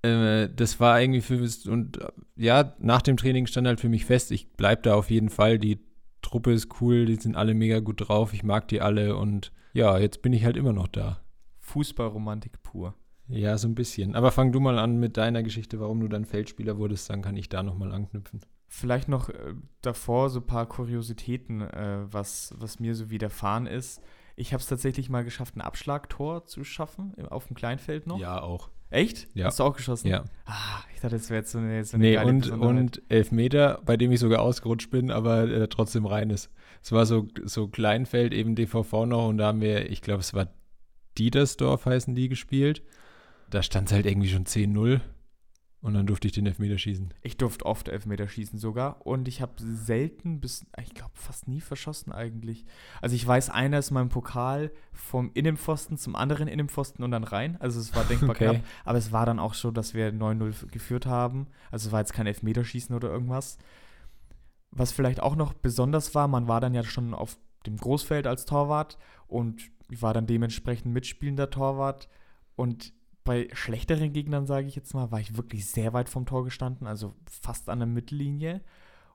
äh, 0.08 0.54
das 0.54 0.80
war 0.80 1.00
irgendwie 1.00 1.20
für 1.20 1.38
mich, 1.38 1.68
und 1.68 1.98
ja, 2.36 2.74
nach 2.78 3.02
dem 3.02 3.16
Training 3.16 3.46
stand 3.46 3.66
halt 3.66 3.80
für 3.80 3.88
mich 3.88 4.04
fest, 4.04 4.30
ich 4.30 4.52
bleibe 4.52 4.82
da 4.82 4.94
auf 4.94 5.10
jeden 5.10 5.28
Fall. 5.28 5.58
Die 5.58 5.80
Truppe 6.22 6.52
ist 6.52 6.80
cool, 6.80 7.06
die 7.06 7.16
sind 7.16 7.36
alle 7.36 7.54
mega 7.54 7.80
gut 7.80 8.08
drauf, 8.08 8.32
ich 8.32 8.42
mag 8.42 8.68
die 8.68 8.80
alle 8.80 9.16
und 9.16 9.52
ja, 9.72 9.98
jetzt 9.98 10.22
bin 10.22 10.32
ich 10.32 10.44
halt 10.44 10.56
immer 10.56 10.72
noch 10.72 10.88
da. 10.88 11.20
Fußballromantik 11.60 12.62
pur. 12.62 12.94
Ja, 13.28 13.58
so 13.58 13.68
ein 13.68 13.74
bisschen. 13.74 14.14
Aber 14.14 14.32
fang 14.32 14.52
du 14.52 14.60
mal 14.60 14.78
an 14.78 14.96
mit 14.96 15.16
deiner 15.16 15.42
Geschichte, 15.42 15.80
warum 15.80 16.00
du 16.00 16.08
dann 16.08 16.24
Feldspieler 16.24 16.78
wurdest, 16.78 17.10
dann 17.10 17.22
kann 17.22 17.36
ich 17.36 17.48
da 17.48 17.62
nochmal 17.62 17.92
anknüpfen. 17.92 18.40
Vielleicht 18.66 19.08
noch 19.08 19.28
äh, 19.28 19.54
davor 19.82 20.30
so 20.30 20.40
ein 20.40 20.46
paar 20.46 20.66
Kuriositäten, 20.66 21.60
äh, 21.60 22.00
was, 22.10 22.54
was 22.56 22.80
mir 22.80 22.94
so 22.94 23.10
widerfahren 23.10 23.66
ist. 23.66 24.02
Ich 24.36 24.52
habe 24.52 24.60
es 24.60 24.68
tatsächlich 24.68 25.10
mal 25.10 25.24
geschafft, 25.24 25.56
ein 25.56 25.60
Abschlagtor 25.60 26.44
zu 26.44 26.64
schaffen, 26.64 27.14
auf 27.28 27.48
dem 27.48 27.56
Kleinfeld 27.56 28.06
noch. 28.06 28.18
Ja, 28.18 28.40
auch. 28.40 28.70
Echt? 28.90 29.28
Ja. 29.34 29.46
Hast 29.46 29.58
du 29.58 29.64
auch 29.64 29.76
geschossen? 29.76 30.08
Ja. 30.08 30.24
Ah, 30.46 30.80
ich 30.94 31.00
dachte, 31.00 31.16
das 31.16 31.28
wäre 31.30 31.40
jetzt 31.40 31.52
so 31.52 31.58
eine, 31.58 31.84
so 31.84 31.96
eine 31.96 32.04
Nee, 32.04 32.18
und, 32.18 32.50
und 32.50 33.02
Elfmeter, 33.08 33.80
bei 33.84 33.96
dem 33.96 34.10
ich 34.12 34.20
sogar 34.20 34.40
ausgerutscht 34.40 34.90
bin, 34.90 35.10
aber 35.10 35.48
äh, 35.48 35.68
trotzdem 35.68 36.06
rein 36.06 36.30
ist. 36.30 36.50
Es 36.82 36.92
war 36.92 37.06
so, 37.06 37.28
so 37.44 37.68
Kleinfeld, 37.68 38.32
eben 38.32 38.54
DVV 38.54 39.06
noch, 39.06 39.28
und 39.28 39.38
da 39.38 39.48
haben 39.48 39.60
wir, 39.60 39.90
ich 39.90 40.00
glaube, 40.00 40.20
es 40.20 40.32
war 40.32 40.48
Dietersdorf 41.18 41.84
heißen 41.86 42.14
die 42.14 42.28
gespielt. 42.28 42.82
Da 43.50 43.62
stand 43.62 43.88
es 43.88 43.92
halt 43.92 44.06
irgendwie 44.06 44.28
schon 44.28 44.44
10-0. 44.44 45.00
Und 45.80 45.94
dann 45.94 46.06
durfte 46.06 46.26
ich 46.26 46.32
den 46.32 46.46
Elfmeter 46.46 46.76
schießen. 46.76 47.14
Ich 47.22 47.36
durfte 47.36 47.64
oft 47.64 47.88
Elfmeter 47.88 48.26
schießen 48.26 48.58
sogar. 48.58 49.06
Und 49.06 49.28
ich 49.28 49.40
habe 49.40 49.52
selten 49.58 50.40
bis, 50.40 50.66
ich 50.82 50.92
glaube, 50.92 51.12
fast 51.14 51.46
nie 51.46 51.60
verschossen 51.60 52.12
eigentlich. 52.12 52.64
Also 53.00 53.14
ich 53.14 53.24
weiß, 53.24 53.50
einer 53.50 53.78
ist 53.78 53.92
mein 53.92 54.08
Pokal 54.08 54.72
vom 54.92 55.30
Innenpfosten 55.34 55.96
zum 55.96 56.16
anderen 56.16 56.48
Innenpfosten 56.48 57.04
und 57.04 57.12
dann 57.12 57.22
rein. 57.22 57.56
Also 57.60 57.78
es 57.78 57.94
war 57.94 58.02
denkbar 58.08 58.30
okay. 58.30 58.44
knapp. 58.50 58.64
Aber 58.84 58.98
es 58.98 59.12
war 59.12 59.24
dann 59.24 59.38
auch 59.38 59.54
so, 59.54 59.70
dass 59.70 59.94
wir 59.94 60.12
9-0 60.12 60.68
geführt 60.72 61.06
haben. 61.06 61.46
Also 61.70 61.88
es 61.88 61.92
war 61.92 62.00
jetzt 62.00 62.12
kein 62.12 62.26
Elfmeterschießen 62.26 62.94
oder 62.94 63.08
irgendwas. 63.08 63.56
Was 64.72 64.90
vielleicht 64.90 65.20
auch 65.22 65.36
noch 65.36 65.52
besonders 65.52 66.12
war, 66.14 66.26
man 66.26 66.48
war 66.48 66.60
dann 66.60 66.74
ja 66.74 66.82
schon 66.82 67.14
auf 67.14 67.38
dem 67.66 67.76
Großfeld 67.76 68.26
als 68.26 68.46
Torwart 68.46 68.98
und 69.28 69.70
ich 69.90 70.02
war 70.02 70.12
dann 70.12 70.26
dementsprechend 70.26 70.92
mitspielender 70.92 71.50
Torwart. 71.50 72.08
Und 72.56 72.92
bei 73.28 73.46
schlechteren 73.52 74.14
Gegnern, 74.14 74.46
sage 74.46 74.68
ich 74.68 74.74
jetzt 74.74 74.94
mal, 74.94 75.12
war 75.12 75.20
ich 75.20 75.36
wirklich 75.36 75.66
sehr 75.66 75.92
weit 75.92 76.08
vom 76.08 76.24
Tor 76.24 76.44
gestanden, 76.44 76.86
also 76.86 77.12
fast 77.26 77.68
an 77.68 77.78
der 77.78 77.86
Mittellinie. 77.86 78.62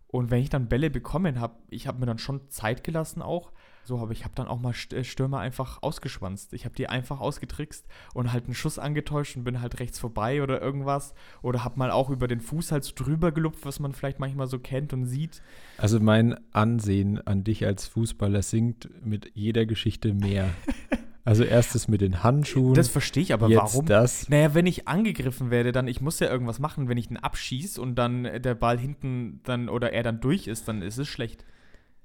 Und 0.05 0.29
wenn 0.29 0.43
ich 0.43 0.51
dann 0.51 0.69
Bälle 0.69 0.91
bekommen 0.91 1.39
habe, 1.39 1.55
ich 1.71 1.87
habe 1.87 1.99
mir 1.99 2.05
dann 2.05 2.19
schon 2.19 2.47
Zeit 2.51 2.83
gelassen 2.83 3.23
auch. 3.23 3.51
So, 3.85 3.97
aber 3.97 4.11
ich 4.11 4.23
habe 4.23 4.35
dann 4.35 4.47
auch 4.47 4.59
mal 4.59 4.75
äh, 4.91 5.03
Stürmer 5.03 5.39
einfach 5.39 5.81
ausgeschwanzt. 5.81 6.53
Ich 6.53 6.65
habe 6.65 6.75
die 6.75 6.87
einfach 6.87 7.21
ausgetrickst 7.21 7.87
und 8.13 8.31
halt 8.31 8.45
einen 8.45 8.53
Schuss 8.53 8.77
angetäuscht 8.77 9.35
und 9.35 9.45
bin 9.45 9.61
halt 9.61 9.79
rechts 9.79 9.97
vorbei 9.97 10.43
oder 10.43 10.61
irgendwas. 10.61 11.15
Oder 11.41 11.63
habe 11.63 11.79
mal 11.79 11.89
auch 11.89 12.11
über 12.11 12.27
den 12.27 12.39
Fuß 12.39 12.71
halt 12.71 12.83
so 12.83 12.93
drüber 12.93 13.31
gelupft, 13.31 13.65
was 13.65 13.79
man 13.79 13.93
vielleicht 13.93 14.19
manchmal 14.19 14.45
so 14.45 14.59
kennt 14.59 14.93
und 14.93 15.07
sieht. 15.07 15.41
Also 15.79 15.99
mein 15.99 16.37
Ansehen 16.53 17.19
an 17.25 17.43
dich 17.43 17.65
als 17.65 17.87
Fußballer 17.87 18.43
sinkt 18.43 18.91
mit 19.03 19.31
jeder 19.33 19.65
Geschichte 19.65 20.13
mehr. 20.13 20.51
Also 21.25 21.43
erstes 21.43 21.87
mit 21.87 22.01
den 22.01 22.21
Handschuhen. 22.21 22.73
Das 22.73 22.89
verstehe 22.89 23.23
ich 23.23 23.33
aber 23.33 23.47
jetzt 23.47 23.57
warum? 23.57 23.85
Das. 23.85 24.27
Naja, 24.27 24.53
wenn 24.53 24.65
ich 24.65 24.89
angegriffen 24.89 25.51
werde, 25.51 25.71
dann 25.71 25.87
ich 25.87 26.01
muss 26.01 26.19
ja 26.19 26.29
irgendwas 26.29 26.59
machen. 26.59 26.89
Wenn 26.89 26.97
ich 26.97 27.07
den 27.07 27.17
abschieße 27.17 27.81
und 27.81 27.95
dann 27.95 28.23
der 28.23 28.55
Ball 28.55 28.77
hinten 28.77 29.39
dann 29.43 29.69
oder 29.69 29.93
er 29.93 30.03
dann 30.03 30.19
durch 30.19 30.47
ist, 30.47 30.67
dann 30.67 30.81
ist 30.81 30.97
es 30.97 31.07
schlecht. 31.07 31.45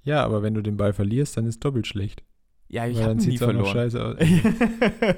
Ja, 0.05 0.25
aber 0.25 0.43
wenn 0.43 0.55
du 0.55 0.63
den 0.63 0.77
Ball 0.77 0.93
verlierst, 0.93 1.37
dann 1.37 1.47
ist 1.47 1.65
doppelt 1.65 1.89
schlecht. 1.89 2.23
Ja, 2.69 2.87
ich 2.87 3.03
habe 3.03 3.17
nie 3.17 3.39
verloren. 3.39 3.73
scheiße 3.73 4.05
aus. 4.05 4.17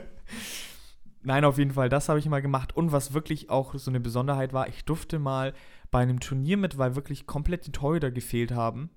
Nein, 1.23 1.45
auf 1.45 1.59
jeden 1.59 1.73
Fall, 1.73 1.91
das 1.91 2.09
habe 2.09 2.19
ich 2.19 2.27
mal 2.27 2.41
gemacht. 2.41 2.75
Und 2.75 2.93
was 2.93 3.13
wirklich 3.13 3.51
auch 3.51 3.75
so 3.75 3.91
eine 3.91 4.01
Besonderheit 4.01 4.55
war, 4.55 4.69
ich 4.69 4.85
durfte 4.87 5.19
mal 5.19 5.53
bei 5.91 5.99
einem 5.99 6.21
Turnier 6.21 6.57
mit, 6.57 6.79
weil 6.79 6.97
wirklich 6.97 7.27
komplett 7.27 7.67
die 7.67 7.73
Torhüter 7.73 8.11
gefehlt 8.11 8.53
haben, 8.53 8.89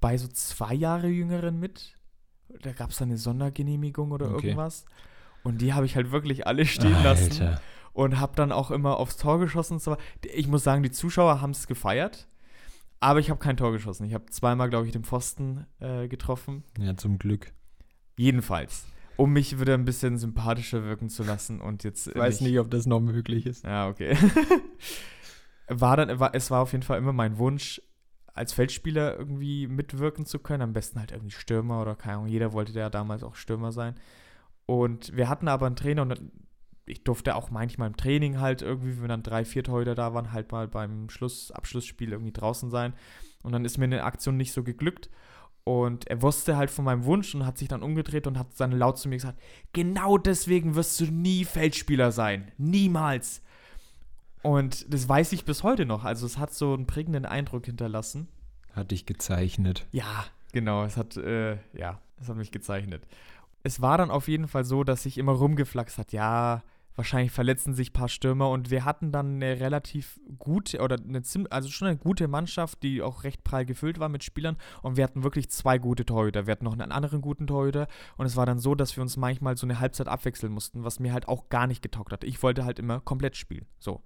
bei 0.00 0.18
so 0.18 0.28
zwei 0.28 0.74
Jahre 0.74 1.08
Jüngeren 1.08 1.58
mit 1.58 1.96
da 2.62 2.72
gab 2.72 2.90
es 2.90 3.00
eine 3.02 3.16
Sondergenehmigung 3.16 4.12
oder 4.12 4.32
okay. 4.32 4.48
irgendwas. 4.48 4.84
Und 5.42 5.60
die 5.60 5.72
habe 5.74 5.86
ich 5.86 5.96
halt 5.96 6.12
wirklich 6.12 6.46
alle 6.46 6.66
stehen 6.66 6.94
Alter. 6.94 7.08
lassen. 7.08 7.58
Und 7.92 8.18
habe 8.20 8.34
dann 8.36 8.52
auch 8.52 8.70
immer 8.70 8.98
aufs 8.98 9.16
Tor 9.16 9.38
geschossen. 9.38 9.74
Und 9.74 9.82
so. 9.82 9.96
Ich 10.34 10.48
muss 10.48 10.64
sagen, 10.64 10.82
die 10.82 10.90
Zuschauer 10.90 11.40
haben 11.40 11.50
es 11.50 11.66
gefeiert. 11.66 12.28
Aber 13.00 13.18
ich 13.18 13.30
habe 13.30 13.40
kein 13.40 13.56
Tor 13.56 13.72
geschossen. 13.72 14.06
Ich 14.06 14.14
habe 14.14 14.26
zweimal, 14.26 14.70
glaube 14.70 14.86
ich, 14.86 14.92
den 14.92 15.04
Pfosten 15.04 15.66
äh, 15.80 16.08
getroffen. 16.08 16.62
Ja, 16.78 16.96
zum 16.96 17.18
Glück. 17.18 17.52
Jedenfalls. 18.16 18.86
Um 19.16 19.32
mich 19.32 19.60
wieder 19.60 19.74
ein 19.74 19.84
bisschen 19.84 20.16
sympathischer 20.16 20.84
wirken 20.84 21.08
zu 21.08 21.22
lassen. 21.22 21.60
Und 21.60 21.84
jetzt. 21.84 22.06
Ich 22.06 22.14
weiß 22.14 22.40
nicht, 22.40 22.58
ob 22.58 22.70
das 22.70 22.86
noch 22.86 23.00
möglich 23.00 23.44
ist. 23.44 23.64
Ja, 23.64 23.88
okay. 23.88 24.16
war 25.68 25.96
dann, 25.96 26.18
war, 26.18 26.34
es 26.34 26.50
war 26.50 26.62
auf 26.62 26.72
jeden 26.72 26.84
Fall 26.84 26.98
immer 26.98 27.12
mein 27.12 27.38
Wunsch, 27.38 27.82
als 28.34 28.52
Feldspieler 28.52 29.18
irgendwie 29.18 29.66
mitwirken 29.66 30.26
zu 30.26 30.38
können. 30.38 30.62
Am 30.62 30.72
besten 30.72 30.98
halt 30.98 31.12
irgendwie 31.12 31.32
Stürmer 31.32 31.82
oder 31.82 31.94
keine 31.94 32.18
Ahnung. 32.18 32.28
Jeder 32.28 32.52
wollte 32.52 32.72
ja 32.72 32.90
damals 32.90 33.22
auch 33.22 33.34
Stürmer 33.34 33.72
sein. 33.72 33.94
Und 34.66 35.14
wir 35.16 35.28
hatten 35.28 35.48
aber 35.48 35.66
einen 35.66 35.76
Trainer 35.76 36.02
und 36.02 36.20
ich 36.86 37.04
durfte 37.04 37.34
auch 37.36 37.50
manchmal 37.50 37.88
im 37.88 37.96
Training 37.96 38.40
halt 38.40 38.62
irgendwie, 38.62 39.00
wenn 39.00 39.08
dann 39.08 39.22
drei, 39.22 39.44
vier 39.44 39.64
Torhüter 39.64 39.94
da 39.94 40.14
waren, 40.14 40.32
halt 40.32 40.50
mal 40.52 40.68
beim 40.68 41.08
Schluss, 41.10 41.50
Abschlussspiel 41.52 42.12
irgendwie 42.12 42.32
draußen 42.32 42.70
sein. 42.70 42.94
Und 43.42 43.52
dann 43.52 43.64
ist 43.64 43.78
mir 43.78 43.84
eine 43.84 44.04
Aktion 44.04 44.36
nicht 44.36 44.52
so 44.52 44.62
geglückt. 44.62 45.10
Und 45.64 46.08
er 46.08 46.22
wusste 46.22 46.56
halt 46.56 46.70
von 46.70 46.84
meinem 46.84 47.04
Wunsch 47.04 47.34
und 47.34 47.46
hat 47.46 47.56
sich 47.56 47.68
dann 47.68 47.82
umgedreht 47.82 48.26
und 48.26 48.36
hat 48.36 48.48
dann 48.58 48.72
laut 48.72 48.98
zu 48.98 49.08
mir 49.08 49.16
gesagt: 49.16 49.40
Genau 49.72 50.18
deswegen 50.18 50.74
wirst 50.74 50.98
du 51.00 51.04
nie 51.04 51.44
Feldspieler 51.44 52.10
sein. 52.10 52.50
Niemals. 52.58 53.42
Und 54.42 54.92
das 54.92 55.08
weiß 55.08 55.32
ich 55.32 55.44
bis 55.44 55.62
heute 55.62 55.86
noch. 55.86 56.04
Also 56.04 56.26
es 56.26 56.38
hat 56.38 56.52
so 56.52 56.74
einen 56.74 56.86
prägenden 56.86 57.24
Eindruck 57.24 57.66
hinterlassen. 57.66 58.28
Hat 58.74 58.90
dich 58.90 59.06
gezeichnet. 59.06 59.86
Ja, 59.92 60.24
genau. 60.52 60.84
Es 60.84 60.96
hat, 60.96 61.16
äh, 61.16 61.58
ja, 61.74 62.00
es 62.20 62.28
hat 62.28 62.36
mich 62.36 62.50
gezeichnet. 62.50 63.06
Es 63.62 63.80
war 63.80 63.98
dann 63.98 64.10
auf 64.10 64.28
jeden 64.28 64.48
Fall 64.48 64.64
so, 64.64 64.82
dass 64.82 65.04
sich 65.04 65.18
immer 65.18 65.32
rumgeflaxt 65.32 65.98
hat, 65.98 66.12
ja, 66.12 66.62
wahrscheinlich 66.94 67.32
verletzen 67.32 67.74
sich 67.74 67.90
ein 67.90 67.94
paar 67.94 68.08
Stürmer 68.08 68.50
und 68.50 68.70
wir 68.70 68.84
hatten 68.84 69.12
dann 69.12 69.36
eine 69.36 69.60
relativ 69.60 70.20
gute 70.38 70.80
oder 70.80 70.96
eine 70.96 71.22
also 71.50 71.68
schon 71.68 71.88
eine 71.88 71.96
gute 71.96 72.28
Mannschaft, 72.28 72.82
die 72.82 73.02
auch 73.02 73.24
recht 73.24 73.44
prall 73.44 73.64
gefüllt 73.64 73.98
war 73.98 74.08
mit 74.08 74.24
Spielern 74.24 74.56
und 74.82 74.96
wir 74.96 75.04
hatten 75.04 75.22
wirklich 75.22 75.50
zwei 75.50 75.78
gute 75.78 76.04
Torhüter. 76.04 76.46
Wir 76.46 76.52
hatten 76.52 76.64
noch 76.64 76.72
einen 76.72 76.92
anderen 76.92 77.20
guten 77.20 77.46
Torhüter 77.46 77.88
und 78.16 78.26
es 78.26 78.36
war 78.36 78.46
dann 78.46 78.58
so, 78.58 78.74
dass 78.74 78.96
wir 78.96 79.02
uns 79.02 79.16
manchmal 79.16 79.56
so 79.56 79.66
eine 79.66 79.80
Halbzeit 79.80 80.08
abwechseln 80.08 80.52
mussten, 80.52 80.84
was 80.84 81.00
mir 81.00 81.12
halt 81.12 81.28
auch 81.28 81.48
gar 81.48 81.66
nicht 81.66 81.82
getaugt 81.82 82.12
hat. 82.12 82.24
Ich 82.24 82.42
wollte 82.42 82.64
halt 82.64 82.78
immer 82.78 83.00
komplett 83.00 83.36
spielen. 83.36 83.66
So. 83.78 84.02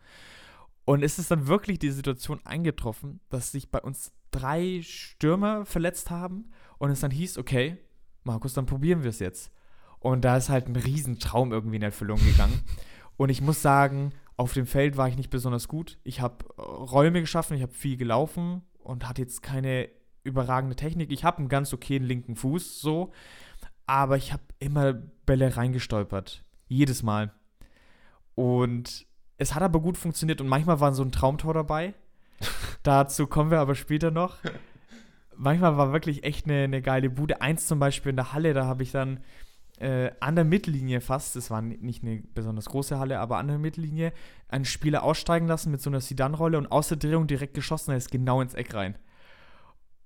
Und 0.85 1.03
es 1.03 1.19
ist 1.19 1.31
dann 1.31 1.49
wirklich 1.49 1.81
die 1.81 1.91
Situation 1.91 2.41
eingetroffen, 2.45 3.21
dass 3.29 3.51
sich 3.51 3.71
bei 3.71 3.81
uns 3.81 4.13
drei 4.31 4.81
Stürmer 4.83 5.67
verletzt 5.67 6.11
haben 6.11 6.51
und 6.79 6.91
es 6.91 7.01
dann 7.01 7.11
hieß, 7.11 7.39
okay, 7.39 7.79
Markus, 8.23 8.55
dann 8.55 8.67
probieren 8.67 9.03
wir 9.03 9.11
es 9.11 9.19
jetzt. 9.19 9.51
Und 10.01 10.25
da 10.25 10.37
ist 10.37 10.49
halt 10.49 10.69
ein 10.69 10.77
Riesentraum 10.77 11.53
irgendwie 11.53 11.77
in 11.77 11.83
Erfüllung 11.83 12.19
gegangen. 12.25 12.61
Und 13.17 13.31
ich 13.31 13.41
muss 13.41 13.63
sagen, 13.63 14.13
auf 14.37 14.53
dem 14.53 14.67
Feld 14.67 14.97
war 14.97 15.09
ich 15.09 15.17
nicht 15.17 15.31
besonders 15.31 15.69
gut. 15.69 15.99
Ich 16.05 16.21
habe 16.21 16.45
äh, 16.59 16.63
Räume 16.63 17.21
geschaffen, 17.21 17.57
ich 17.57 17.63
habe 17.63 17.73
viel 17.73 17.97
gelaufen 17.97 18.63
und 18.79 19.09
hatte 19.09 19.23
jetzt 19.23 19.43
keine 19.43 19.89
überragende 20.25 20.77
Technik. 20.77 21.11
Ich 21.11 21.25
habe 21.25 21.39
einen 21.39 21.49
ganz 21.49 21.73
okayen 21.73 22.05
linken 22.05 22.37
Fuß, 22.37 22.81
so. 22.81 23.13
Aber 23.87 24.17
ich 24.17 24.33
habe 24.33 24.43
immer 24.59 24.93
Bälle 24.93 25.57
reingestolpert. 25.57 26.45
Jedes 26.69 27.03
Mal. 27.03 27.33
Und 28.35 29.07
es 29.39 29.55
hat 29.55 29.63
aber 29.63 29.81
gut 29.81 29.97
funktioniert 29.97 30.41
und 30.41 30.49
manchmal 30.49 30.81
war 30.81 30.93
so 30.93 31.03
ein 31.03 31.13
Traumtor 31.13 31.55
dabei. 31.55 31.95
Dazu 32.83 33.27
kommen 33.27 33.51
wir 33.51 33.61
aber 33.61 33.75
später 33.75 34.11
noch. 34.11 34.39
Manchmal 35.37 35.77
war 35.77 35.93
wirklich 35.93 36.25
echt 36.25 36.47
eine, 36.47 36.65
eine 36.65 36.83
geile 36.83 37.11
Bude. 37.11 37.41
Eins 37.41 37.67
zum 37.67 37.79
Beispiel 37.79 38.11
in 38.11 38.17
der 38.17 38.33
Halle, 38.33 38.55
da 38.55 38.67
habe 38.67 38.83
ich 38.83 38.91
dann 38.91 39.21
äh, 39.79 40.11
an 40.21 40.37
der 40.37 40.45
Mittellinie 40.45 41.01
fast, 41.01 41.37
das 41.37 41.51
war 41.51 41.61
nicht 41.63 42.03
eine 42.03 42.23
besonders 42.35 42.67
große 42.67 42.99
Halle, 42.99 43.21
aber 43.21 43.39
an 43.39 43.49
der 43.49 43.59
Mittellinie, 43.59 44.13
einen 44.49 44.65
Spieler 44.65 45.03
aussteigen 45.03 45.47
lassen 45.47 45.71
mit 45.71 45.83
so 45.83 45.91
einer 45.91 46.01
Sidan-Rolle 46.01 46.59
und 46.59 46.71
aus 46.73 46.89
der 46.89 46.97
Drehung 46.97 47.27
direkt 47.27 47.55
geschossen, 47.55 47.91
er 47.91 47.99
ist 47.99 48.11
genau 48.11 48.41
ins 48.41 48.55
Eck 48.55 48.75
rein. 48.75 48.97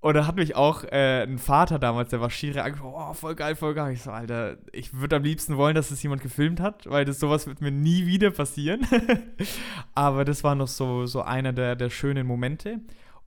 Und 0.01 0.15
da 0.15 0.25
hat 0.25 0.35
mich 0.35 0.55
auch 0.55 0.83
äh, 0.83 1.23
ein 1.23 1.37
Vater 1.37 1.77
damals, 1.77 2.09
der 2.09 2.19
war 2.19 2.31
Schiri, 2.31 2.59
angesprochen, 2.59 2.95
oh, 2.97 3.13
voll 3.13 3.35
geil, 3.35 3.55
voll 3.55 3.75
geil. 3.75 3.93
Ich 3.93 4.01
so, 4.01 4.09
Alter, 4.09 4.57
ich 4.71 4.95
würde 4.95 5.17
am 5.17 5.23
liebsten 5.23 5.57
wollen, 5.57 5.75
dass 5.75 5.89
das 5.89 6.01
jemand 6.01 6.23
gefilmt 6.23 6.59
hat, 6.59 6.89
weil 6.89 7.05
das 7.05 7.19
sowas 7.19 7.45
wird 7.45 7.61
mir 7.61 7.69
nie 7.69 8.07
wieder 8.07 8.31
passieren. 8.31 8.87
Aber 9.93 10.25
das 10.25 10.43
war 10.43 10.55
noch 10.55 10.67
so, 10.67 11.05
so 11.05 11.21
einer 11.21 11.53
der, 11.53 11.75
der 11.75 11.91
schönen 11.91 12.25
Momente. 12.25 12.79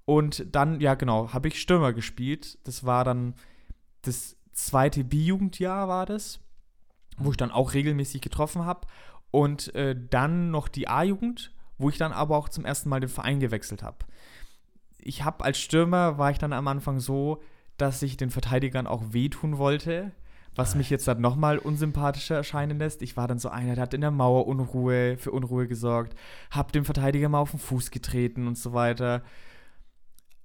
Und 0.04 0.52
dann, 0.52 0.80
ja 0.80 0.94
genau, 0.94 1.32
habe 1.32 1.46
ich 1.46 1.60
Stürmer 1.60 1.92
gespielt. 1.92 2.58
Das 2.64 2.84
war 2.84 3.04
dann 3.04 3.34
das 4.02 4.36
zweite 4.54 5.04
B-Jugendjahr 5.04 5.88
war 5.88 6.06
das, 6.06 6.40
wo 7.18 7.30
ich 7.30 7.36
dann 7.36 7.50
auch 7.50 7.74
regelmäßig 7.74 8.22
getroffen 8.22 8.64
habe. 8.64 8.86
Und 9.30 9.74
äh, 9.74 9.96
dann 10.10 10.50
noch 10.50 10.68
die 10.68 10.88
A-Jugend, 10.88 11.52
wo 11.76 11.88
ich 11.88 11.98
dann 11.98 12.12
aber 12.12 12.36
auch 12.36 12.48
zum 12.48 12.64
ersten 12.64 12.88
Mal 12.88 13.00
den 13.00 13.08
Verein 13.08 13.40
gewechselt 13.40 13.82
habe. 13.82 13.98
Ich 14.98 15.24
habe 15.24 15.44
als 15.44 15.58
Stürmer, 15.58 16.18
war 16.18 16.30
ich 16.30 16.38
dann 16.38 16.52
am 16.52 16.68
Anfang 16.68 17.00
so, 17.00 17.42
dass 17.76 18.02
ich 18.02 18.16
den 18.16 18.30
Verteidigern 18.30 18.86
auch 18.86 19.12
wehtun 19.12 19.58
wollte, 19.58 20.12
was 20.54 20.76
mich 20.76 20.88
jetzt 20.88 21.08
dann 21.08 21.20
nochmal 21.20 21.58
unsympathischer 21.58 22.36
erscheinen 22.36 22.78
lässt. 22.78 23.02
Ich 23.02 23.16
war 23.16 23.26
dann 23.26 23.40
so 23.40 23.48
einer, 23.48 23.74
der 23.74 23.82
hat 23.82 23.94
in 23.94 24.00
der 24.00 24.12
Mauer 24.12 24.46
Unruhe, 24.46 25.16
für 25.18 25.32
Unruhe 25.32 25.66
gesorgt, 25.66 26.16
hab 26.50 26.72
dem 26.72 26.84
Verteidiger 26.84 27.28
mal 27.28 27.40
auf 27.40 27.50
den 27.50 27.60
Fuß 27.60 27.90
getreten 27.90 28.46
und 28.46 28.56
so 28.56 28.72
weiter. 28.72 29.22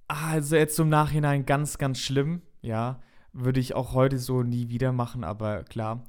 Also 0.08 0.56
jetzt 0.56 0.74
zum 0.74 0.88
Nachhinein 0.88 1.46
ganz, 1.46 1.78
ganz 1.78 2.00
schlimm, 2.00 2.42
ja. 2.60 3.00
Würde 3.32 3.60
ich 3.60 3.74
auch 3.74 3.94
heute 3.94 4.18
so 4.18 4.42
nie 4.42 4.68
wieder 4.68 4.92
machen, 4.92 5.24
aber 5.24 5.64
klar. 5.64 6.04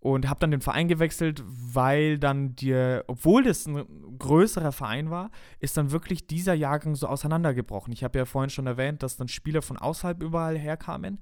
Und 0.00 0.28
habe 0.28 0.40
dann 0.40 0.50
den 0.50 0.60
Verein 0.60 0.86
gewechselt, 0.86 1.42
weil 1.46 2.18
dann 2.18 2.54
dir, 2.54 3.04
obwohl 3.06 3.42
das 3.42 3.66
ein 3.66 3.84
größerer 4.18 4.70
Verein 4.70 5.10
war, 5.10 5.30
ist 5.60 5.78
dann 5.78 5.92
wirklich 5.92 6.26
dieser 6.26 6.52
Jahrgang 6.52 6.94
so 6.94 7.06
auseinandergebrochen. 7.06 7.92
Ich 7.92 8.04
habe 8.04 8.18
ja 8.18 8.26
vorhin 8.26 8.50
schon 8.50 8.66
erwähnt, 8.66 9.02
dass 9.02 9.16
dann 9.16 9.28
Spieler 9.28 9.62
von 9.62 9.78
außerhalb 9.78 10.22
überall 10.22 10.58
herkamen. 10.58 11.20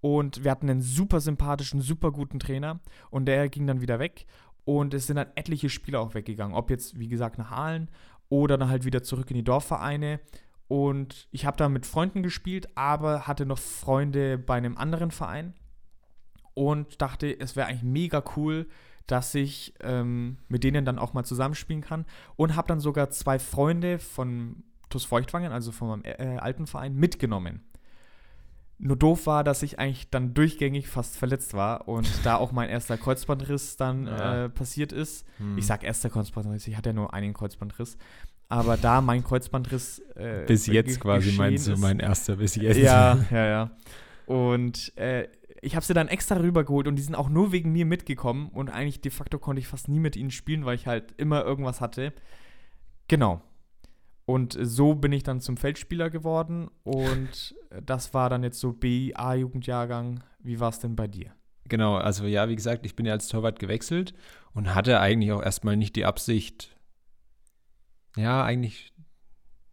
Und 0.00 0.44
wir 0.44 0.50
hatten 0.50 0.68
einen 0.68 0.82
super 0.82 1.20
sympathischen, 1.20 1.80
super 1.80 2.12
guten 2.12 2.38
Trainer. 2.38 2.80
Und 3.10 3.26
der 3.26 3.48
ging 3.48 3.66
dann 3.66 3.80
wieder 3.80 3.98
weg. 3.98 4.26
Und 4.64 4.92
es 4.92 5.06
sind 5.06 5.16
dann 5.16 5.28
etliche 5.34 5.70
Spieler 5.70 6.00
auch 6.00 6.14
weggegangen. 6.14 6.54
Ob 6.54 6.70
jetzt, 6.70 6.98
wie 6.98 7.08
gesagt, 7.08 7.38
nach 7.38 7.50
Halen 7.50 7.90
oder 8.28 8.58
dann 8.58 8.68
halt 8.68 8.84
wieder 8.84 9.02
zurück 9.02 9.30
in 9.30 9.36
die 9.36 9.44
Dorfvereine. 9.44 10.20
Und 10.68 11.28
ich 11.30 11.46
habe 11.46 11.56
da 11.56 11.68
mit 11.68 11.86
Freunden 11.86 12.22
gespielt, 12.22 12.68
aber 12.74 13.26
hatte 13.26 13.46
noch 13.46 13.58
Freunde 13.58 14.36
bei 14.36 14.54
einem 14.54 14.76
anderen 14.76 15.10
Verein 15.10 15.54
und 16.52 17.00
dachte, 17.00 17.38
es 17.40 17.56
wäre 17.56 17.68
eigentlich 17.68 17.82
mega 17.82 18.22
cool, 18.36 18.68
dass 19.06 19.34
ich 19.34 19.74
ähm, 19.80 20.36
mit 20.48 20.64
denen 20.64 20.84
dann 20.84 20.98
auch 20.98 21.14
mal 21.14 21.24
zusammenspielen 21.24 21.82
kann. 21.82 22.04
Und 22.36 22.54
habe 22.54 22.68
dann 22.68 22.80
sogar 22.80 23.08
zwei 23.10 23.38
Freunde 23.38 23.98
von 23.98 24.62
TuS 24.90 25.04
Feuchtwangen, 25.04 25.52
also 25.52 25.72
von 25.72 25.88
meinem 25.88 26.02
äh, 26.04 26.36
alten 26.36 26.66
Verein, 26.66 26.94
mitgenommen. 26.94 27.64
Nur 28.80 28.96
doof 28.96 29.26
war, 29.26 29.42
dass 29.42 29.62
ich 29.62 29.78
eigentlich 29.78 30.10
dann 30.10 30.34
durchgängig 30.34 30.88
fast 30.88 31.16
verletzt 31.16 31.54
war 31.54 31.88
und 31.88 32.08
da 32.24 32.36
auch 32.36 32.52
mein 32.52 32.68
erster 32.68 32.96
Kreuzbandriss 32.96 33.76
dann 33.76 34.06
ja. 34.06 34.44
äh, 34.44 34.48
passiert 34.48 34.92
ist. 34.92 35.26
Hm. 35.38 35.58
Ich 35.58 35.66
sag 35.66 35.82
erster 35.82 36.10
Kreuzbandriss, 36.10 36.68
ich 36.68 36.76
hatte 36.76 36.90
ja 36.90 36.92
nur 36.92 37.12
einen 37.12 37.34
Kreuzbandriss 37.34 37.98
aber 38.48 38.76
da 38.76 39.00
mein 39.00 39.22
Kreuzbandriss. 39.24 40.00
Äh, 40.14 40.44
bis 40.46 40.66
jetzt 40.66 41.00
quasi 41.00 41.32
meinst 41.32 41.68
du, 41.68 41.76
mein 41.76 42.00
erster 42.00 42.36
bis 42.36 42.56
jetzt. 42.56 42.78
Ja, 42.78 43.18
ja, 43.30 43.46
ja. 43.46 43.70
Und 44.26 44.96
äh, 44.96 45.28
ich 45.60 45.74
habe 45.74 45.84
sie 45.84 45.94
dann 45.94 46.08
extra 46.08 46.36
rübergeholt 46.36 46.86
und 46.86 46.96
die 46.96 47.02
sind 47.02 47.14
auch 47.14 47.28
nur 47.28 47.52
wegen 47.52 47.72
mir 47.72 47.86
mitgekommen 47.86 48.48
und 48.48 48.68
eigentlich 48.68 49.00
de 49.00 49.10
facto 49.10 49.38
konnte 49.38 49.60
ich 49.60 49.68
fast 49.68 49.88
nie 49.88 50.00
mit 50.00 50.16
ihnen 50.16 50.30
spielen, 50.30 50.64
weil 50.64 50.76
ich 50.76 50.86
halt 50.86 51.12
immer 51.16 51.44
irgendwas 51.44 51.80
hatte. 51.80 52.12
Genau. 53.08 53.42
Und 54.24 54.58
so 54.60 54.94
bin 54.94 55.12
ich 55.12 55.22
dann 55.22 55.40
zum 55.40 55.56
Feldspieler 55.56 56.10
geworden 56.10 56.68
und 56.84 57.54
das 57.82 58.12
war 58.12 58.28
dann 58.28 58.42
jetzt 58.42 58.60
so 58.60 58.72
B-A-Jugendjahrgang. 58.72 60.22
Wie 60.40 60.60
war 60.60 60.68
es 60.68 60.80
denn 60.80 60.96
bei 60.96 61.06
dir? 61.06 61.32
Genau, 61.64 61.96
also 61.96 62.26
ja, 62.26 62.48
wie 62.48 62.56
gesagt, 62.56 62.84
ich 62.84 62.94
bin 62.94 63.06
ja 63.06 63.12
als 63.12 63.28
Torwart 63.28 63.58
gewechselt 63.58 64.14
und 64.52 64.74
hatte 64.74 65.00
eigentlich 65.00 65.32
auch 65.32 65.42
erstmal 65.42 65.76
nicht 65.76 65.96
die 65.96 66.04
Absicht, 66.04 66.77
ja, 68.16 68.42
eigentlich, 68.44 68.92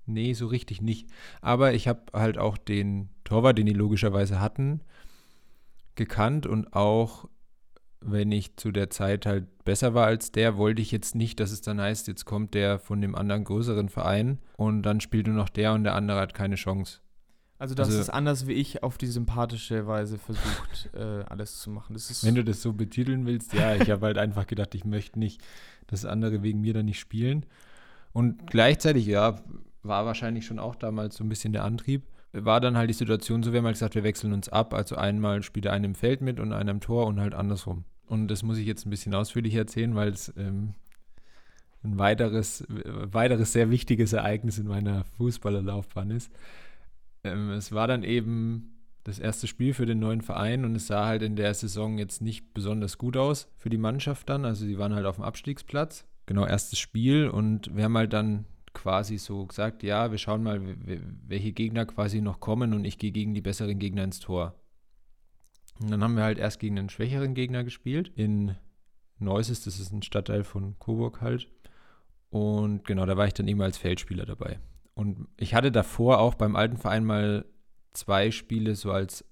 nee, 0.06 0.34
so 0.34 0.48
richtig 0.48 0.82
nicht. 0.82 1.10
Aber 1.42 1.74
ich 1.74 1.88
habe 1.88 2.02
halt 2.14 2.38
auch 2.38 2.58
den 2.58 3.10
Torwart, 3.24 3.58
den 3.58 3.66
die 3.66 3.74
logischerweise 3.74 4.40
hatten, 4.40 4.82
gekannt 5.96 6.46
und 6.46 6.74
auch 6.74 7.28
wenn 8.02 8.32
ich 8.32 8.56
zu 8.58 8.72
der 8.72 8.90
Zeit 8.90 9.26
halt 9.26 9.64
besser 9.64 9.94
war 9.94 10.06
als 10.06 10.32
der, 10.32 10.58
wollte 10.58 10.82
ich 10.82 10.92
jetzt 10.92 11.16
nicht, 11.16 11.40
dass 11.40 11.52
es 11.52 11.62
dann 11.62 11.82
heißt, 11.82 12.08
jetzt 12.08 12.26
kommt 12.26 12.54
der 12.54 12.78
von 12.78 13.02
dem 13.02 13.16
anderen 13.16 13.44
größeren 13.44 13.90
Verein 13.90 14.40
und 14.58 14.84
dann 14.84 15.02
spielt 15.02 15.28
nur 15.28 15.36
noch 15.36 15.50
der 15.50 15.74
und 15.74 15.84
der 15.84 15.96
andere 15.96 16.20
hat 16.20 16.34
keine 16.34 16.56
Chance. 16.56 17.00
Also 17.58 17.74
das 17.74 17.88
also, 17.88 18.02
ist 18.02 18.10
anders 18.10 18.48
wie 18.48 18.54
ich 18.54 18.84
auf 18.84 18.98
die 18.98 19.08
sympathische 19.08 19.88
Weise 19.88 20.18
versucht, 20.18 20.90
äh, 20.94 21.24
alles 21.28 21.60
zu 21.60 21.70
machen. 21.70 21.96
wenn 22.22 22.36
du 22.36 22.44
das 22.44 22.62
so 22.62 22.74
betiteln 22.74 23.26
willst, 23.26 23.54
ja, 23.54 23.76
ich 23.76 23.90
habe 23.90 24.06
halt 24.06 24.18
einfach 24.18 24.46
gedacht, 24.46 24.76
ich 24.76 24.84
möchte 24.84 25.18
nicht, 25.18 25.42
dass 25.88 26.06
andere 26.06 26.44
wegen 26.44 26.62
mir 26.62 26.74
dann 26.74 26.86
nicht 26.86 27.00
spielen. 27.00 27.46
Und 28.16 28.48
gleichzeitig, 28.48 29.08
ja, 29.08 29.42
war 29.84 30.06
wahrscheinlich 30.06 30.46
schon 30.46 30.58
auch 30.58 30.76
damals 30.76 31.18
so 31.18 31.24
ein 31.26 31.28
bisschen 31.28 31.52
der 31.52 31.66
Antrieb. 31.66 32.04
War 32.32 32.62
dann 32.62 32.78
halt 32.78 32.90
die 32.90 32.94
Situation 32.94 33.44
so, 33.44 33.52
wir 33.52 33.58
haben 33.58 33.66
halt 33.66 33.76
gesagt, 33.76 33.94
wir 33.94 34.06
wechseln 34.06 34.32
uns 34.32 34.48
ab. 34.48 34.74
Also 34.74 34.96
einmal 34.96 35.44
spielt 35.44 35.68
einer 35.68 35.84
im 35.84 35.96
Feld 35.96 36.22
mit 36.22 36.40
und 36.40 36.54
einer 36.54 36.72
im 36.72 36.80
Tor 36.80 37.08
und 37.08 37.20
halt 37.20 37.34
andersrum. 37.34 37.84
Und 38.08 38.30
das 38.30 38.42
muss 38.42 38.58
ich 38.58 38.66
jetzt 38.66 38.86
ein 38.86 38.90
bisschen 38.90 39.14
ausführlich 39.14 39.54
erzählen, 39.54 39.96
weil 39.96 40.14
es 40.14 40.34
ähm, 40.38 40.76
ein 41.84 42.00
weiteres, 42.00 42.66
weiteres 42.70 43.52
sehr 43.52 43.70
wichtiges 43.70 44.14
Ereignis 44.14 44.60
in 44.60 44.68
meiner 44.68 45.04
Fußballerlaufbahn 45.18 46.10
ist. 46.12 46.32
Ähm, 47.26 47.50
es 47.50 47.74
war 47.74 47.88
dann 47.88 48.04
eben 48.04 48.78
das 49.04 49.20
erste 49.20 49.46
Spiel 49.46 49.74
für 49.74 49.86
den 49.86 50.00
neuen 50.00 50.22
Verein 50.22 50.64
und 50.64 50.74
es 50.78 50.88
sah 50.88 51.06
halt 51.06 51.22
in 51.22 51.36
der 51.36 51.54
Saison 51.54 51.98
jetzt 51.98 52.22
nicht 52.22 52.54
besonders 52.54 52.98
gut 52.98 53.18
aus 53.18 53.50
für 53.58 53.70
die 53.70 53.78
Mannschaft 53.78 54.30
dann. 54.30 54.46
Also 54.46 54.66
sie 54.66 54.78
waren 54.78 54.96
halt 54.96 55.06
auf 55.06 55.16
dem 55.16 55.26
Abstiegsplatz 55.26 56.06
genau, 56.26 56.46
erstes 56.46 56.80
Spiel 56.80 57.28
und 57.30 57.76
wir 57.76 57.84
haben 57.84 57.98
halt 57.98 58.14
dann 58.14 58.46
quasi 58.74 59.18
so 59.18 59.46
gesagt, 59.46 59.84
ja, 59.84 60.12
wir 60.12 60.18
schauen 60.18 60.44
mal, 60.44 60.62
welche 61.28 61.54
Gegner 61.54 61.86
quasi 61.86 62.22
noch 62.22 62.40
kommen 62.40 62.74
und 62.74 62.86
ich 62.86 62.98
gehe 62.98 63.12
gegen 63.12 63.34
die 63.34 63.42
besseren 63.42 63.80
Gegner 63.80 64.04
ins 64.04 64.20
Tor. 64.20 64.56
Und 65.80 65.92
dann 65.92 66.04
haben 66.04 66.16
wir 66.16 66.24
halt 66.24 66.38
erst 66.38 66.60
gegen 66.60 66.78
einen 66.78 66.90
schwächeren 66.90 67.34
Gegner 67.34 67.64
gespielt 67.64 68.12
in 68.16 68.56
Neuses, 69.18 69.64
das 69.64 69.80
ist 69.80 69.92
ein 69.92 70.04
Stadtteil 70.04 70.44
von 70.44 70.78
Coburg 70.80 71.22
halt. 71.22 71.50
Und 72.30 72.84
genau, 72.86 73.06
da 73.06 73.16
war 73.18 73.28
ich 73.28 73.34
dann 73.34 73.48
eben 73.48 73.62
als 73.62 73.78
Feldspieler 73.78 74.26
dabei. 74.26 74.60
Und 74.94 75.28
ich 75.38 75.54
hatte 75.54 75.72
davor 75.72 76.20
auch 76.20 76.36
beim 76.36 76.56
alten 76.56 76.78
Verein 76.78 77.06
mal 77.06 77.46
zwei 77.94 78.32
Spiele 78.32 78.76
so 78.76 78.92
als 78.92 79.26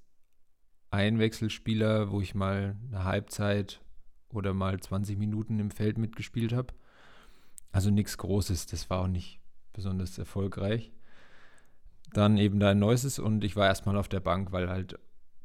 Einwechselspieler, 0.89 2.12
wo 2.12 2.22
ich 2.22 2.36
mal 2.36 2.78
eine 2.88 3.04
Halbzeit 3.04 3.82
oder 4.30 4.54
mal 4.54 4.80
20 4.80 5.18
Minuten 5.18 5.60
im 5.60 5.72
Feld 5.72 5.98
mitgespielt 5.98 6.54
habe. 6.54 6.74
Also 7.74 7.90
nichts 7.90 8.18
Großes, 8.18 8.68
das 8.68 8.90
war 8.90 9.00
auch 9.00 9.08
nicht 9.08 9.42
besonders 9.74 10.18
erfolgreich. 10.18 10.94
Dann 12.14 12.38
eben 12.38 12.60
da 12.60 12.70
ein 12.70 12.80
Neues 12.80 13.18
und 13.18 13.44
ich 13.44 13.56
war 13.56 13.66
erstmal 13.66 13.98
auf 13.98 14.08
der 14.08 14.20
Bank, 14.20 14.52
weil 14.52 14.70
halt, 14.70 15.00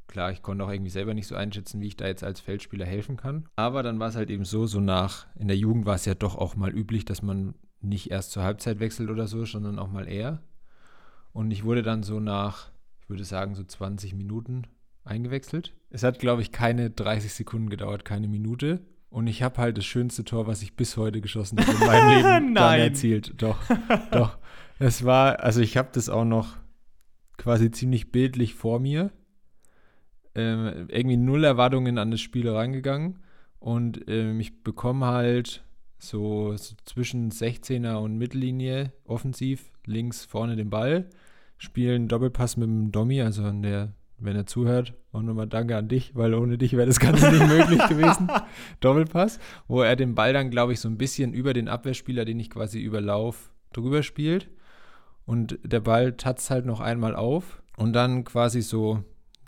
klar, 0.06 0.30
ich 0.30 0.42
konnte 0.42 0.64
auch 0.64 0.70
irgendwie 0.70 0.90
selber 0.90 1.14
nicht 1.14 1.26
so 1.26 1.34
einschätzen, 1.34 1.80
wie 1.80 1.86
ich 1.86 1.96
da 1.96 2.06
jetzt 2.06 2.22
als 2.22 2.40
Feldspieler 2.40 2.84
helfen 2.84 3.16
kann. 3.16 3.48
Aber 3.56 3.82
dann 3.82 3.98
war 3.98 4.08
es 4.08 4.16
halt 4.16 4.28
eben 4.28 4.44
so, 4.44 4.66
so 4.66 4.78
nach, 4.78 5.26
in 5.36 5.48
der 5.48 5.56
Jugend 5.56 5.86
war 5.86 5.94
es 5.94 6.04
ja 6.04 6.14
doch 6.14 6.36
auch 6.36 6.54
mal 6.54 6.70
üblich, 6.70 7.06
dass 7.06 7.22
man 7.22 7.54
nicht 7.80 8.10
erst 8.10 8.32
zur 8.32 8.42
Halbzeit 8.42 8.78
wechselt 8.78 9.08
oder 9.08 9.26
so, 9.26 9.46
sondern 9.46 9.78
auch 9.78 9.90
mal 9.90 10.06
eher. 10.06 10.42
Und 11.32 11.50
ich 11.50 11.64
wurde 11.64 11.82
dann 11.82 12.02
so 12.02 12.20
nach, 12.20 12.70
ich 13.00 13.08
würde 13.08 13.24
sagen, 13.24 13.54
so 13.54 13.64
20 13.64 14.14
Minuten 14.14 14.66
eingewechselt. 15.04 15.74
Es 15.88 16.02
hat, 16.02 16.18
glaube 16.18 16.42
ich, 16.42 16.52
keine 16.52 16.90
30 16.90 17.32
Sekunden 17.32 17.70
gedauert, 17.70 18.04
keine 18.04 18.28
Minute. 18.28 18.80
Und 19.10 19.26
ich 19.26 19.42
habe 19.42 19.58
halt 19.58 19.78
das 19.78 19.86
schönste 19.86 20.24
Tor, 20.24 20.46
was 20.46 20.62
ich 20.62 20.76
bis 20.76 20.96
heute 20.96 21.20
geschossen 21.20 21.58
habe 21.60 21.72
in 21.72 21.84
meinem 21.84 22.08
Leben 22.08 22.54
dann 22.54 22.78
erzielt. 22.80 23.34
Doch, 23.40 23.58
doch. 24.10 24.38
Es 24.78 25.04
war, 25.04 25.40
also 25.40 25.60
ich 25.60 25.76
habe 25.76 25.88
das 25.92 26.08
auch 26.08 26.24
noch 26.24 26.56
quasi 27.38 27.70
ziemlich 27.70 28.12
bildlich 28.12 28.54
vor 28.54 28.80
mir. 28.80 29.10
äh, 30.34 30.82
irgendwie 30.88 31.16
null 31.16 31.44
Erwartungen 31.44 31.98
an 31.98 32.10
das 32.10 32.20
Spiel 32.20 32.48
reingegangen 32.48 33.18
und 33.58 34.08
äh, 34.08 34.32
ich 34.38 34.62
bekomme 34.62 35.06
halt 35.06 35.64
so, 35.98 36.56
so 36.56 36.74
zwischen 36.84 37.30
16er 37.30 37.96
und 37.96 38.18
Mittellinie 38.18 38.92
offensiv 39.04 39.72
links 39.84 40.24
vorne 40.24 40.54
den 40.56 40.70
Ball, 40.70 41.08
spielen 41.56 42.08
Doppelpass 42.08 42.56
mit 42.56 42.68
dem 42.68 42.92
Domi, 42.92 43.20
also 43.22 43.42
an 43.44 43.62
der, 43.62 43.94
wenn 44.18 44.36
er 44.36 44.46
zuhört, 44.46 44.94
auch 45.12 45.22
nochmal 45.22 45.46
danke 45.46 45.76
an 45.76 45.88
dich, 45.88 46.14
weil 46.14 46.34
ohne 46.34 46.58
dich 46.58 46.72
wäre 46.74 46.86
das 46.86 47.00
Ganze 47.00 47.30
nicht 47.30 47.46
möglich 47.46 47.78
gewesen. 47.88 48.28
Doppelpass, 48.80 49.38
wo 49.66 49.82
er 49.82 49.96
den 49.96 50.14
Ball 50.14 50.32
dann, 50.32 50.50
glaube 50.50 50.72
ich, 50.72 50.80
so 50.80 50.88
ein 50.88 50.98
bisschen 50.98 51.32
über 51.32 51.52
den 51.52 51.68
Abwehrspieler, 51.68 52.24
den 52.24 52.40
ich 52.40 52.50
quasi 52.50 52.80
überlauf, 52.80 53.52
drüber 53.72 54.02
spielt. 54.02 54.48
Und 55.24 55.58
der 55.62 55.80
Ball 55.80 56.12
tatzt 56.12 56.50
halt 56.50 56.66
noch 56.66 56.80
einmal 56.80 57.14
auf 57.14 57.62
und 57.76 57.92
dann 57.92 58.24
quasi 58.24 58.62
so 58.62 59.04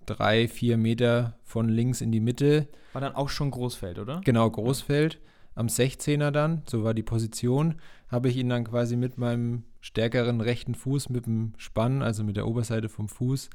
drei, 0.06 0.48
vier 0.48 0.76
Meter 0.76 1.38
von 1.42 1.68
links 1.68 2.00
in 2.00 2.12
die 2.12 2.20
Mitte. 2.20 2.68
War 2.92 3.00
dann 3.00 3.14
auch 3.14 3.28
schon 3.28 3.50
Großfeld, 3.50 3.98
oder? 3.98 4.20
Genau, 4.24 4.50
Großfeld. 4.50 5.20
Am 5.54 5.66
16er 5.66 6.30
dann, 6.30 6.62
so 6.66 6.84
war 6.84 6.94
die 6.94 7.02
Position, 7.02 7.76
habe 8.08 8.28
ich 8.28 8.36
ihn 8.36 8.48
dann 8.48 8.64
quasi 8.64 8.96
mit 8.96 9.18
meinem 9.18 9.64
stärkeren 9.80 10.40
rechten 10.40 10.74
Fuß, 10.74 11.08
mit 11.08 11.26
dem 11.26 11.54
Spann, 11.56 12.02
also 12.02 12.24
mit 12.24 12.36
der 12.36 12.46
Oberseite 12.46 12.88
vom 12.88 13.08
Fuß, 13.08 13.50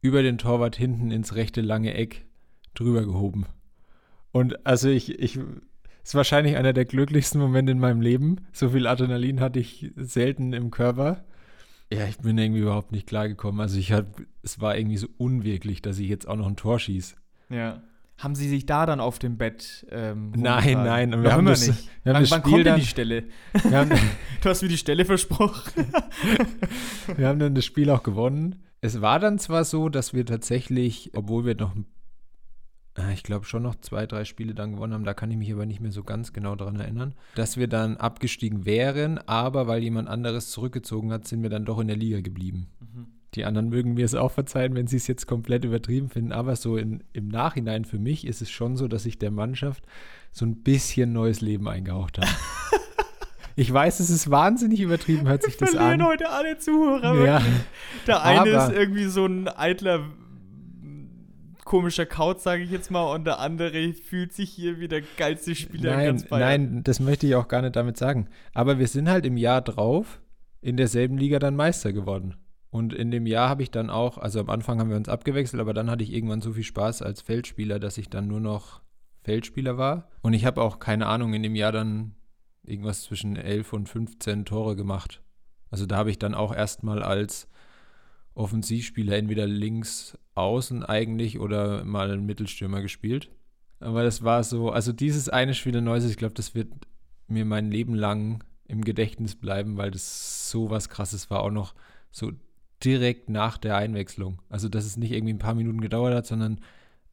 über 0.00 0.22
den 0.22 0.38
Torwart 0.38 0.76
hinten 0.76 1.10
ins 1.10 1.34
rechte 1.34 1.60
lange 1.60 1.94
Eck 1.94 2.26
drüber 2.74 3.04
gehoben. 3.04 3.46
Und 4.30 4.66
also 4.66 4.88
ich, 4.88 5.18
ich, 5.18 5.38
ist 6.04 6.14
wahrscheinlich 6.14 6.56
einer 6.56 6.72
der 6.72 6.84
glücklichsten 6.84 7.40
Momente 7.40 7.72
in 7.72 7.80
meinem 7.80 8.00
Leben. 8.00 8.36
So 8.52 8.70
viel 8.70 8.86
Adrenalin 8.86 9.40
hatte 9.40 9.58
ich 9.58 9.92
selten 9.96 10.52
im 10.52 10.70
Körper. 10.70 11.24
Ja, 11.92 12.06
ich 12.06 12.18
bin 12.18 12.36
irgendwie 12.36 12.60
überhaupt 12.60 12.92
nicht 12.92 13.06
klargekommen. 13.06 13.60
Also 13.60 13.78
ich 13.78 13.92
hatte, 13.92 14.26
es 14.42 14.60
war 14.60 14.76
irgendwie 14.76 14.98
so 14.98 15.08
unwirklich, 15.16 15.82
dass 15.82 15.98
ich 15.98 16.08
jetzt 16.08 16.28
auch 16.28 16.36
noch 16.36 16.46
ein 16.46 16.56
Tor 16.56 16.78
schieße. 16.78 17.16
Ja. 17.50 17.82
Haben 18.18 18.34
Sie 18.34 18.48
sich 18.48 18.66
da 18.66 18.84
dann 18.84 18.98
auf 18.98 19.20
dem 19.20 19.38
Bett 19.38 19.86
ähm, 19.92 20.32
Nein, 20.36 20.72
nein. 20.72 21.22
Wir 21.22 21.32
haben 21.32 21.46
das, 21.46 21.68
nicht. 21.68 21.88
Wir 22.02 22.14
haben 22.14 22.24
wann, 22.24 22.30
wann 22.30 22.42
kommt 22.42 22.66
denn 22.66 22.74
die 22.74 22.84
Stelle? 22.86 23.24
Haben, 23.70 23.90
du 24.42 24.48
hast 24.48 24.60
mir 24.60 24.68
die 24.68 24.76
Stelle 24.76 25.04
versprochen. 25.04 25.86
wir 27.16 27.28
haben 27.28 27.38
dann 27.38 27.54
das 27.54 27.64
Spiel 27.64 27.88
auch 27.90 28.02
gewonnen. 28.02 28.64
Es 28.80 29.00
war 29.00 29.20
dann 29.20 29.38
zwar 29.38 29.64
so, 29.64 29.88
dass 29.88 30.14
wir 30.14 30.26
tatsächlich, 30.26 31.12
obwohl 31.14 31.46
wir 31.46 31.54
noch, 31.54 31.76
äh, 32.96 33.12
ich 33.12 33.22
glaube 33.22 33.44
schon 33.44 33.62
noch 33.62 33.76
zwei, 33.76 34.04
drei 34.06 34.24
Spiele 34.24 34.52
dann 34.52 34.72
gewonnen 34.72 34.94
haben, 34.94 35.04
da 35.04 35.14
kann 35.14 35.30
ich 35.30 35.36
mich 35.36 35.52
aber 35.52 35.66
nicht 35.66 35.80
mehr 35.80 35.92
so 35.92 36.02
ganz 36.02 36.32
genau 36.32 36.56
daran 36.56 36.80
erinnern, 36.80 37.14
dass 37.36 37.56
wir 37.56 37.68
dann 37.68 37.98
abgestiegen 37.98 38.66
wären, 38.66 39.18
aber 39.28 39.68
weil 39.68 39.80
jemand 39.80 40.08
anderes 40.08 40.50
zurückgezogen 40.50 41.12
hat, 41.12 41.28
sind 41.28 41.44
wir 41.44 41.50
dann 41.50 41.64
doch 41.64 41.78
in 41.78 41.86
der 41.86 41.96
Liga 41.96 42.20
geblieben. 42.20 42.68
Mhm. 42.80 43.17
Die 43.34 43.44
anderen 43.44 43.68
mögen 43.68 43.94
mir 43.94 44.04
es 44.04 44.14
auch 44.14 44.32
verzeihen, 44.32 44.74
wenn 44.74 44.86
sie 44.86 44.96
es 44.96 45.06
jetzt 45.06 45.26
komplett 45.26 45.64
übertrieben 45.64 46.08
finden, 46.08 46.32
aber 46.32 46.56
so 46.56 46.76
in, 46.76 47.04
im 47.12 47.28
Nachhinein 47.28 47.84
für 47.84 47.98
mich 47.98 48.26
ist 48.26 48.40
es 48.40 48.50
schon 48.50 48.76
so, 48.76 48.88
dass 48.88 49.04
ich 49.04 49.18
der 49.18 49.30
Mannschaft 49.30 49.84
so 50.32 50.46
ein 50.46 50.62
bisschen 50.62 51.12
neues 51.12 51.40
Leben 51.40 51.68
eingehaucht 51.68 52.18
habe. 52.18 52.28
Ich 53.60 53.72
weiß, 53.72 53.98
es 53.98 54.08
ist 54.08 54.30
wahnsinnig 54.30 54.80
übertrieben, 54.80 55.26
hört 55.26 55.42
sich 55.42 55.56
das 55.56 55.70
an. 55.70 55.74
Wir 55.74 55.80
verlieren 55.80 56.06
heute 56.06 56.30
alle 56.30 56.58
Zuhörer. 56.58 57.26
Ja. 57.26 57.42
Der 58.06 58.22
eine 58.22 58.50
ist 58.50 58.70
irgendwie 58.70 59.06
so 59.06 59.26
ein 59.26 59.48
eitler, 59.48 60.04
komischer 61.64 62.06
Kaut, 62.06 62.40
sage 62.40 62.62
ich 62.62 62.70
jetzt 62.70 62.92
mal, 62.92 63.12
und 63.12 63.24
der 63.24 63.40
andere 63.40 63.92
fühlt 63.94 64.32
sich 64.32 64.50
hier 64.50 64.78
wie 64.78 64.86
der 64.86 65.02
geilste 65.16 65.56
Spieler 65.56 65.96
nein, 65.96 66.06
ganz 66.06 66.30
Nein, 66.30 66.84
das 66.84 67.00
möchte 67.00 67.26
ich 67.26 67.34
auch 67.34 67.48
gar 67.48 67.62
nicht 67.62 67.74
damit 67.74 67.96
sagen. 67.96 68.28
Aber 68.54 68.78
wir 68.78 68.86
sind 68.86 69.08
halt 69.08 69.26
im 69.26 69.36
Jahr 69.36 69.60
drauf 69.60 70.20
in 70.60 70.76
derselben 70.76 71.18
Liga 71.18 71.40
dann 71.40 71.56
Meister 71.56 71.92
geworden. 71.92 72.36
Und 72.70 72.92
in 72.92 73.10
dem 73.10 73.26
Jahr 73.26 73.48
habe 73.48 73.62
ich 73.62 73.70
dann 73.70 73.88
auch, 73.88 74.18
also 74.18 74.40
am 74.40 74.50
Anfang 74.50 74.78
haben 74.78 74.90
wir 74.90 74.96
uns 74.96 75.08
abgewechselt, 75.08 75.60
aber 75.60 75.72
dann 75.72 75.90
hatte 75.90 76.04
ich 76.04 76.12
irgendwann 76.12 76.42
so 76.42 76.52
viel 76.52 76.64
Spaß 76.64 77.02
als 77.02 77.22
Feldspieler, 77.22 77.78
dass 77.78 77.96
ich 77.96 78.10
dann 78.10 78.28
nur 78.28 78.40
noch 78.40 78.82
Feldspieler 79.22 79.78
war. 79.78 80.08
Und 80.20 80.34
ich 80.34 80.44
habe 80.44 80.62
auch 80.62 80.78
keine 80.78 81.06
Ahnung, 81.06 81.32
in 81.32 81.42
dem 81.42 81.54
Jahr 81.54 81.72
dann 81.72 82.14
irgendwas 82.62 83.02
zwischen 83.02 83.36
11 83.36 83.72
und 83.72 83.88
15 83.88 84.44
Tore 84.44 84.76
gemacht. 84.76 85.22
Also 85.70 85.86
da 85.86 85.96
habe 85.96 86.10
ich 86.10 86.18
dann 86.18 86.34
auch 86.34 86.54
erstmal 86.54 87.02
als 87.02 87.48
Offensivspieler 88.34 89.16
entweder 89.16 89.46
links 89.46 90.16
außen 90.34 90.84
eigentlich 90.84 91.40
oder 91.40 91.84
mal 91.84 92.10
einen 92.10 92.26
Mittelstürmer 92.26 92.82
gespielt. 92.82 93.30
Aber 93.80 94.02
das 94.02 94.22
war 94.22 94.44
so, 94.44 94.70
also 94.70 94.92
dieses 94.92 95.28
eine 95.28 95.54
Spiel 95.54 95.72
der 95.72 95.82
Neues, 95.82 96.04
ich 96.04 96.16
glaube, 96.16 96.34
das 96.34 96.54
wird 96.54 96.72
mir 97.26 97.44
mein 97.44 97.70
Leben 97.70 97.94
lang 97.94 98.44
im 98.66 98.84
Gedächtnis 98.84 99.34
bleiben, 99.34 99.76
weil 99.76 99.90
das 99.90 100.50
so 100.50 100.70
was 100.70 100.88
krasses 100.88 101.30
war, 101.30 101.40
auch 101.40 101.50
noch 101.50 101.74
so 102.10 102.32
direkt 102.84 103.28
nach 103.28 103.58
der 103.58 103.76
Einwechslung. 103.76 104.40
Also, 104.48 104.68
dass 104.68 104.84
es 104.84 104.96
nicht 104.96 105.12
irgendwie 105.12 105.34
ein 105.34 105.38
paar 105.38 105.54
Minuten 105.54 105.80
gedauert 105.80 106.14
hat, 106.14 106.26
sondern 106.26 106.60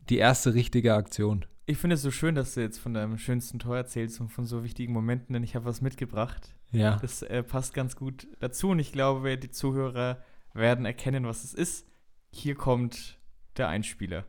die 0.09 0.18
erste 0.18 0.53
richtige 0.53 0.93
Aktion. 0.93 1.45
Ich 1.66 1.78
finde 1.78 1.95
es 1.95 2.03
so 2.03 2.11
schön, 2.11 2.36
dass 2.36 2.53
du 2.53 2.61
jetzt 2.61 2.78
von 2.78 2.93
deinem 2.93 3.18
schönsten 3.18 3.57
Tor 3.57 3.76
erzählst 3.76 4.22
und 4.22 4.30
von 4.30 4.45
so 4.45 4.63
wichtigen 4.63 4.93
Momenten, 4.93 5.34
denn 5.34 5.43
ich 5.43 5.55
habe 5.55 5.66
was 5.66 5.82
mitgebracht. 5.82 6.53
Ja. 6.72 6.97
Das 7.01 7.24
äh, 7.24 7.41
passt 7.41 7.74
ganz 7.74 7.95
gut 7.95 8.28
dazu 8.39 8.70
und 8.70 8.80
ich 8.80 8.91
glaube, 8.91 9.38
die 9.38 9.49
Zuhörer 9.49 10.24
werden 10.53 10.86
erkennen, 10.86 11.26
was 11.26 11.43
es 11.43 11.53
ist. 11.53 11.88
Hier 12.32 12.55
kommt 12.55 13.20
der 13.57 13.68
Einspieler. 13.68 14.26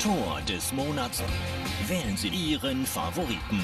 Tor 0.00 0.40
des 0.48 0.72
Monats. 0.72 1.22
Wählen 1.88 2.16
Sie 2.16 2.28
Ihren 2.28 2.86
Favoriten. 2.86 3.60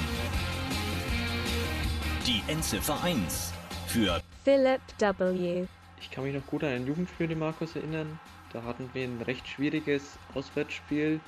Die 2.27 2.41
Endziffer 2.51 3.01
1 3.03 3.53
für 3.87 4.21
Philip 4.43 4.81
W. 4.99 5.65
Ich 5.99 6.11
kann 6.11 6.23
mich 6.23 6.33
noch 6.33 6.45
gut 6.45 6.63
an 6.63 6.71
ein 6.71 6.87
Jugendspiel 6.87 7.27
de 7.27 7.37
Markus 7.37 7.75
erinnern. 7.75 8.19
Da 8.51 8.63
hatten 8.63 8.89
wir 8.93 9.03
ein 9.03 9.21
recht 9.21 9.47
schwieriges 9.47 10.17
Auswärtsspiel 10.33 11.19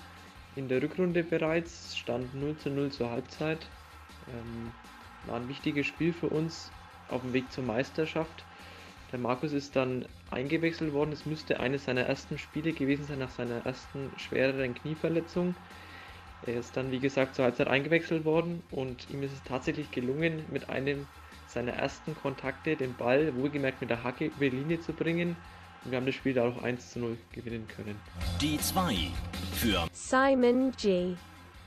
in 0.55 0.67
der 0.67 0.81
Rückrunde 0.81 1.23
bereits, 1.23 1.97
stand 1.97 2.33
0 2.35 2.57
zu 2.57 2.69
0 2.69 2.91
zur 2.91 3.09
Halbzeit. 3.09 3.59
Ähm, 4.27 4.71
war 5.25 5.39
ein 5.39 5.47
wichtiges 5.47 5.87
Spiel 5.87 6.13
für 6.13 6.29
uns 6.29 6.71
auf 7.09 7.21
dem 7.21 7.33
Weg 7.33 7.51
zur 7.51 7.63
Meisterschaft. 7.63 8.43
Der 9.11 9.19
Markus 9.19 9.53
ist 9.53 9.75
dann 9.75 10.05
eingewechselt 10.31 10.93
worden. 10.93 11.11
Es 11.11 11.25
müsste 11.25 11.59
eines 11.59 11.85
seiner 11.85 12.01
ersten 12.01 12.37
Spiele 12.37 12.73
gewesen 12.73 13.05
sein 13.05 13.19
nach 13.19 13.29
seiner 13.29 13.65
ersten 13.65 14.11
schwereren 14.17 14.73
Knieverletzung. 14.73 15.55
Er 16.45 16.59
ist 16.59 16.75
dann, 16.77 16.91
wie 16.91 16.99
gesagt, 16.99 17.35
zur 17.35 17.45
Halbzeit 17.45 17.67
eingewechselt 17.67 18.25
worden 18.25 18.61
und 18.71 19.09
ihm 19.09 19.23
ist 19.23 19.33
es 19.33 19.43
tatsächlich 19.43 19.91
gelungen, 19.91 20.43
mit 20.51 20.69
einem 20.69 21.07
seiner 21.57 21.73
ersten 21.73 22.15
Kontakte 22.15 22.75
den 22.75 22.93
Ball, 22.93 23.35
wohlgemerkt 23.35 23.81
mit 23.81 23.89
der 23.89 24.03
Hacke, 24.03 24.25
über 24.25 24.47
die 24.47 24.57
Linie 24.57 24.79
zu 24.79 24.93
bringen 24.93 25.35
und 25.83 25.91
wir 25.91 25.97
haben 25.97 26.05
das 26.05 26.13
Spiel 26.13 26.35
da 26.35 26.47
auch 26.47 26.61
1 26.61 26.91
zu 26.91 26.99
0 26.99 27.17
gewinnen 27.31 27.67
können. 27.67 27.99
Die 28.39 28.59
2 28.59 29.07
für 29.53 29.87
Simon 29.91 30.71
G. 30.79 31.15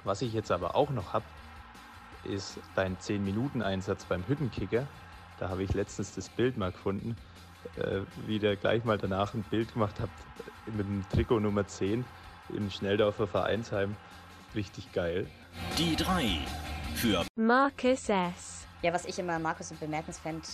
Was 0.05 0.23
ich 0.23 0.33
jetzt 0.33 0.53
aber 0.53 0.77
auch 0.77 0.91
noch 0.91 1.13
habe, 1.13 1.25
ist 2.23 2.59
dein 2.77 2.99
10-Minuten-Einsatz 2.99 4.05
beim 4.05 4.23
Hüttenkicker. 4.29 4.87
Da 5.41 5.49
habe 5.49 5.65
ich 5.65 5.75
letztens 5.75 6.15
das 6.15 6.29
Bild 6.29 6.57
mal 6.57 6.71
gefunden, 6.71 7.17
äh, 7.77 8.03
wie 8.29 8.39
der 8.39 8.55
gleich 8.55 8.85
mal 8.85 8.97
danach 8.97 9.35
ein 9.35 9.43
Bild 9.43 9.73
gemacht 9.73 9.99
hat 9.99 10.11
mit 10.67 10.87
dem 10.87 11.05
Trikot 11.13 11.41
Nummer 11.41 11.67
10 11.67 12.05
im 12.51 12.71
Schnelldorfer 12.71 13.27
Vereinsheim. 13.27 13.97
Richtig 14.55 14.93
geil. 14.93 15.27
Die 15.79 15.97
3 15.97 16.39
für 16.95 17.25
Marcus 17.35 18.09
S. 18.09 18.70
Ja, 18.83 18.93
was 18.93 19.05
ich 19.05 19.19
immer 19.19 19.39
Markus 19.39 19.69
so 19.69 19.75
bemerkenswert 19.75 20.47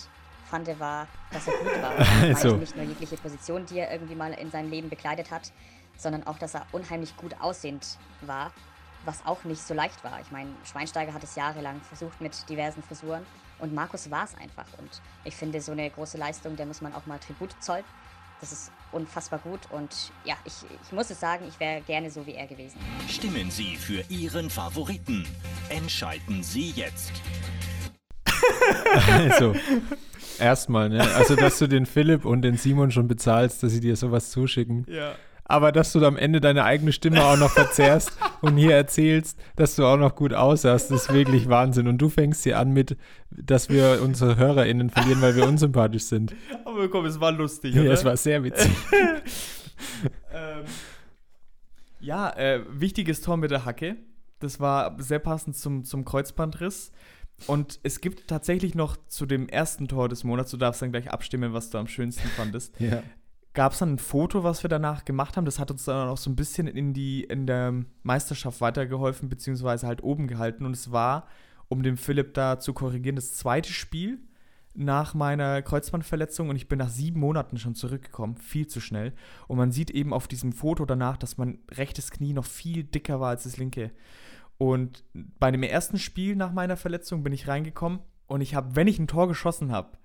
fand, 0.49 0.79
war, 0.79 1.07
dass 1.31 1.47
er 1.47 1.53
gut 1.57 1.81
war. 1.81 1.93
Also. 2.35 2.55
Nicht 2.55 2.75
nur 2.75 2.85
jegliche 2.85 3.17
Position, 3.17 3.65
die 3.65 3.79
er 3.79 3.91
irgendwie 3.91 4.15
mal 4.15 4.33
in 4.33 4.51
seinem 4.51 4.69
Leben 4.69 4.89
bekleidet 4.89 5.31
hat, 5.31 5.51
sondern 5.97 6.25
auch, 6.25 6.37
dass 6.37 6.53
er 6.53 6.65
unheimlich 6.71 7.15
gut 7.17 7.35
aussehend 7.39 7.97
war, 8.21 8.51
was 9.05 9.25
auch 9.25 9.43
nicht 9.43 9.61
so 9.61 9.73
leicht 9.73 10.03
war. 10.03 10.19
Ich 10.21 10.31
meine, 10.31 10.49
Schweinsteiger 10.63 11.13
hat 11.13 11.23
es 11.23 11.35
jahrelang 11.35 11.81
versucht 11.81 12.19
mit 12.21 12.49
diversen 12.49 12.83
Frisuren 12.83 13.25
und 13.59 13.73
Markus 13.73 14.11
war 14.11 14.25
es 14.25 14.35
einfach. 14.35 14.65
Und 14.77 15.01
ich 15.23 15.35
finde, 15.35 15.61
so 15.61 15.71
eine 15.71 15.89
große 15.89 16.17
Leistung, 16.17 16.55
der 16.55 16.65
muss 16.65 16.81
man 16.81 16.93
auch 16.93 17.05
mal 17.05 17.19
Tribut 17.19 17.51
zollen. 17.61 17.85
Das 18.39 18.51
ist 18.51 18.71
unfassbar 18.91 19.39
gut 19.39 19.61
und 19.71 20.11
ja, 20.23 20.35
ich, 20.45 20.53
ich 20.83 20.91
muss 20.91 21.09
es 21.09 21.19
sagen, 21.19 21.45
ich 21.47 21.59
wäre 21.59 21.81
gerne 21.81 22.11
so 22.11 22.25
wie 22.27 22.35
er 22.35 22.45
gewesen. 22.45 22.79
Stimmen 23.09 23.49
Sie 23.49 23.75
für 23.75 24.01
Ihren 24.09 24.51
Favoriten. 24.51 25.27
Entscheiden 25.69 26.43
Sie 26.43 26.69
jetzt. 26.69 27.13
Also, 29.11 29.55
erstmal, 30.39 30.89
ne? 30.89 31.01
Also, 31.15 31.35
dass 31.35 31.59
du 31.59 31.67
den 31.67 31.85
Philipp 31.85 32.25
und 32.25 32.41
den 32.41 32.57
Simon 32.57 32.91
schon 32.91 33.07
bezahlst, 33.07 33.63
dass 33.63 33.71
sie 33.71 33.79
dir 33.79 33.95
sowas 33.95 34.31
zuschicken. 34.31 34.85
Ja. 34.89 35.15
Aber 35.49 35.71
dass 35.71 35.93
du 35.93 36.05
am 36.05 36.17
Ende 36.17 36.41
deine 36.41 36.65
eigene 36.65 36.91
Stimme 36.91 37.23
auch 37.23 37.37
noch 37.37 37.51
verzerrst 37.51 38.11
und 38.41 38.57
hier 38.57 38.75
erzählst, 38.75 39.39
dass 39.55 39.77
du 39.77 39.85
auch 39.85 39.95
noch 39.95 40.13
gut 40.13 40.33
aussahst, 40.33 40.91
ist 40.91 41.13
wirklich 41.13 41.47
Wahnsinn. 41.47 41.87
Und 41.87 41.99
du 41.99 42.09
fängst 42.09 42.43
hier 42.43 42.59
an 42.59 42.71
mit, 42.71 42.97
dass 43.29 43.69
wir 43.69 44.01
unsere 44.03 44.35
HörerInnen 44.35 44.89
verlieren, 44.89 45.21
weil 45.21 45.37
wir 45.37 45.47
unsympathisch 45.47 46.03
sind. 46.03 46.35
Aber 46.65 46.89
komm, 46.89 47.05
es 47.05 47.21
war 47.21 47.31
lustig, 47.31 47.75
Ja, 47.75 47.81
oder? 47.81 47.91
es 47.91 48.03
war 48.03 48.17
sehr 48.17 48.43
witzig. 48.43 48.71
ähm, 50.33 50.65
ja, 52.01 52.29
äh, 52.31 52.61
wichtiges 52.69 53.21
Tor 53.21 53.37
mit 53.37 53.51
der 53.51 53.63
Hacke. 53.63 53.95
Das 54.39 54.59
war 54.59 54.95
sehr 55.01 55.19
passend 55.19 55.55
zum, 55.55 55.85
zum 55.85 56.03
Kreuzbandriss. 56.03 56.91
Und 57.45 57.79
es 57.83 58.01
gibt 58.01 58.27
tatsächlich 58.27 58.73
noch 58.73 58.97
zu 59.07 59.25
dem 59.25 59.47
ersten 59.47 59.87
Tor 59.87 60.09
des 60.09 60.23
Monats, 60.23 60.51
du 60.51 60.57
darfst 60.57 60.81
dann 60.81 60.91
gleich 60.91 61.11
abstimmen, 61.11 61.53
was 61.53 61.69
du 61.69 61.77
am 61.77 61.87
schönsten 61.87 62.27
fandest, 62.29 62.79
ja. 62.79 63.03
gab 63.53 63.73
es 63.73 63.79
dann 63.79 63.93
ein 63.93 63.99
Foto, 63.99 64.43
was 64.43 64.63
wir 64.63 64.69
danach 64.69 65.05
gemacht 65.05 65.37
haben. 65.37 65.45
Das 65.45 65.59
hat 65.59 65.69
uns 65.69 65.85
dann 65.85 66.09
auch 66.09 66.17
so 66.17 66.29
ein 66.29 66.35
bisschen 66.35 66.67
in, 66.67 66.93
die, 66.93 67.23
in 67.23 67.45
der 67.45 67.73
Meisterschaft 68.03 68.59
weitergeholfen, 68.59 69.29
beziehungsweise 69.29 69.85
halt 69.85 70.01
oben 70.03 70.27
gehalten. 70.27 70.65
Und 70.65 70.73
es 70.73 70.91
war, 70.91 71.27
um 71.67 71.83
den 71.83 71.97
Philipp 71.97 72.33
da 72.33 72.59
zu 72.59 72.73
korrigieren, 72.73 73.15
das 73.15 73.35
zweite 73.35 73.71
Spiel 73.71 74.19
nach 74.77 75.15
meiner 75.15 75.63
Kreuzbandverletzung 75.63 76.49
und 76.49 76.55
ich 76.55 76.67
bin 76.67 76.77
nach 76.77 76.89
sieben 76.89 77.19
Monaten 77.19 77.57
schon 77.57 77.73
zurückgekommen, 77.73 78.37
viel 78.37 78.67
zu 78.67 78.79
schnell. 78.79 79.13
Und 79.47 79.57
man 79.57 79.71
sieht 79.71 79.89
eben 79.89 80.13
auf 80.13 80.27
diesem 80.27 80.53
Foto 80.53 80.85
danach, 80.85 81.17
dass 81.17 81.37
mein 81.37 81.59
rechtes 81.71 82.11
Knie 82.11 82.33
noch 82.33 82.45
viel 82.45 82.83
dicker 82.83 83.19
war 83.19 83.29
als 83.29 83.43
das 83.43 83.57
linke. 83.57 83.91
Und 84.57 85.03
bei 85.13 85.51
dem 85.51 85.63
ersten 85.63 85.99
Spiel 85.99 86.35
nach 86.35 86.51
meiner 86.51 86.77
Verletzung 86.77 87.23
bin 87.23 87.33
ich 87.33 87.47
reingekommen 87.47 87.99
und 88.25 88.41
ich 88.41 88.55
habe, 88.55 88.75
wenn 88.75 88.87
ich 88.87 88.99
ein 88.99 89.07
Tor 89.07 89.27
geschossen 89.27 89.71
habe, 89.71 89.97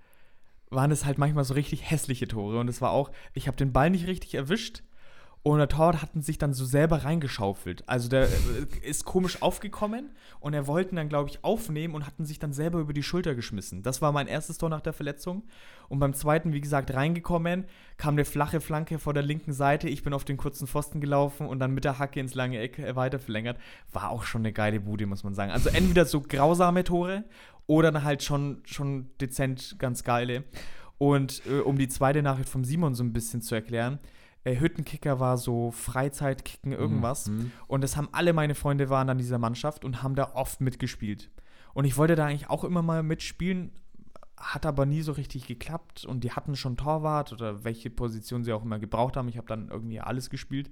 waren 0.69 0.91
es 0.91 1.05
halt 1.05 1.17
manchmal 1.17 1.43
so 1.43 1.53
richtig 1.53 1.89
hässliche 1.89 2.27
Tore. 2.27 2.59
Und 2.59 2.67
es 2.67 2.81
war 2.81 2.91
auch, 2.91 3.11
ich 3.33 3.47
habe 3.47 3.57
den 3.57 3.73
Ball 3.73 3.89
nicht 3.89 4.07
richtig 4.07 4.35
erwischt 4.35 4.83
und 5.45 5.57
der 5.57 5.67
Torwart 5.67 6.01
hatten 6.01 6.21
sich 6.21 6.37
dann 6.37 6.53
so 6.53 6.63
selber 6.63 7.03
reingeschaufelt. 7.03 7.87
Also 7.87 8.07
der 8.07 8.23
äh, 8.23 8.29
ist 8.81 9.03
komisch 9.03 9.41
aufgekommen 9.41 10.11
und 10.39 10.53
er 10.53 10.67
wollten 10.67 10.95
dann, 10.95 11.09
glaube 11.09 11.29
ich, 11.29 11.43
aufnehmen 11.43 11.95
und 11.95 12.07
hatten 12.07 12.23
sich 12.23 12.39
dann 12.39 12.53
selber 12.53 12.79
über 12.79 12.93
die 12.93 13.03
Schulter 13.03 13.35
geschmissen. 13.35 13.83
Das 13.83 14.01
war 14.01 14.13
mein 14.13 14.27
erstes 14.27 14.57
Tor 14.57 14.69
nach 14.69 14.79
der 14.79 14.93
Verletzung. 14.93 15.43
Und 15.89 15.99
beim 15.99 16.13
zweiten, 16.13 16.53
wie 16.53 16.61
gesagt, 16.61 16.93
reingekommen, 16.93 17.65
kam 17.97 18.15
eine 18.15 18.23
flache 18.23 18.61
Flanke 18.61 18.99
vor 18.99 19.13
der 19.13 19.23
linken 19.23 19.51
Seite. 19.51 19.89
Ich 19.89 20.01
bin 20.01 20.13
auf 20.13 20.23
den 20.23 20.37
kurzen 20.37 20.65
Pfosten 20.65 21.01
gelaufen 21.01 21.45
und 21.45 21.59
dann 21.59 21.73
mit 21.73 21.83
der 21.83 21.99
Hacke 21.99 22.21
ins 22.21 22.35
lange 22.35 22.59
Eck 22.59 22.79
äh, 22.79 22.95
weiter 22.95 23.19
verlängert. 23.19 23.57
War 23.91 24.11
auch 24.11 24.23
schon 24.23 24.41
eine 24.41 24.53
geile 24.53 24.79
Bude, 24.79 25.07
muss 25.07 25.25
man 25.25 25.33
sagen. 25.33 25.51
Also 25.51 25.67
entweder 25.69 26.05
so 26.05 26.21
grausame 26.21 26.85
Tore 26.85 27.25
oder 27.67 27.91
dann 27.91 28.05
halt 28.05 28.23
schon, 28.23 28.61
schon 28.63 29.09
dezent 29.19 29.75
ganz 29.77 30.05
geile. 30.05 30.45
Und 30.97 31.41
äh, 31.47 31.59
um 31.59 31.77
die 31.77 31.89
zweite 31.89 32.21
Nachricht 32.21 32.47
vom 32.47 32.63
Simon 32.63 32.95
so 32.95 33.03
ein 33.03 33.11
bisschen 33.11 33.41
zu 33.41 33.55
erklären, 33.55 33.99
äh, 34.43 34.59
Hüttenkicker 34.59 35.19
war 35.19 35.37
so 35.37 35.71
Freizeitkicken, 35.71 36.71
irgendwas. 36.71 37.27
Mhm. 37.27 37.51
Und 37.67 37.81
das 37.81 37.95
haben 37.97 38.09
alle 38.11 38.33
meine 38.33 38.55
Freunde 38.55 38.89
waren 38.89 39.09
an 39.09 39.17
dieser 39.17 39.37
Mannschaft 39.37 39.85
und 39.85 40.03
haben 40.03 40.15
da 40.15 40.31
oft 40.33 40.61
mitgespielt. 40.61 41.29
Und 41.73 41.85
ich 41.85 41.97
wollte 41.97 42.15
da 42.15 42.25
eigentlich 42.25 42.49
auch 42.49 42.63
immer 42.63 42.81
mal 42.81 43.03
mitspielen, 43.03 43.71
hat 44.37 44.65
aber 44.65 44.85
nie 44.85 45.01
so 45.01 45.13
richtig 45.13 45.47
geklappt. 45.47 46.05
Und 46.05 46.23
die 46.23 46.31
hatten 46.31 46.55
schon 46.55 46.77
Torwart 46.77 47.31
oder 47.31 47.63
welche 47.63 47.89
Position 47.89 48.43
sie 48.43 48.53
auch 48.53 48.63
immer 48.63 48.79
gebraucht 48.79 49.17
haben. 49.17 49.29
Ich 49.29 49.37
habe 49.37 49.47
dann 49.47 49.69
irgendwie 49.69 49.99
alles 49.99 50.29
gespielt. 50.29 50.69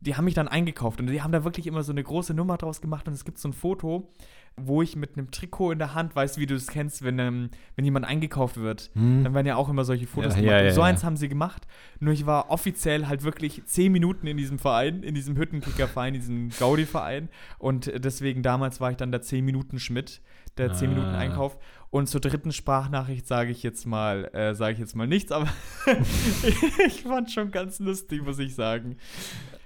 Die 0.00 0.16
haben 0.16 0.24
mich 0.24 0.34
dann 0.34 0.48
eingekauft 0.48 0.98
und 1.00 1.06
die 1.08 1.20
haben 1.22 1.32
da 1.32 1.44
wirklich 1.44 1.66
immer 1.66 1.82
so 1.82 1.92
eine 1.92 2.02
große 2.02 2.32
Nummer 2.32 2.56
draus 2.56 2.80
gemacht. 2.80 3.06
Und 3.06 3.12
es 3.14 3.24
gibt 3.26 3.38
so 3.38 3.48
ein 3.48 3.52
Foto, 3.52 4.10
wo 4.56 4.80
ich 4.82 4.96
mit 4.96 5.16
einem 5.16 5.30
Trikot 5.30 5.72
in 5.72 5.78
der 5.78 5.94
Hand, 5.94 6.16
weißt 6.16 6.36
du, 6.36 6.40
wie 6.40 6.46
du 6.46 6.54
es 6.54 6.66
kennst, 6.68 7.02
wenn, 7.02 7.18
ähm, 7.18 7.50
wenn 7.76 7.84
jemand 7.84 8.06
eingekauft 8.06 8.56
wird, 8.56 8.90
Hm. 8.94 9.24
dann 9.24 9.34
werden 9.34 9.46
ja 9.46 9.56
auch 9.56 9.68
immer 9.68 9.84
solche 9.84 10.06
Fotos 10.06 10.34
Ja, 10.34 10.40
gemacht. 10.40 10.52
ja, 10.56 10.62
ja, 10.64 10.72
so 10.72 10.82
eins 10.82 11.04
haben 11.04 11.16
sie 11.16 11.28
gemacht. 11.28 11.66
Nur 12.00 12.12
ich 12.14 12.24
war 12.26 12.50
offiziell 12.50 13.06
halt 13.08 13.22
wirklich 13.22 13.62
zehn 13.66 13.92
Minuten 13.92 14.26
in 14.26 14.36
diesem 14.38 14.58
Verein, 14.58 15.02
in 15.02 15.14
diesem 15.14 15.36
Hüttenkicker-Verein, 15.36 16.14
diesem 16.14 16.48
Gaudi-Verein. 16.58 17.28
Und 17.58 17.92
deswegen 18.02 18.42
damals 18.42 18.80
war 18.80 18.90
ich 18.90 18.96
dann 18.96 19.12
der 19.12 19.22
10 19.22 19.44
Minuten 19.44 19.78
Schmidt, 19.78 20.20
der 20.58 20.72
10 20.72 20.88
Ah. 20.88 20.94
Minuten 20.94 21.14
Einkauf. 21.14 21.58
Und 21.90 22.08
zur 22.08 22.20
dritten 22.20 22.52
Sprachnachricht 22.52 23.26
sage 23.26 23.50
ich 23.50 23.62
jetzt 23.62 23.84
mal, 23.86 24.30
äh, 24.34 24.54
sage 24.54 24.74
ich 24.74 24.78
jetzt 24.78 24.94
mal 24.96 25.06
nichts, 25.06 25.30
aber 25.32 25.48
ich 26.86 27.02
fand 27.02 27.30
schon 27.30 27.50
ganz 27.50 27.78
lustig, 27.80 28.22
muss 28.24 28.38
ich 28.38 28.54
sagen. 28.54 28.96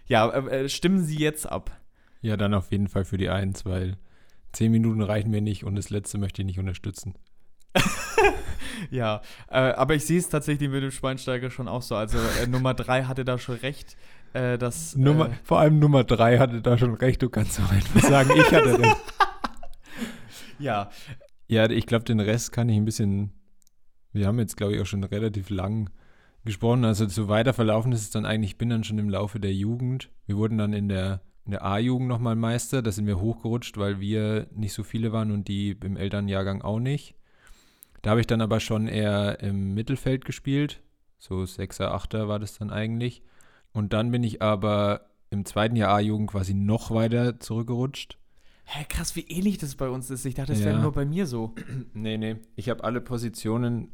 Ja, 0.06 0.28
äh, 0.30 0.64
äh, 0.64 0.68
stimmen 0.68 1.02
Sie 1.02 1.18
jetzt 1.18 1.46
ab. 1.46 1.70
Ja, 2.20 2.36
dann 2.36 2.54
auf 2.54 2.70
jeden 2.72 2.88
Fall 2.88 3.04
für 3.04 3.18
die 3.18 3.28
Eins, 3.28 3.64
weil 3.64 3.96
zehn 4.52 4.70
Minuten 4.70 5.02
reichen 5.02 5.30
mir 5.30 5.40
nicht 5.40 5.64
und 5.64 5.74
das 5.76 5.90
letzte 5.90 6.18
möchte 6.18 6.42
ich 6.42 6.46
nicht 6.46 6.58
unterstützen. 6.58 7.14
Ja, 8.90 9.22
äh, 9.48 9.58
aber 9.58 9.94
ich 9.94 10.04
sehe 10.04 10.18
es 10.18 10.28
tatsächlich 10.28 10.68
mit 10.68 10.82
dem 10.82 10.90
Schweinsteiger 10.90 11.50
schon 11.50 11.68
auch 11.68 11.82
so. 11.82 11.94
Also 11.94 12.18
äh, 12.18 12.46
Nummer 12.46 12.74
drei 12.74 13.04
hatte 13.04 13.24
da 13.24 13.38
schon 13.38 13.56
recht. 13.56 13.96
Äh, 14.32 14.58
dass, 14.58 14.96
Nummer, 14.96 15.28
äh, 15.28 15.34
vor 15.44 15.60
allem 15.60 15.78
Nummer 15.78 16.04
drei 16.04 16.38
hatte 16.38 16.60
da 16.60 16.76
schon 16.76 16.94
recht. 16.94 17.22
Du 17.22 17.28
kannst 17.28 17.60
auch 17.60 17.70
einfach 17.70 18.00
sagen, 18.00 18.30
ich 18.36 18.52
hatte 18.52 18.78
recht. 18.78 18.96
ja, 20.58 20.90
Ja, 21.46 21.70
ich 21.70 21.86
glaube, 21.86 22.04
den 22.04 22.20
Rest 22.20 22.52
kann 22.52 22.68
ich 22.68 22.76
ein 22.76 22.84
bisschen. 22.84 23.32
Wir 24.12 24.26
haben 24.26 24.38
jetzt, 24.38 24.56
glaube 24.56 24.74
ich, 24.74 24.80
auch 24.80 24.86
schon 24.86 25.04
relativ 25.04 25.50
lang 25.50 25.90
gesprochen. 26.44 26.84
Also 26.84 27.08
so 27.08 27.28
weiter 27.28 27.52
verlaufen 27.52 27.92
ist 27.92 28.02
es 28.02 28.10
dann 28.10 28.26
eigentlich, 28.26 28.52
ich 28.52 28.58
bin 28.58 28.68
dann 28.68 28.84
schon 28.84 28.98
im 28.98 29.08
Laufe 29.10 29.40
der 29.40 29.52
Jugend. 29.54 30.10
Wir 30.26 30.36
wurden 30.36 30.58
dann 30.58 30.72
in 30.72 30.88
der, 30.88 31.22
in 31.44 31.52
der 31.52 31.64
A-Jugend 31.64 32.08
nochmal 32.08 32.36
Meister. 32.36 32.82
Da 32.82 32.92
sind 32.92 33.06
wir 33.06 33.20
hochgerutscht, 33.20 33.76
weil 33.78 34.00
wir 34.00 34.48
nicht 34.54 34.72
so 34.72 34.82
viele 34.82 35.12
waren 35.12 35.30
und 35.30 35.48
die 35.48 35.70
im 35.82 35.96
Elternjahrgang 35.96 36.62
auch 36.62 36.80
nicht. 36.80 37.14
Da 38.02 38.10
habe 38.10 38.20
ich 38.20 38.26
dann 38.26 38.40
aber 38.42 38.60
schon 38.60 38.86
eher 38.86 39.40
im 39.40 39.74
Mittelfeld 39.74 40.24
gespielt. 40.24 40.82
So 41.18 41.46
Sechser, 41.46 41.92
Achter 41.94 42.28
war 42.28 42.38
das 42.38 42.58
dann 42.58 42.70
eigentlich. 42.70 43.22
Und 43.72 43.92
dann 43.92 44.10
bin 44.10 44.22
ich 44.22 44.42
aber 44.42 45.06
im 45.30 45.44
zweiten 45.46 45.74
Jahr 45.74 45.94
A-Jugend 45.94 46.30
quasi 46.30 46.54
noch 46.54 46.90
weiter 46.90 47.40
zurückgerutscht. 47.40 48.18
Hä, 48.66 48.84
krass, 48.88 49.16
wie 49.16 49.22
ähnlich 49.28 49.58
das 49.58 49.74
bei 49.74 49.88
uns 49.88 50.10
ist. 50.10 50.24
Ich 50.24 50.34
dachte, 50.34 50.52
das 50.52 50.60
Ja. 50.60 50.66
wäre 50.66 50.80
nur 50.80 50.92
bei 50.92 51.04
mir 51.04 51.26
so. 51.26 51.54
Nee, 51.92 52.16
nee. 52.18 52.36
Ich 52.56 52.68
habe 52.70 52.84
alle 52.84 53.00
Positionen, 53.00 53.92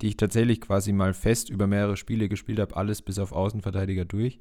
die 0.00 0.08
ich 0.08 0.16
tatsächlich 0.16 0.60
quasi 0.60 0.92
mal 0.92 1.14
fest 1.14 1.50
über 1.50 1.66
mehrere 1.66 1.96
Spiele 1.96 2.28
gespielt 2.28 2.60
habe, 2.60 2.76
alles 2.76 3.02
bis 3.02 3.18
auf 3.18 3.32
Außenverteidiger 3.32 4.04
durch. 4.04 4.40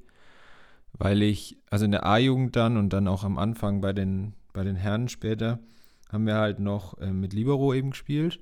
Weil 0.93 1.21
ich, 1.21 1.57
also 1.69 1.85
in 1.85 1.91
der 1.91 2.05
A-Jugend 2.05 2.55
dann 2.55 2.77
und 2.77 2.93
dann 2.93 3.07
auch 3.07 3.23
am 3.23 3.37
Anfang 3.37 3.81
bei 3.81 3.93
den, 3.93 4.33
bei 4.53 4.63
den 4.63 4.75
Herren 4.75 5.09
später, 5.09 5.59
haben 6.09 6.25
wir 6.25 6.35
halt 6.35 6.59
noch 6.59 6.97
äh, 6.99 7.11
mit 7.11 7.33
Libero 7.33 7.73
eben 7.73 7.91
gespielt. 7.91 8.39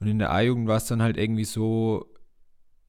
Und 0.00 0.08
in 0.08 0.18
der 0.18 0.32
A-Jugend 0.32 0.66
war 0.68 0.76
es 0.76 0.86
dann 0.86 1.02
halt 1.02 1.16
irgendwie 1.16 1.44
so, 1.44 2.06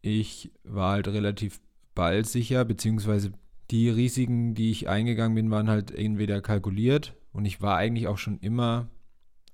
ich 0.01 0.51
war 0.63 0.93
halt 0.93 1.07
relativ 1.07 1.61
ballsicher, 1.93 2.65
beziehungsweise 2.65 3.31
die 3.71 3.89
Risiken, 3.89 4.53
die 4.53 4.71
ich 4.71 4.89
eingegangen 4.89 5.35
bin, 5.35 5.49
waren 5.51 5.69
halt 5.69 5.91
entweder 5.91 6.41
kalkuliert 6.41 7.15
und 7.31 7.45
ich 7.45 7.61
war 7.61 7.77
eigentlich 7.77 8.07
auch 8.07 8.17
schon 8.17 8.39
immer, 8.39 8.87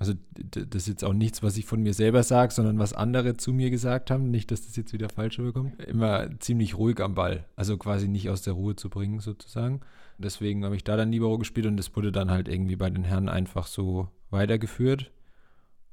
also 0.02 0.14
das 0.34 0.82
ist 0.82 0.88
jetzt 0.88 1.04
auch 1.04 1.14
nichts, 1.14 1.43
was 1.43 1.58
ich 1.58 1.66
von 1.66 1.84
mir 1.84 1.93
selber 1.93 2.24
sage, 2.24 2.52
sondern 2.52 2.80
was 2.80 2.91
andere 2.91 3.38
zu 3.38 3.54
mir 3.54 3.70
gesagt 3.70 4.10
haben, 4.10 4.32
nicht, 4.32 4.49
dass 4.49 4.66
das 4.66 4.76
jetzt 4.76 4.93
wieder 4.93 5.10
falsch 5.10 5.38
rüberkommt, 5.38 5.80
immer 5.84 6.28
ziemlich 6.39 6.76
ruhig 6.76 6.99
am 7.02 7.14
Ball, 7.14 7.45
also 7.56 7.78
quasi 7.78 8.08
nicht 8.08 8.28
aus 8.28 8.41
der 8.41 8.54
Ruhe 8.54 8.76
zu 8.76 8.89
bringen 8.89 9.20
sozusagen. 9.20 9.82
Deswegen 10.18 10.66
habe 10.66 10.76
ich 10.76 10.84
da 10.84 10.97
dann 10.97 11.12
Libero 11.12 11.38
gespielt 11.38 11.68
und 11.68 11.78
das 11.78 11.95
wurde 11.95 12.12
dann 12.12 12.32
halt 12.32 12.47
irgendwie 12.47 12.78
bei 12.78 12.89
den 12.89 13.04
Herren 13.04 13.30
einfach 13.30 13.68
so 13.68 14.08
weitergeführt. 14.32 15.12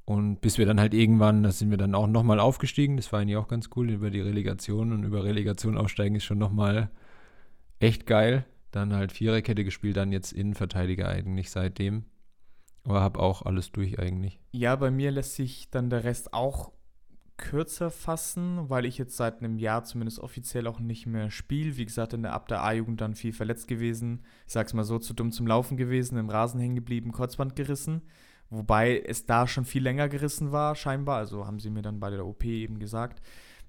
Und 0.05 0.41
bis 0.41 0.57
wir 0.57 0.65
dann 0.65 0.79
halt 0.79 0.95
irgendwann, 0.95 1.43
da 1.43 1.51
sind 1.51 1.69
wir 1.69 1.77
dann 1.77 1.93
auch 1.93 2.07
nochmal 2.07 2.39
aufgestiegen, 2.39 2.97
das 2.97 3.13
war 3.13 3.19
eigentlich 3.19 3.37
auch 3.37 3.47
ganz 3.47 3.69
cool, 3.75 3.91
über 3.91 4.09
die 4.09 4.21
Relegation 4.21 4.91
und 4.91 5.03
über 5.03 5.23
Relegation 5.23 5.77
aufsteigen 5.77 6.15
ist 6.15 6.23
schon 6.23 6.39
nochmal 6.39 6.89
echt 7.77 8.07
geil. 8.07 8.43
Dann 8.71 8.91
halt 8.91 9.11
Viererkette 9.11 9.63
gespielt, 9.63 9.97
dann 9.97 10.11
jetzt 10.11 10.33
Innenverteidiger 10.33 11.07
eigentlich 11.07 11.51
seitdem. 11.51 12.05
Aber 12.89 13.01
habe 13.01 13.19
auch 13.19 13.43
alles 13.43 13.71
durch 13.71 13.99
eigentlich. 13.99 14.39
Ja, 14.51 14.75
bei 14.75 14.89
mir 14.89 15.11
lässt 15.11 15.35
sich 15.35 15.69
dann 15.69 15.89
der 15.89 16.03
Rest 16.03 16.33
auch 16.33 16.71
kürzer 17.37 17.91
fassen, 17.91 18.69
weil 18.69 18.85
ich 18.85 18.97
jetzt 18.97 19.15
seit 19.15 19.39
einem 19.39 19.57
Jahr 19.59 19.83
zumindest 19.83 20.19
offiziell 20.19 20.67
auch 20.67 20.79
nicht 20.79 21.05
mehr 21.05 21.31
spiele. 21.31 21.77
Wie 21.77 21.85
gesagt, 21.85 22.13
in 22.13 22.23
der 22.23 22.33
ab 22.33 22.47
der 22.47 22.63
A-Jugend 22.63 22.99
dann 22.99 23.15
viel 23.15 23.31
verletzt 23.31 23.67
gewesen. 23.67 24.23
Ich 24.45 24.53
sag's 24.53 24.73
mal 24.73 24.83
so, 24.83 24.99
zu 24.99 25.13
dumm 25.13 25.31
zum 25.31 25.47
Laufen 25.47 25.77
gewesen, 25.77 26.17
im 26.17 26.29
Rasen 26.29 26.59
hängen 26.59 26.75
geblieben, 26.75 27.11
Kreuzband 27.11 27.55
gerissen. 27.55 28.01
Wobei 28.49 28.99
es 28.99 29.25
da 29.25 29.47
schon 29.47 29.65
viel 29.65 29.83
länger 29.83 30.09
gerissen 30.09 30.51
war, 30.51 30.75
scheinbar. 30.75 31.17
Also 31.17 31.45
haben 31.45 31.59
sie 31.59 31.69
mir 31.69 31.83
dann 31.83 31.99
bei 31.99 32.09
der 32.09 32.25
OP 32.25 32.43
eben 32.43 32.79
gesagt. 32.79 33.21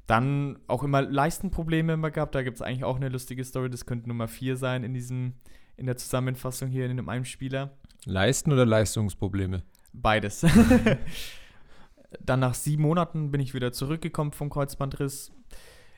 Dann 0.06 0.58
auch 0.66 0.82
immer 0.82 1.02
Leistenprobleme 1.02 1.92
immer 1.92 2.10
gehabt. 2.10 2.34
Da 2.34 2.42
gibt 2.42 2.56
es 2.56 2.62
eigentlich 2.62 2.84
auch 2.84 2.96
eine 2.96 3.10
lustige 3.10 3.44
Story. 3.44 3.70
Das 3.70 3.86
könnte 3.86 4.08
Nummer 4.08 4.28
4 4.28 4.56
sein 4.56 4.82
in 4.82 4.94
diesem, 4.94 5.34
in 5.76 5.86
der 5.86 5.96
Zusammenfassung 5.96 6.70
hier 6.70 6.86
in 6.86 6.96
dem 6.96 7.08
einen 7.08 7.26
Spieler. 7.26 7.76
Leisten 8.06 8.52
oder 8.52 8.66
Leistungsprobleme? 8.66 9.62
Beides. 9.92 10.44
dann 12.20 12.40
nach 12.40 12.54
sieben 12.54 12.82
Monaten 12.82 13.30
bin 13.30 13.40
ich 13.40 13.54
wieder 13.54 13.72
zurückgekommen 13.72 14.32
vom 14.32 14.50
Kreuzbandriss. 14.50 15.32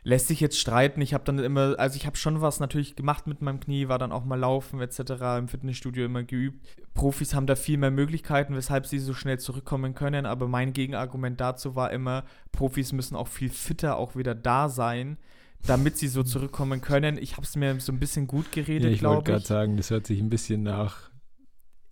Lässt 0.05 0.27
sich 0.27 0.41
jetzt 0.41 0.59
streiten. 0.59 1.01
Ich 1.01 1.15
habe 1.15 1.23
dann 1.23 1.39
immer, 1.39 1.79
also 1.79 1.97
ich 1.97 2.07
habe 2.07 2.17
schon 2.17 2.41
was 2.41 2.59
natürlich 2.59 2.97
gemacht 2.97 3.29
mit 3.29 3.41
meinem 3.41 3.61
Knie, 3.61 3.87
war 3.87 4.01
dann 4.01 4.11
auch 4.11 4.25
mal 4.25 4.39
laufen 4.39 4.81
etc. 4.81 4.99
im 5.39 5.47
Fitnessstudio 5.47 6.05
immer 6.07 6.25
geübt. 6.25 6.67
Profis 6.93 7.35
haben 7.35 7.47
da 7.47 7.55
viel 7.55 7.79
mehr 7.79 7.93
Möglichkeiten, 7.93 8.57
weshalb 8.57 8.87
sie 8.87 8.99
so 8.99 9.15
schnell 9.15 9.39
zurückkommen 9.39 9.95
können. 9.95 10.27
Aber 10.27 10.49
mein 10.49 10.73
Gegenargument 10.73 11.41
dazu 11.41 11.77
war 11.77 11.93
immer, 11.93 12.25
Profis 12.51 12.93
müssen 12.93 13.15
auch 13.15 13.29
viel 13.29 13.49
fitter 13.49 13.97
auch 13.97 14.17
wieder 14.17 14.35
da 14.35 14.69
sein, 14.69 15.19
damit 15.67 15.97
sie 15.99 16.09
so 16.09 16.25
zurückkommen 16.25 16.81
können. 16.81 17.17
Ich 17.17 17.35
habe 17.37 17.45
es 17.45 17.55
mir 17.55 17.79
so 17.79 17.93
ein 17.93 18.01
bisschen 18.01 18.27
gut 18.27 18.47
Ja, 18.81 18.91
geredet, 18.91 18.91
ich 18.91 19.05
wollte 19.05 19.23
glaube 19.23 19.23
gerade 19.23 19.43
ich. 19.43 19.47
sagen, 19.47 19.77
das 19.77 19.91
hört 19.91 20.09
sich 20.09 20.19
ein 20.19 20.31
bisschen 20.31 20.65
nach. 20.65 21.12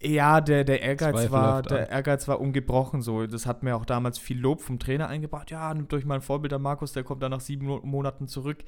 Ja, 0.02 0.40
der, 0.40 0.64
der 0.64 0.80
Ehrgeiz 0.80 1.30
war, 1.30 1.62
der 1.62 1.86
an. 1.86 1.92
Ehrgeiz 1.92 2.26
war 2.26 2.40
ungebrochen 2.40 3.02
so. 3.02 3.26
Das 3.26 3.44
hat 3.46 3.62
mir 3.62 3.76
auch 3.76 3.84
damals 3.84 4.18
viel 4.18 4.38
Lob 4.40 4.62
vom 4.62 4.78
Trainer 4.78 5.08
eingebracht. 5.08 5.50
Ja, 5.50 5.72
nimmt 5.74 5.92
euch 5.92 6.04
mal 6.06 6.14
ein 6.16 6.20
Vorbild 6.22 6.52
an 6.54 6.62
Markus, 6.62 6.92
der 6.92 7.04
kommt 7.04 7.22
dann 7.22 7.32
nach 7.32 7.40
sieben 7.40 7.66
Mo- 7.66 7.80
Monaten 7.84 8.26
zurück. 8.26 8.64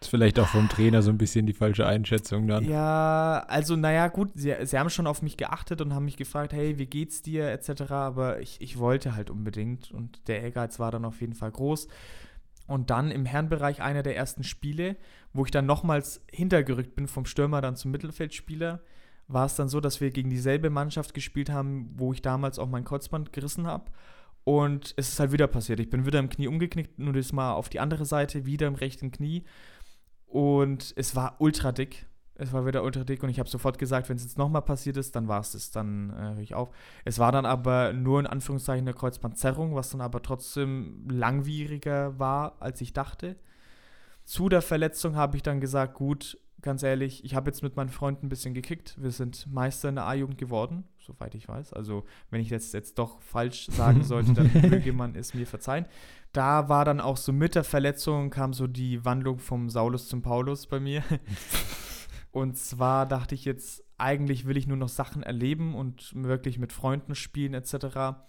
ist 0.00 0.08
vielleicht 0.08 0.38
auch 0.40 0.48
vom 0.48 0.68
Trainer 0.68 1.02
so 1.02 1.10
ein 1.10 1.18
bisschen 1.18 1.44
die 1.46 1.52
falsche 1.52 1.86
Einschätzung 1.86 2.46
dann. 2.48 2.64
Ja, 2.64 3.44
also 3.48 3.76
naja, 3.76 4.08
gut, 4.08 4.30
sie, 4.34 4.54
sie 4.62 4.78
haben 4.78 4.90
schon 4.90 5.06
auf 5.06 5.22
mich 5.22 5.36
geachtet 5.36 5.80
und 5.82 5.92
haben 5.94 6.04
mich 6.06 6.16
gefragt, 6.16 6.52
hey, 6.52 6.78
wie 6.78 6.86
geht's 6.86 7.20
dir, 7.20 7.48
etc. 7.50 7.90
Aber 7.92 8.40
ich, 8.40 8.60
ich 8.60 8.78
wollte 8.78 9.14
halt 9.16 9.28
unbedingt 9.30 9.90
und 9.90 10.26
der 10.28 10.40
Ehrgeiz 10.42 10.78
war 10.78 10.90
dann 10.90 11.04
auf 11.04 11.20
jeden 11.20 11.34
Fall 11.34 11.50
groß. 11.50 11.88
Und 12.66 12.90
dann 12.90 13.10
im 13.10 13.26
Herrenbereich 13.26 13.82
einer 13.82 14.02
der 14.02 14.16
ersten 14.16 14.44
Spiele, 14.44 14.96
wo 15.32 15.44
ich 15.44 15.50
dann 15.50 15.66
nochmals 15.66 16.22
hintergerückt 16.30 16.94
bin 16.94 17.08
vom 17.08 17.24
Stürmer 17.26 17.60
dann 17.60 17.76
zum 17.76 17.90
Mittelfeldspieler, 17.90 18.80
war 19.28 19.46
es 19.46 19.54
dann 19.54 19.68
so, 19.68 19.80
dass 19.80 20.00
wir 20.00 20.10
gegen 20.10 20.30
dieselbe 20.30 20.70
Mannschaft 20.70 21.14
gespielt 21.14 21.50
haben, 21.50 21.90
wo 21.94 22.12
ich 22.12 22.22
damals 22.22 22.58
auch 22.58 22.68
mein 22.68 22.84
Kreuzband 22.84 23.32
gerissen 23.32 23.66
habe. 23.66 23.84
Und 24.44 24.94
es 24.96 25.10
ist 25.10 25.20
halt 25.20 25.32
wieder 25.32 25.46
passiert. 25.46 25.78
Ich 25.78 25.90
bin 25.90 26.06
wieder 26.06 26.18
im 26.18 26.30
Knie 26.30 26.48
umgeknickt, 26.48 26.98
nur 26.98 27.12
das 27.12 27.32
mal 27.32 27.52
auf 27.52 27.68
die 27.68 27.80
andere 27.80 28.06
Seite, 28.06 28.46
wieder 28.46 28.66
im 28.66 28.74
rechten 28.74 29.10
Knie. 29.10 29.44
Und 30.26 30.94
es 30.96 31.14
war 31.14 31.36
ultra 31.38 31.72
dick. 31.72 32.06
Es 32.40 32.52
war 32.52 32.64
wieder 32.64 32.84
ultra 32.84 33.02
dick 33.02 33.22
und 33.24 33.30
ich 33.30 33.40
habe 33.40 33.48
sofort 33.48 33.78
gesagt, 33.78 34.08
wenn 34.08 34.16
es 34.16 34.22
jetzt 34.22 34.38
nochmal 34.38 34.62
passiert 34.62 34.96
ist, 34.96 35.16
dann 35.16 35.26
war 35.26 35.40
es 35.40 35.52
das, 35.52 35.72
dann 35.72 36.10
äh, 36.10 36.34
höre 36.34 36.38
ich 36.38 36.54
auf. 36.54 36.70
Es 37.04 37.18
war 37.18 37.32
dann 37.32 37.44
aber 37.44 37.92
nur 37.92 38.20
in 38.20 38.28
Anführungszeichen 38.28 38.86
eine 38.86 38.94
Kreuzbandzerrung, 38.94 39.74
was 39.74 39.90
dann 39.90 40.00
aber 40.00 40.22
trotzdem 40.22 41.08
langwieriger 41.10 42.16
war, 42.20 42.56
als 42.60 42.80
ich 42.80 42.92
dachte. 42.92 43.36
Zu 44.24 44.48
der 44.48 44.62
Verletzung 44.62 45.16
habe 45.16 45.36
ich 45.36 45.42
dann 45.42 45.60
gesagt, 45.60 45.94
gut, 45.94 46.38
ganz 46.62 46.82
ehrlich, 46.82 47.24
ich 47.24 47.34
habe 47.34 47.50
jetzt 47.50 47.62
mit 47.62 47.76
meinen 47.76 47.88
Freunden 47.88 48.26
ein 48.26 48.28
bisschen 48.28 48.54
gekickt. 48.54 48.96
Wir 49.00 49.10
sind 49.10 49.46
Meister 49.52 49.88
in 49.88 49.96
der 49.96 50.06
A-Jugend 50.06 50.38
geworden, 50.38 50.84
soweit 50.98 51.34
ich 51.34 51.48
weiß. 51.48 51.72
Also, 51.72 52.04
wenn 52.30 52.40
ich 52.40 52.48
das 52.48 52.72
jetzt 52.72 52.98
doch 52.98 53.20
falsch 53.22 53.66
sagen 53.66 54.02
sollte, 54.02 54.32
dann 54.32 54.50
möge 54.70 54.92
man 54.92 55.14
es 55.14 55.34
mir 55.34 55.46
verzeihen. 55.46 55.86
Da 56.32 56.68
war 56.68 56.84
dann 56.84 57.00
auch 57.00 57.16
so 57.16 57.32
mit 57.32 57.54
der 57.54 57.64
Verletzung 57.64 58.30
kam 58.30 58.52
so 58.52 58.66
die 58.66 59.04
Wandlung 59.04 59.38
vom 59.38 59.70
Saulus 59.70 60.08
zum 60.08 60.22
Paulus 60.22 60.66
bei 60.66 60.80
mir. 60.80 61.02
Und 62.30 62.56
zwar 62.56 63.06
dachte 63.06 63.34
ich 63.34 63.44
jetzt, 63.44 63.82
eigentlich 63.96 64.46
will 64.46 64.56
ich 64.56 64.66
nur 64.66 64.76
noch 64.76 64.88
Sachen 64.88 65.22
erleben 65.22 65.74
und 65.74 66.12
wirklich 66.14 66.58
mit 66.58 66.72
Freunden 66.72 67.14
spielen 67.14 67.54
etc. 67.54 68.20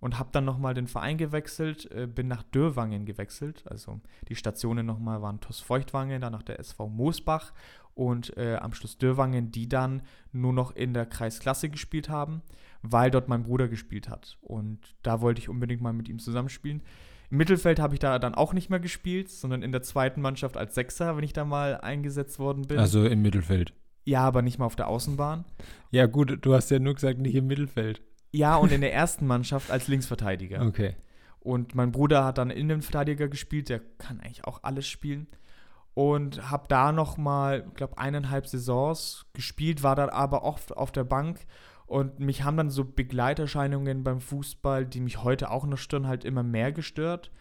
Und 0.00 0.18
habe 0.18 0.30
dann 0.32 0.46
nochmal 0.46 0.72
den 0.72 0.86
Verein 0.86 1.18
gewechselt, 1.18 1.90
äh, 1.92 2.06
bin 2.06 2.26
nach 2.26 2.42
Dürrwangen 2.42 3.04
gewechselt. 3.04 3.64
Also 3.66 4.00
die 4.28 4.34
Stationen 4.34 4.86
nochmal 4.86 5.20
waren 5.20 5.40
TuS 5.40 5.60
Feuchtwangen, 5.60 6.22
dann 6.22 6.32
nach 6.32 6.42
der 6.42 6.58
SV 6.58 6.88
Moosbach 6.88 7.52
und 7.94 8.36
äh, 8.38 8.56
am 8.56 8.72
Schluss 8.72 8.96
Dürrwangen, 8.96 9.50
die 9.52 9.68
dann 9.68 10.02
nur 10.32 10.54
noch 10.54 10.74
in 10.74 10.94
der 10.94 11.06
Kreisklasse 11.06 11.68
gespielt 11.68 12.08
haben, 12.08 12.42
weil 12.82 13.10
dort 13.10 13.28
mein 13.28 13.42
Bruder 13.42 13.68
gespielt 13.68 14.08
hat. 14.08 14.38
Und 14.40 14.78
da 15.02 15.20
wollte 15.20 15.40
ich 15.40 15.50
unbedingt 15.50 15.82
mal 15.82 15.92
mit 15.92 16.08
ihm 16.08 16.18
zusammenspielen. 16.18 16.82
Im 17.30 17.36
Mittelfeld 17.36 17.78
habe 17.78 17.94
ich 17.94 18.00
da 18.00 18.18
dann 18.18 18.34
auch 18.34 18.52
nicht 18.52 18.70
mehr 18.70 18.80
gespielt, 18.80 19.30
sondern 19.30 19.62
in 19.62 19.70
der 19.70 19.82
zweiten 19.82 20.20
Mannschaft 20.20 20.56
als 20.56 20.74
Sechser, 20.74 21.16
wenn 21.16 21.24
ich 21.24 21.32
da 21.32 21.44
mal 21.44 21.76
eingesetzt 21.80 22.38
worden 22.38 22.66
bin. 22.66 22.78
Also 22.78 23.04
im 23.04 23.22
Mittelfeld. 23.22 23.72
Ja, 24.04 24.22
aber 24.22 24.42
nicht 24.42 24.58
mal 24.58 24.66
auf 24.66 24.76
der 24.76 24.88
Außenbahn. 24.88 25.44
Ja, 25.90 26.06
gut, 26.06 26.38
du 26.40 26.54
hast 26.54 26.70
ja 26.70 26.78
nur 26.78 26.94
gesagt, 26.94 27.18
nicht 27.18 27.34
im 27.34 27.46
Mittelfeld. 27.46 28.02
Ja, 28.32 28.56
und 28.56 28.72
in 28.72 28.80
der 28.80 28.94
ersten 28.94 29.26
Mannschaft 29.26 29.70
als 29.70 29.88
Linksverteidiger. 29.88 30.62
Okay. 30.62 30.96
Und 31.40 31.74
mein 31.74 31.90
Bruder 31.90 32.24
hat 32.24 32.38
dann 32.38 32.50
Innenverteidiger 32.50 33.28
gespielt, 33.28 33.68
der 33.68 33.80
kann 33.98 34.20
eigentlich 34.20 34.44
auch 34.44 34.62
alles 34.62 34.86
spielen. 34.86 35.26
Und 35.94 36.50
habe 36.50 36.68
da 36.68 36.92
noch 36.92 37.16
mal, 37.16 37.64
ich 37.68 37.74
glaube, 37.74 37.98
eineinhalb 37.98 38.46
Saisons 38.46 39.26
gespielt, 39.32 39.82
war 39.82 39.96
dann 39.96 40.10
aber 40.10 40.44
oft 40.44 40.76
auf 40.76 40.92
der 40.92 41.04
Bank. 41.04 41.40
Und 41.86 42.20
mich 42.20 42.44
haben 42.44 42.56
dann 42.56 42.70
so 42.70 42.84
Begleiterscheinungen 42.84 44.04
beim 44.04 44.20
Fußball, 44.20 44.86
die 44.86 45.00
mich 45.00 45.24
heute 45.24 45.50
auch 45.50 45.66
noch 45.66 45.78
stören, 45.78 46.06
halt 46.06 46.24
immer 46.24 46.44
mehr 46.44 46.70
gestört. 46.70 47.32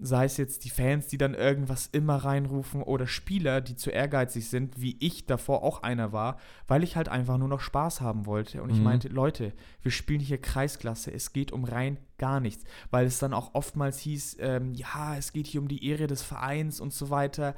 Sei 0.00 0.26
es 0.26 0.36
jetzt 0.36 0.64
die 0.64 0.70
Fans, 0.70 1.08
die 1.08 1.18
dann 1.18 1.34
irgendwas 1.34 1.88
immer 1.88 2.16
reinrufen 2.16 2.82
oder 2.84 3.08
Spieler, 3.08 3.60
die 3.60 3.74
zu 3.74 3.90
ehrgeizig 3.90 4.48
sind, 4.48 4.80
wie 4.80 4.96
ich 5.00 5.26
davor 5.26 5.64
auch 5.64 5.82
einer 5.82 6.12
war, 6.12 6.38
weil 6.68 6.84
ich 6.84 6.94
halt 6.94 7.08
einfach 7.08 7.36
nur 7.36 7.48
noch 7.48 7.60
Spaß 7.60 8.00
haben 8.00 8.24
wollte. 8.24 8.62
Und 8.62 8.70
ich 8.70 8.76
Mhm. 8.78 8.84
meinte, 8.84 9.08
Leute, 9.08 9.52
wir 9.82 9.90
spielen 9.90 10.20
hier 10.20 10.40
Kreisklasse, 10.40 11.12
es 11.12 11.32
geht 11.32 11.50
um 11.50 11.64
rein 11.64 11.98
gar 12.16 12.38
nichts. 12.38 12.62
Weil 12.90 13.06
es 13.06 13.18
dann 13.18 13.34
auch 13.34 13.54
oftmals 13.54 13.98
hieß, 13.98 14.36
ähm, 14.38 14.72
ja, 14.74 15.16
es 15.16 15.32
geht 15.32 15.48
hier 15.48 15.60
um 15.60 15.66
die 15.68 15.84
Ehre 15.84 16.06
des 16.06 16.22
Vereins 16.22 16.78
und 16.80 16.92
so 16.92 17.10
weiter. 17.10 17.56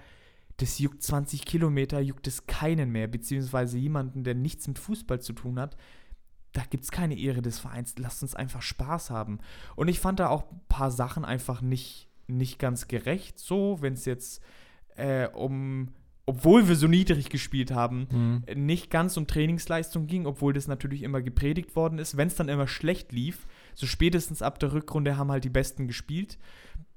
Das 0.57 0.78
juckt 0.78 1.03
20 1.03 1.45
Kilometer, 1.45 2.01
juckt 2.01 2.26
es 2.26 2.47
keinen 2.47 2.91
mehr, 2.91 3.07
beziehungsweise 3.07 3.76
jemanden, 3.78 4.24
der 4.24 4.34
nichts 4.34 4.66
mit 4.66 4.78
Fußball 4.78 5.20
zu 5.20 5.34
tun 5.34 5.59
hat. 5.61 5.76
Da 6.53 6.62
gibt 6.68 6.84
es 6.84 6.91
keine 6.91 7.16
Ehre 7.18 7.43
des 7.43 7.59
Vereins. 7.59 7.95
Lasst 7.99 8.22
uns 8.22 8.34
einfach 8.34 8.61
Spaß 8.62 9.11
haben. 9.11 9.38
Und 9.76 9.88
ich 9.88 10.01
fand 10.01 10.20
da 10.20 10.28
auch 10.28 10.51
ein 10.51 10.61
paar 10.68 10.91
Sachen 10.91 11.24
einfach 11.24 11.61
nicht, 11.62 12.09
nicht 12.30 12.58
ganz 12.58 12.88
gerecht. 12.88 13.38
So, 13.38 13.78
wenn 13.80 13.92
es 13.94 14.04
jetzt 14.04 14.42
äh, 14.96 15.28
um, 15.28 15.88
obwohl 16.26 16.68
wir 16.68 16.76
so 16.76 16.86
niedrig 16.86 17.30
gespielt 17.30 17.70
haben, 17.70 18.06
Mhm. 18.46 18.66
nicht 18.66 18.90
ganz 18.90 19.16
um 19.16 19.26
Trainingsleistung 19.26 20.06
ging, 20.06 20.26
obwohl 20.26 20.52
das 20.52 20.68
natürlich 20.68 21.02
immer 21.02 21.22
gepredigt 21.22 21.74
worden 21.76 21.98
ist. 21.98 22.16
Wenn 22.16 22.28
es 22.28 22.34
dann 22.34 22.48
immer 22.48 22.66
schlecht 22.68 23.12
lief, 23.12 23.46
so 23.74 23.86
spätestens 23.86 24.42
ab 24.42 24.58
der 24.58 24.72
Rückrunde 24.72 25.16
haben 25.16 25.30
halt 25.30 25.44
die 25.44 25.48
Besten 25.50 25.86
gespielt. 25.86 26.38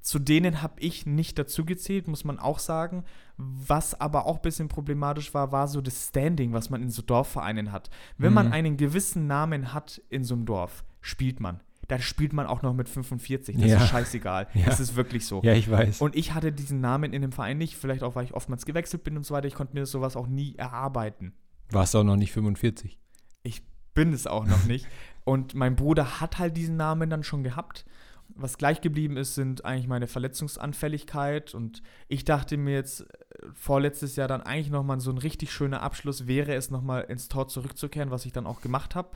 Zu 0.01 0.19
denen 0.19 0.61
habe 0.61 0.81
ich 0.81 1.05
nicht 1.05 1.39
dazu 1.39 1.63
gezählt, 1.65 2.09
muss 2.09 2.25
man 2.25 2.37
auch 2.39 2.59
sagen. 2.59 3.05
Was 3.37 3.99
aber 4.01 4.25
auch 4.25 4.35
ein 4.37 4.41
bisschen 4.41 4.67
problematisch 4.67 5.33
war, 5.33 5.53
war 5.53 5.69
so 5.69 5.79
das 5.79 6.09
Standing, 6.09 6.51
was 6.51 6.69
man 6.69 6.81
in 6.83 6.89
so 6.89 7.01
Dorfvereinen 7.01 7.71
hat. 7.71 7.89
Wenn 8.17 8.33
man 8.33 8.47
Mhm. 8.47 8.53
einen 8.53 8.77
gewissen 8.77 9.27
Namen 9.27 9.73
hat 9.73 10.01
in 10.09 10.25
so 10.25 10.33
einem 10.35 10.45
Dorf, 10.45 10.83
spielt 10.99 11.39
man. 11.39 11.61
Da 11.87 11.99
spielt 11.99 12.33
man 12.33 12.45
auch 12.47 12.61
noch 12.61 12.73
mit 12.73 12.87
45. 12.89 13.57
Das 13.57 13.65
Ja. 13.69 13.77
ist 13.83 13.89
scheißegal. 13.89 14.47
Ja. 14.53 14.65
Das 14.67 14.79
ist 14.79 14.95
wirklich 14.95 15.25
so. 15.25 15.41
Ja, 15.43 15.53
ich 15.53 15.69
weiß. 15.69 16.01
Und 16.01 16.15
ich 16.15 16.33
hatte 16.33 16.51
diesen 16.51 16.79
Namen 16.81 17.13
in 17.13 17.21
dem 17.21 17.31
Verein 17.31 17.57
nicht, 17.57 17.75
vielleicht 17.75 18.03
auch, 18.03 18.15
weil 18.15 18.25
ich 18.25 18.33
oftmals 18.33 18.65
gewechselt 18.65 19.03
bin 19.03 19.17
und 19.17 19.25
so 19.25 19.33
weiter. 19.33 19.47
Ich 19.47 19.55
konnte 19.55 19.73
mir 19.73 19.85
sowas 19.85 20.15
auch 20.15 20.27
nie 20.27 20.55
erarbeiten. 20.55 21.33
Warst 21.71 21.95
auch 21.95 22.03
noch 22.03 22.15
nicht 22.15 22.31
45. 22.31 22.97
Ich 23.43 23.63
bin 23.93 24.13
es 24.13 24.27
auch 24.27 24.45
noch 24.45 24.63
nicht. 24.65 24.87
Und 25.25 25.55
mein 25.55 25.75
Bruder 25.77 26.19
hat 26.19 26.37
halt 26.39 26.57
diesen 26.57 26.75
Namen 26.75 27.09
dann 27.09 27.23
schon 27.23 27.43
gehabt. 27.43 27.85
Was 28.35 28.57
gleich 28.57 28.81
geblieben 28.81 29.15
ist, 29.15 29.35
sind 29.35 29.63
eigentlich 29.63 29.87
meine 29.87 30.07
Verletzungsanfälligkeit. 30.67 31.53
Und 31.53 31.81
ich 32.07 32.25
dachte 32.25 32.57
mir 32.57 32.73
jetzt 32.73 33.01
äh, 33.01 33.05
vorletztes 33.53 34.15
Jahr 34.15 34.27
dann 34.27 34.41
eigentlich 34.41 34.69
nochmal 34.69 34.99
so 34.99 35.11
ein 35.11 35.17
richtig 35.17 35.51
schöner 35.51 35.81
Abschluss 35.81 36.27
wäre 36.27 36.53
es 36.53 36.71
nochmal 36.71 37.03
ins 37.03 37.27
Tor 37.29 37.47
zurückzukehren, 37.47 38.11
was 38.11 38.25
ich 38.25 38.31
dann 38.31 38.45
auch 38.45 38.61
gemacht 38.61 38.95
habe. 38.95 39.09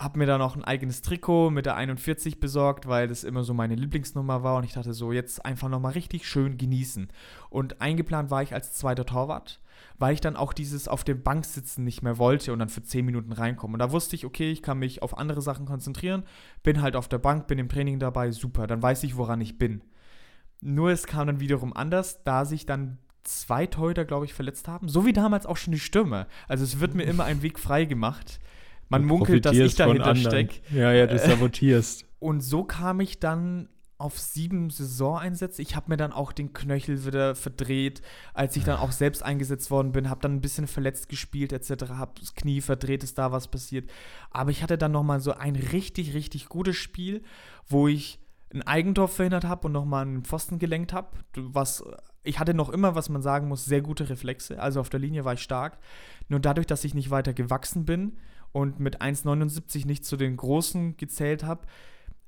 Hab 0.00 0.16
mir 0.16 0.26
dann 0.26 0.42
auch 0.42 0.56
ein 0.56 0.64
eigenes 0.64 1.02
Trikot 1.02 1.50
mit 1.50 1.66
der 1.66 1.76
41 1.76 2.40
besorgt, 2.40 2.88
weil 2.88 3.06
das 3.06 3.22
immer 3.22 3.44
so 3.44 3.54
meine 3.54 3.76
Lieblingsnummer 3.76 4.42
war. 4.42 4.56
Und 4.56 4.64
ich 4.64 4.72
dachte 4.72 4.92
so, 4.92 5.12
jetzt 5.12 5.44
einfach 5.44 5.68
nochmal 5.68 5.92
richtig 5.92 6.26
schön 6.26 6.58
genießen. 6.58 7.08
Und 7.48 7.80
eingeplant 7.80 8.30
war 8.30 8.42
ich 8.42 8.54
als 8.54 8.72
zweiter 8.72 9.06
Torwart, 9.06 9.60
weil 9.98 10.14
ich 10.14 10.20
dann 10.20 10.36
auch 10.36 10.52
dieses 10.52 10.88
auf 10.88 11.04
der 11.04 11.14
Bank 11.14 11.44
sitzen 11.44 11.84
nicht 11.84 12.02
mehr 12.02 12.18
wollte 12.18 12.52
und 12.52 12.58
dann 12.58 12.68
für 12.68 12.82
10 12.82 13.04
Minuten 13.04 13.32
reinkommen. 13.32 13.74
Und 13.74 13.78
da 13.78 13.92
wusste 13.92 14.16
ich, 14.16 14.26
okay, 14.26 14.50
ich 14.50 14.62
kann 14.62 14.80
mich 14.80 15.00
auf 15.00 15.16
andere 15.16 15.42
Sachen 15.42 15.64
konzentrieren, 15.64 16.24
bin 16.64 16.82
halt 16.82 16.96
auf 16.96 17.08
der 17.08 17.18
Bank, 17.18 17.46
bin 17.46 17.60
im 17.60 17.68
Training 17.68 18.00
dabei, 18.00 18.32
super, 18.32 18.66
dann 18.66 18.82
weiß 18.82 19.04
ich, 19.04 19.16
woran 19.16 19.40
ich 19.40 19.58
bin. 19.58 19.82
Nur 20.60 20.90
es 20.90 21.06
kam 21.06 21.28
dann 21.28 21.40
wiederum 21.40 21.72
anders, 21.72 22.24
da 22.24 22.44
sich 22.44 22.66
dann 22.66 22.98
zwei 23.22 23.66
Torhüter, 23.66 24.04
glaube 24.04 24.26
ich, 24.26 24.34
verletzt 24.34 24.68
haben. 24.68 24.88
So 24.88 25.06
wie 25.06 25.12
damals 25.12 25.46
auch 25.46 25.56
schon 25.56 25.72
die 25.72 25.78
Stürmer. 25.78 26.26
Also 26.48 26.64
es 26.64 26.80
wird 26.80 26.94
mir 26.94 27.04
immer 27.04 27.24
ein 27.24 27.42
Weg 27.42 27.58
frei 27.58 27.84
gemacht. 27.84 28.40
Man 28.88 29.02
Du 29.02 29.08
munkelt, 29.08 29.44
dass 29.44 29.56
ich 29.56 29.74
dahinter 29.74 30.14
stecke. 30.14 30.60
Ja, 30.72 30.92
ja, 30.92 31.06
du 31.06 31.14
Äh, 31.14 31.18
sabotierst. 31.18 32.04
Und 32.18 32.40
so 32.40 32.64
kam 32.64 33.00
ich 33.00 33.18
dann 33.18 33.68
auf 33.98 34.18
sieben 34.18 34.70
Saisoneinsätze. 34.70 35.62
Ich 35.62 35.76
habe 35.76 35.86
mir 35.88 35.96
dann 35.96 36.12
auch 36.12 36.32
den 36.32 36.52
Knöchel 36.52 37.06
wieder 37.06 37.34
verdreht, 37.34 38.02
als 38.34 38.56
ich 38.56 38.64
dann 38.64 38.78
auch 38.78 38.92
selbst 38.92 39.22
eingesetzt 39.22 39.70
worden 39.70 39.92
bin, 39.92 40.10
habe 40.10 40.20
dann 40.20 40.34
ein 40.34 40.40
bisschen 40.40 40.66
verletzt 40.66 41.08
gespielt 41.08 41.52
etc., 41.52 41.90
habe 41.90 42.12
das 42.20 42.34
Knie 42.34 42.60
verdreht, 42.60 43.04
ist 43.04 43.18
da 43.18 43.30
was 43.30 43.48
passiert. 43.48 43.88
Aber 44.30 44.50
ich 44.50 44.62
hatte 44.62 44.76
dann 44.76 44.92
nochmal 44.92 45.20
so 45.20 45.32
ein 45.32 45.56
richtig, 45.56 46.14
richtig 46.14 46.48
gutes 46.48 46.76
Spiel, 46.76 47.22
wo 47.68 47.88
ich 47.88 48.18
ein 48.52 48.62
Eigentor 48.62 49.08
verhindert 49.08 49.44
habe 49.44 49.68
und 49.68 49.72
nochmal 49.72 50.02
einen 50.02 50.24
Pfosten 50.24 50.58
gelenkt 50.58 50.92
habe. 50.92 51.08
Was 51.34 51.84
ich 52.24 52.38
hatte 52.38 52.54
noch 52.54 52.70
immer, 52.70 52.94
was 52.94 53.08
man 53.08 53.22
sagen 53.22 53.48
muss, 53.48 53.64
sehr 53.64 53.82
gute 53.82 54.08
Reflexe. 54.08 54.60
Also 54.60 54.80
auf 54.80 54.88
der 54.88 55.00
Linie 55.00 55.24
war 55.24 55.34
ich 55.34 55.40
stark. 55.40 55.78
Nur 56.28 56.40
dadurch, 56.40 56.66
dass 56.66 56.84
ich 56.84 56.94
nicht 56.94 57.10
weiter 57.10 57.34
gewachsen 57.34 57.84
bin 57.84 58.16
und 58.54 58.78
mit 58.78 59.02
1,79 59.02 59.84
nicht 59.84 60.04
zu 60.04 60.16
den 60.16 60.36
Großen 60.36 60.96
gezählt 60.96 61.42
habe, 61.42 61.66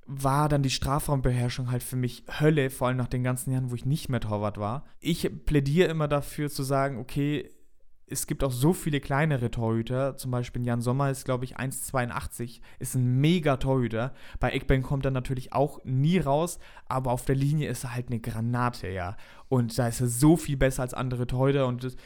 war 0.06 0.48
dann 0.48 0.62
die 0.64 0.70
Strafraumbeherrschung 0.70 1.70
halt 1.70 1.84
für 1.84 1.94
mich 1.94 2.24
Hölle, 2.40 2.68
vor 2.68 2.88
allem 2.88 2.96
nach 2.96 3.06
den 3.06 3.22
ganzen 3.22 3.52
Jahren, 3.52 3.70
wo 3.70 3.76
ich 3.76 3.86
nicht 3.86 4.08
mehr 4.08 4.20
Torwart 4.20 4.58
war. 4.58 4.84
Ich 4.98 5.30
plädiere 5.46 5.88
immer 5.88 6.08
dafür 6.08 6.50
zu 6.50 6.64
sagen, 6.64 6.98
okay, 6.98 7.48
es 8.08 8.26
gibt 8.26 8.42
auch 8.42 8.50
so 8.50 8.72
viele 8.72 9.00
kleinere 9.00 9.52
Torhüter, 9.52 10.16
zum 10.16 10.32
Beispiel 10.32 10.66
Jan 10.66 10.80
Sommer 10.80 11.10
ist, 11.10 11.24
glaube 11.24 11.44
ich, 11.44 11.58
1,82, 11.58 12.60
ist 12.80 12.96
ein 12.96 13.20
mega 13.20 13.56
Torhüter. 13.56 14.12
Bei 14.40 14.50
Eckbein 14.50 14.82
kommt 14.82 15.04
er 15.04 15.12
natürlich 15.12 15.52
auch 15.52 15.78
nie 15.84 16.18
raus, 16.18 16.58
aber 16.88 17.12
auf 17.12 17.24
der 17.24 17.36
Linie 17.36 17.68
ist 17.68 17.84
er 17.84 17.94
halt 17.94 18.08
eine 18.08 18.18
Granate, 18.18 18.88
ja. 18.88 19.16
Und 19.48 19.78
da 19.78 19.86
ist 19.86 20.00
er 20.00 20.08
so 20.08 20.36
viel 20.36 20.56
besser 20.56 20.82
als 20.82 20.94
andere 20.94 21.28
Torhüter 21.28 21.68
und 21.68 21.84
das 21.84 21.96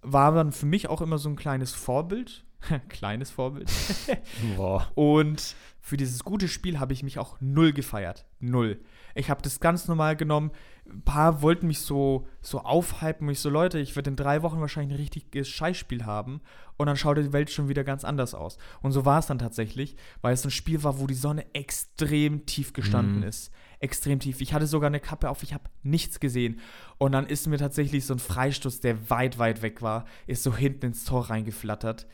war 0.00 0.32
dann 0.32 0.52
für 0.52 0.66
mich 0.66 0.88
auch 0.88 1.02
immer 1.02 1.18
so 1.18 1.28
ein 1.28 1.36
kleines 1.36 1.72
Vorbild. 1.72 2.45
kleines 2.88 3.30
Vorbild. 3.30 3.70
Und 4.94 5.54
für 5.80 5.96
dieses 5.96 6.24
gute 6.24 6.48
Spiel 6.48 6.80
habe 6.80 6.92
ich 6.92 7.02
mich 7.02 7.18
auch 7.18 7.36
null 7.40 7.72
gefeiert. 7.72 8.26
Null. 8.40 8.80
Ich 9.14 9.30
habe 9.30 9.40
das 9.40 9.60
ganz 9.60 9.88
normal 9.88 10.16
genommen. 10.16 10.50
Ein 10.88 11.02
paar 11.02 11.42
wollten 11.42 11.68
mich 11.68 11.80
so, 11.80 12.26
so 12.42 12.60
aufhypen, 12.60 13.26
mich 13.26 13.40
so, 13.40 13.48
Leute, 13.48 13.78
ich 13.78 13.96
werde 13.96 14.10
in 14.10 14.16
drei 14.16 14.42
Wochen 14.42 14.60
wahrscheinlich 14.60 14.94
ein 14.94 15.00
richtiges 15.00 15.48
Scheißspiel 15.48 16.04
haben. 16.04 16.40
Und 16.76 16.86
dann 16.86 16.96
schaut 16.96 17.16
die 17.16 17.32
Welt 17.32 17.50
schon 17.50 17.68
wieder 17.68 17.82
ganz 17.84 18.04
anders 18.04 18.34
aus. 18.34 18.58
Und 18.82 18.92
so 18.92 19.04
war 19.04 19.18
es 19.20 19.26
dann 19.26 19.38
tatsächlich, 19.38 19.96
weil 20.20 20.34
es 20.34 20.44
ein 20.44 20.50
Spiel 20.50 20.82
war, 20.82 20.98
wo 20.98 21.06
die 21.06 21.14
Sonne 21.14 21.46
extrem 21.54 22.44
tief 22.46 22.72
gestanden 22.72 23.18
Mhm. 23.18 23.22
ist. 23.28 23.50
extrem 23.78 24.18
tief. 24.20 24.40
Ich 24.40 24.54
hatte 24.54 24.66
sogar 24.66 24.86
eine 24.86 25.00
Kappe 25.00 25.28
auf, 25.28 25.42
ich 25.42 25.52
habe 25.52 25.64
nichts 25.82 26.18
gesehen. 26.18 26.60
Und 26.96 27.12
dann 27.12 27.26
ist 27.26 27.46
mir 27.46 27.58
tatsächlich 27.58 28.06
so 28.06 28.14
ein 28.14 28.18
Freistoß, 28.18 28.80
der 28.80 29.10
weit, 29.10 29.38
weit 29.38 29.60
weg 29.60 29.82
war, 29.82 30.06
ist 30.26 30.42
so 30.42 30.56
hinten 30.56 30.86
ins 30.86 31.04
Tor 31.04 31.28
reingeflattert. 31.28 32.06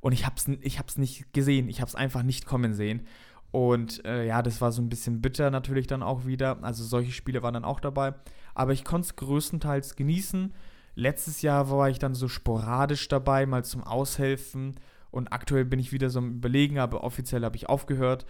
Und 0.00 0.12
ich 0.12 0.24
habe 0.24 0.36
es 0.36 0.48
ich 0.48 0.78
hab's 0.78 0.98
nicht 0.98 1.32
gesehen, 1.32 1.68
ich 1.68 1.80
habe 1.80 1.88
es 1.88 1.94
einfach 1.94 2.22
nicht 2.22 2.46
kommen 2.46 2.74
sehen. 2.74 3.06
Und 3.52 4.04
äh, 4.04 4.26
ja, 4.26 4.42
das 4.42 4.60
war 4.60 4.72
so 4.72 4.80
ein 4.80 4.88
bisschen 4.88 5.20
bitter 5.20 5.50
natürlich 5.50 5.86
dann 5.86 6.02
auch 6.02 6.24
wieder. 6.24 6.62
Also 6.62 6.84
solche 6.84 7.12
Spiele 7.12 7.42
waren 7.42 7.54
dann 7.54 7.64
auch 7.64 7.80
dabei. 7.80 8.14
Aber 8.54 8.72
ich 8.72 8.84
konnte 8.84 9.06
es 9.06 9.16
größtenteils 9.16 9.96
genießen. 9.96 10.54
Letztes 10.94 11.42
Jahr 11.42 11.70
war 11.70 11.88
ich 11.88 11.98
dann 11.98 12.14
so 12.14 12.28
sporadisch 12.28 13.08
dabei, 13.08 13.46
mal 13.46 13.64
zum 13.64 13.82
Aushelfen. 13.82 14.74
Und 15.10 15.32
aktuell 15.32 15.64
bin 15.64 15.80
ich 15.80 15.92
wieder 15.92 16.10
so 16.10 16.20
am 16.20 16.36
Überlegen, 16.36 16.78
aber 16.78 17.02
offiziell 17.02 17.44
habe 17.44 17.56
ich 17.56 17.68
aufgehört. 17.68 18.26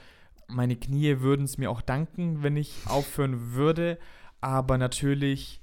Meine 0.48 0.76
Knie 0.76 1.20
würden 1.20 1.44
es 1.44 1.58
mir 1.58 1.70
auch 1.70 1.82
danken, 1.82 2.42
wenn 2.42 2.56
ich 2.56 2.74
aufhören 2.86 3.52
würde. 3.52 3.98
Aber 4.40 4.78
natürlich 4.78 5.60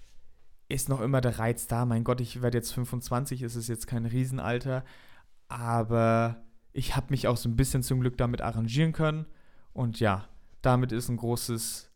ist 0.69 0.89
noch 0.89 1.01
immer 1.01 1.21
der 1.21 1.39
Reiz 1.39 1.67
da. 1.67 1.85
Mein 1.85 2.03
Gott, 2.03 2.21
ich 2.21 2.41
werde 2.41 2.57
jetzt 2.57 2.73
25, 2.73 3.41
es 3.41 3.55
ist 3.55 3.69
jetzt 3.69 3.87
kein 3.87 4.05
Riesenalter. 4.05 4.83
Aber 5.47 6.43
ich 6.73 6.95
habe 6.95 7.07
mich 7.09 7.27
auch 7.27 7.37
so 7.37 7.49
ein 7.49 7.55
bisschen 7.55 7.83
zum 7.83 8.01
Glück 8.01 8.17
damit 8.17 8.41
arrangieren 8.41 8.93
können. 8.93 9.25
Und 9.73 9.99
ja, 9.99 10.27
damit 10.61 10.91
ist 10.91 11.09
ein 11.09 11.17
großes, 11.17 11.91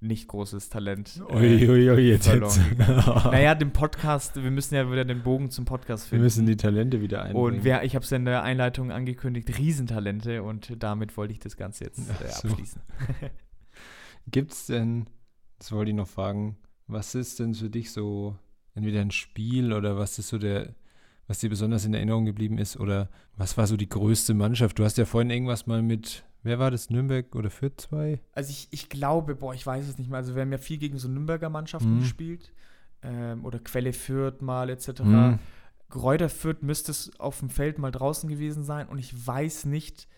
nicht 0.00 0.28
großes 0.28 0.68
Talent. 0.68 1.22
Uiuiui, 1.28 1.90
ui, 1.90 2.08
jetzt, 2.08 2.26
jetzt. 2.26 2.60
naja, 2.78 3.54
den 3.54 3.72
Podcast, 3.72 4.36
wir 4.36 4.50
müssen 4.50 4.74
ja 4.74 4.90
wieder 4.90 5.04
den 5.04 5.22
Bogen 5.22 5.50
zum 5.50 5.64
Podcast 5.64 6.08
finden. 6.08 6.22
Wir 6.22 6.24
müssen 6.24 6.46
die 6.46 6.56
Talente 6.56 7.00
wieder 7.00 7.22
einbringen. 7.22 7.44
Und 7.44 7.64
wer, 7.64 7.84
ich 7.84 7.94
habe 7.94 8.04
es 8.04 8.12
in 8.12 8.24
der 8.24 8.42
Einleitung 8.42 8.90
angekündigt, 8.90 9.56
Riesentalente 9.58 10.42
und 10.42 10.82
damit 10.82 11.16
wollte 11.16 11.32
ich 11.32 11.38
das 11.38 11.56
Ganze 11.56 11.84
jetzt 11.84 11.98
äh, 11.98 12.28
so. 12.28 12.48
abschließen. 12.48 12.82
Gibt 14.30 14.52
es 14.52 14.66
denn, 14.66 15.06
das 15.58 15.72
wollte 15.72 15.90
ich 15.90 15.96
noch 15.96 16.08
fragen, 16.08 16.58
was 16.86 17.14
ist 17.14 17.38
denn 17.40 17.54
für 17.54 17.70
dich 17.70 17.92
so 17.92 18.36
entweder 18.74 19.00
ein 19.00 19.10
Spiel 19.10 19.72
oder 19.72 19.96
was 19.96 20.18
ist 20.18 20.28
so 20.28 20.38
der, 20.38 20.74
was 21.28 21.38
dir 21.38 21.50
besonders 21.50 21.84
in 21.84 21.94
Erinnerung 21.94 22.24
geblieben 22.24 22.58
ist 22.58 22.78
oder 22.78 23.08
was 23.36 23.56
war 23.56 23.66
so 23.66 23.76
die 23.76 23.88
größte 23.88 24.34
Mannschaft? 24.34 24.78
Du 24.78 24.84
hast 24.84 24.98
ja 24.98 25.04
vorhin 25.04 25.30
irgendwas 25.30 25.66
mal 25.66 25.82
mit 25.82 26.24
Wer 26.42 26.58
war 26.58 26.70
das? 26.70 26.88
Nürnberg 26.88 27.34
oder 27.34 27.50
Fürth 27.50 27.80
2? 27.80 28.20
Also 28.32 28.50
ich, 28.50 28.68
ich 28.70 28.88
glaube, 28.88 29.34
boah, 29.34 29.54
ich 29.54 29.66
weiß 29.66 29.88
es 29.88 29.98
nicht 29.98 30.08
mehr. 30.08 30.18
Also 30.18 30.34
wir 30.34 30.42
haben 30.42 30.52
ja 30.52 30.58
viel 30.58 30.78
gegen 30.78 30.96
so 30.98 31.08
Nürnberger 31.08 31.50
Mannschaften 31.50 31.96
mhm. 31.96 32.00
gespielt. 32.00 32.52
Ähm, 33.02 33.44
oder 33.44 33.58
Quelle 33.58 33.92
Fürth 33.92 34.40
mal 34.40 34.70
etc. 34.70 35.00
Mhm. 35.02 35.38
Gräuter 35.88 36.28
Fürth 36.28 36.62
müsste 36.62 36.92
es 36.92 37.18
auf 37.18 37.40
dem 37.40 37.50
Feld 37.50 37.78
mal 37.78 37.90
draußen 37.90 38.28
gewesen 38.28 38.62
sein. 38.62 38.88
Und 38.88 38.98
ich 38.98 39.26
weiß 39.26 39.64
nicht, 39.64 40.08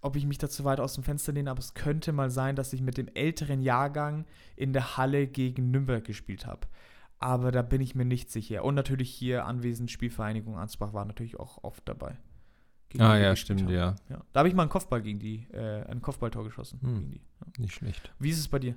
ob 0.00 0.16
ich 0.16 0.26
mich 0.26 0.38
dazu 0.38 0.64
weit 0.64 0.80
aus 0.80 0.94
dem 0.94 1.04
Fenster 1.04 1.32
lehne, 1.32 1.50
aber 1.50 1.60
es 1.60 1.74
könnte 1.74 2.12
mal 2.12 2.30
sein, 2.30 2.56
dass 2.56 2.72
ich 2.72 2.82
mit 2.82 2.98
dem 2.98 3.08
älteren 3.14 3.62
Jahrgang 3.62 4.26
in 4.56 4.72
der 4.72 4.96
Halle 4.96 5.28
gegen 5.28 5.70
Nürnberg 5.70 6.04
gespielt 6.04 6.46
habe. 6.46 6.66
Aber 7.22 7.52
da 7.52 7.62
bin 7.62 7.80
ich 7.80 7.94
mir 7.94 8.04
nicht 8.04 8.30
sicher. 8.30 8.64
Und 8.64 8.74
natürlich 8.74 9.10
hier 9.10 9.46
anwesend 9.46 9.90
Spielvereinigung 9.90 10.58
Ansbach 10.58 10.92
war 10.92 11.04
natürlich 11.04 11.38
auch 11.38 11.62
oft 11.62 11.88
dabei 11.88 12.18
ah 12.98 13.16
ja, 13.16 13.36
stimmt, 13.36 13.70
ja. 13.70 13.96
ja. 14.08 14.24
Da 14.32 14.40
habe 14.40 14.48
ich 14.48 14.54
mal 14.54 14.62
einen 14.62 14.70
Kopfball 14.70 15.02
gegen 15.02 15.18
die, 15.18 15.46
äh, 15.52 15.84
ein 15.84 16.02
Kopfballtor 16.02 16.44
geschossen. 16.44 16.80
Hm. 16.82 17.10
Die, 17.10 17.16
ja. 17.16 17.46
Nicht 17.58 17.74
schlecht. 17.74 18.12
Wie 18.18 18.30
ist 18.30 18.38
es 18.38 18.48
bei 18.48 18.58
dir? 18.58 18.74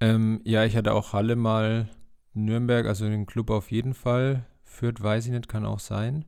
Ähm, 0.00 0.40
ja, 0.44 0.64
ich 0.64 0.76
hatte 0.76 0.92
auch 0.92 1.12
Halle 1.12 1.36
mal 1.36 1.88
Nürnberg, 2.32 2.86
also 2.86 3.08
den 3.08 3.26
Club 3.26 3.50
auf 3.50 3.70
jeden 3.70 3.94
Fall. 3.94 4.44
Fürth 4.62 5.02
weiß 5.02 5.26
ich 5.26 5.32
nicht, 5.32 5.48
kann 5.48 5.64
auch 5.64 5.80
sein. 5.80 6.24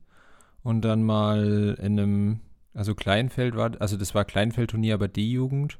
Und 0.62 0.82
dann 0.82 1.02
mal 1.02 1.76
in 1.80 1.98
einem, 1.98 2.40
also 2.74 2.94
Kleinfeld 2.94 3.56
war, 3.56 3.72
also 3.80 3.96
das 3.96 4.14
war 4.14 4.24
Kleinfeldturnier, 4.24 4.94
aber 4.94 5.08
D-Jugend. 5.08 5.78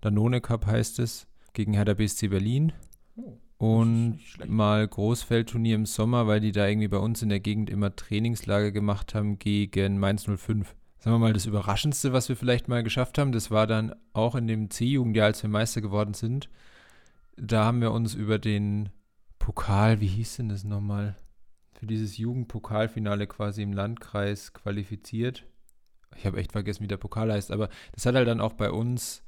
Danone 0.00 0.40
Cup 0.40 0.66
heißt 0.66 0.98
es, 0.98 1.26
gegen 1.52 1.74
Hertha 1.74 1.94
BSC 1.94 2.28
Berlin. 2.28 2.72
Oh 3.16 3.38
und 3.62 4.18
mal 4.48 4.88
Großfeldturnier 4.88 5.76
im 5.76 5.86
Sommer, 5.86 6.26
weil 6.26 6.40
die 6.40 6.50
da 6.50 6.66
irgendwie 6.66 6.88
bei 6.88 6.96
uns 6.96 7.22
in 7.22 7.28
der 7.28 7.38
Gegend 7.38 7.70
immer 7.70 7.94
Trainingslager 7.94 8.72
gemacht 8.72 9.14
haben 9.14 9.38
gegen 9.38 10.00
Mainz 10.00 10.24
05. 10.24 10.74
Sagen 10.98 11.14
wir 11.14 11.20
mal, 11.20 11.32
das 11.32 11.46
Überraschendste, 11.46 12.12
was 12.12 12.28
wir 12.28 12.34
vielleicht 12.34 12.66
mal 12.66 12.82
geschafft 12.82 13.18
haben, 13.18 13.30
das 13.30 13.52
war 13.52 13.68
dann 13.68 13.94
auch 14.14 14.34
in 14.34 14.48
dem 14.48 14.68
C-Jugendjahr, 14.68 15.26
als 15.26 15.44
wir 15.44 15.48
Meister 15.50 15.80
geworden 15.80 16.12
sind. 16.12 16.50
Da 17.36 17.64
haben 17.64 17.80
wir 17.80 17.92
uns 17.92 18.14
über 18.14 18.40
den 18.40 18.88
Pokal, 19.38 20.00
wie 20.00 20.08
hieß 20.08 20.38
denn 20.38 20.48
das 20.48 20.64
nochmal? 20.64 21.14
Für 21.74 21.86
dieses 21.86 22.18
Jugendpokalfinale 22.18 23.28
quasi 23.28 23.62
im 23.62 23.72
Landkreis 23.72 24.54
qualifiziert. 24.54 25.46
Ich 26.16 26.26
habe 26.26 26.38
echt 26.38 26.50
vergessen, 26.50 26.82
wie 26.82 26.88
der 26.88 26.96
Pokal 26.96 27.32
heißt, 27.32 27.52
aber 27.52 27.68
das 27.92 28.06
hat 28.06 28.16
halt 28.16 28.26
dann 28.26 28.40
auch 28.40 28.54
bei 28.54 28.72
uns 28.72 29.22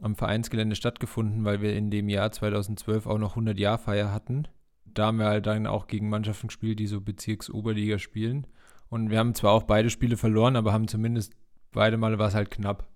am 0.00 0.16
Vereinsgelände 0.16 0.76
stattgefunden, 0.76 1.44
weil 1.44 1.60
wir 1.60 1.76
in 1.76 1.90
dem 1.90 2.08
Jahr 2.08 2.30
2012 2.32 3.06
auch 3.06 3.18
noch 3.18 3.36
100-Jahr-Feier 3.36 4.12
hatten. 4.12 4.48
Da 4.84 5.06
haben 5.06 5.18
wir 5.18 5.26
halt 5.26 5.46
dann 5.46 5.66
auch 5.66 5.86
gegen 5.86 6.08
Mannschaften 6.08 6.48
gespielt, 6.48 6.78
die 6.78 6.86
so 6.86 7.00
Bezirksoberliga 7.00 7.98
spielen. 7.98 8.46
Und 8.88 9.10
wir 9.10 9.18
haben 9.18 9.34
zwar 9.34 9.52
auch 9.52 9.64
beide 9.64 9.90
Spiele 9.90 10.16
verloren, 10.16 10.56
aber 10.56 10.72
haben 10.72 10.88
zumindest 10.88 11.34
beide 11.72 11.96
Male 11.96 12.18
war 12.18 12.28
es 12.28 12.34
halt 12.34 12.50
knapp. 12.50 12.88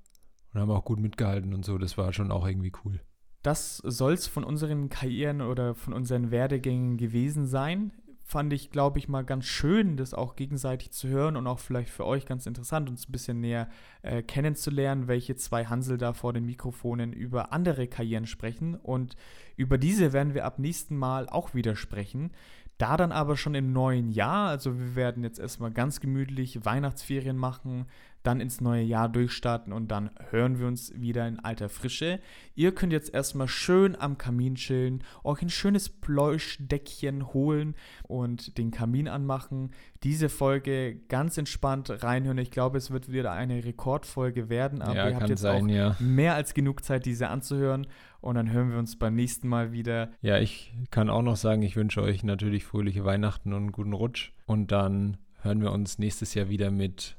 Und 0.53 0.61
haben 0.61 0.71
auch 0.71 0.85
gut 0.85 0.99
mitgehalten 0.99 1.55
und 1.55 1.65
so. 1.65 1.79
Das 1.79 1.99
war 1.99 2.13
schon 2.13 2.31
auch 2.31 2.47
irgendwie 2.47 2.73
cool. 2.85 3.01
Das 3.43 3.77
soll 3.79 4.15
es 4.15 4.27
von 4.27 4.45
unseren 4.45 4.89
Karrieren 4.89 5.43
oder 5.43 5.75
von 5.75 5.93
unseren 5.93 6.31
Werdegängen 6.31 6.97
gewesen 6.97 7.47
sein 7.47 7.93
fand 8.29 8.53
ich, 8.53 8.71
glaube 8.71 8.99
ich, 8.99 9.09
mal 9.09 9.25
ganz 9.25 9.47
schön, 9.47 9.97
das 9.97 10.13
auch 10.13 10.37
gegenseitig 10.37 10.91
zu 10.91 11.09
hören 11.09 11.35
und 11.35 11.47
auch 11.47 11.59
vielleicht 11.59 11.89
für 11.89 12.05
euch 12.05 12.27
ganz 12.27 12.45
interessant, 12.45 12.91
uns 12.91 13.09
ein 13.09 13.13
bisschen 13.13 13.41
näher 13.41 13.71
äh, 14.03 14.23
kennenzulernen, 14.23 15.09
welche 15.09 15.35
zwei 15.35 15.65
Hansel 15.65 15.97
da 15.97 16.13
vor 16.13 16.35
den 16.35 16.45
Mikrofonen 16.45 17.15
über 17.15 17.55
andere 17.55 17.87
Karrieren 17.87 18.27
sprechen. 18.27 18.75
Und 18.75 19.17
über 19.57 19.79
diese 19.79 20.13
werden 20.13 20.35
wir 20.35 20.45
ab 20.45 20.59
nächsten 20.59 20.95
Mal 20.95 21.27
auch 21.27 21.55
wieder 21.55 21.75
sprechen. 21.75 22.33
Da 22.77 22.99
dann 22.99 23.13
aber 23.13 23.39
schon 23.39 23.55
im 23.55 23.73
neuen 23.73 24.11
Jahr, 24.11 24.51
also 24.51 24.79
wir 24.79 24.95
werden 24.95 25.25
jetzt 25.25 25.39
erstmal 25.39 25.73
ganz 25.73 25.99
gemütlich 25.99 26.67
Weihnachtsferien 26.67 27.39
machen, 27.39 27.87
dann 28.23 28.41
ins 28.41 28.61
neue 28.61 28.83
Jahr 28.83 29.09
durchstarten 29.09 29.73
und 29.73 29.89
dann 29.89 30.11
hören 30.31 30.59
wir 30.59 30.67
uns 30.67 30.93
wieder 30.95 31.27
in 31.27 31.39
alter 31.39 31.69
Frische. 31.69 32.21
Ihr 32.55 32.75
könnt 32.75 32.93
jetzt 32.93 33.15
erstmal 33.15 33.49
schön 33.49 33.97
am 33.99 34.19
Kamin 34.19 34.57
chillen, 34.57 35.05
euch 35.25 35.43
ein 35.43 35.51
schönes 35.51 35.89
Pleuschdeckchen 35.89 37.33
holen 37.33 37.75
und 38.03 38.59
den 38.59 38.71
Kamin 38.71 39.09
anmachen. 39.09 39.71
Diese 40.03 40.29
Folge 40.29 40.97
ganz 41.09 41.39
entspannt 41.39 41.91
reinhören. 42.03 42.39
Ich 42.39 42.51
glaube, 42.51 42.79
es 42.79 42.91
wird 42.91 43.11
wieder 43.13 43.33
eine 43.33 43.65
Rekordfolge 43.65 44.49
werden, 44.49 44.83
aber 44.83 44.97
ja, 44.97 45.09
ihr 45.09 45.17
habt 45.17 45.29
jetzt 45.29 45.43
sein, 45.43 45.65
auch 45.65 45.69
ja. 45.69 45.97
mehr 45.99 46.35
als 46.35 46.55
genug 46.55 46.85
Zeit, 46.85 47.07
diese 47.07 47.29
anzuhören. 47.29 47.87
Und 48.21 48.35
dann 48.35 48.51
hören 48.51 48.71
wir 48.71 48.79
uns 48.79 48.99
beim 48.99 49.15
nächsten 49.15 49.49
Mal 49.49 49.73
wieder. 49.73 50.11
Ja, 50.23 50.39
ich 50.39 50.75
kann 50.91 51.09
auch 51.09 51.23
noch 51.23 51.37
sagen, 51.37 51.63
ich 51.63 51.77
wünsche 51.77 52.03
euch 52.03 52.25
natürlich 52.25 52.65
fröhliche 52.65 53.05
Weihnachten 53.05 53.53
und 53.53 53.63
einen 53.63 53.73
guten 53.73 53.93
Rutsch. 53.93 54.33
Und 54.47 54.73
dann 54.73 55.19
hören 55.43 55.61
wir 55.61 55.73
uns 55.73 55.99
nächstes 55.99 56.35
Jahr 56.35 56.49
wieder 56.49 56.71
mit 56.71 57.18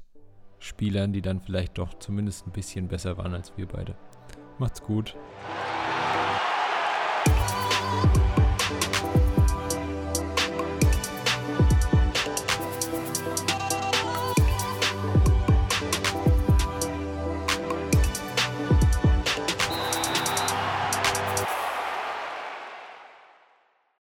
Spielern, 0.59 1.13
die 1.13 1.21
dann 1.21 1.39
vielleicht 1.39 1.77
doch 1.77 1.93
zumindest 1.95 2.45
ein 2.47 2.51
bisschen 2.51 2.87
besser 2.87 3.17
waren 3.17 3.33
als 3.33 3.53
wir 3.57 3.67
beide. 3.67 3.95
Macht's 4.57 4.83
gut. 4.83 5.15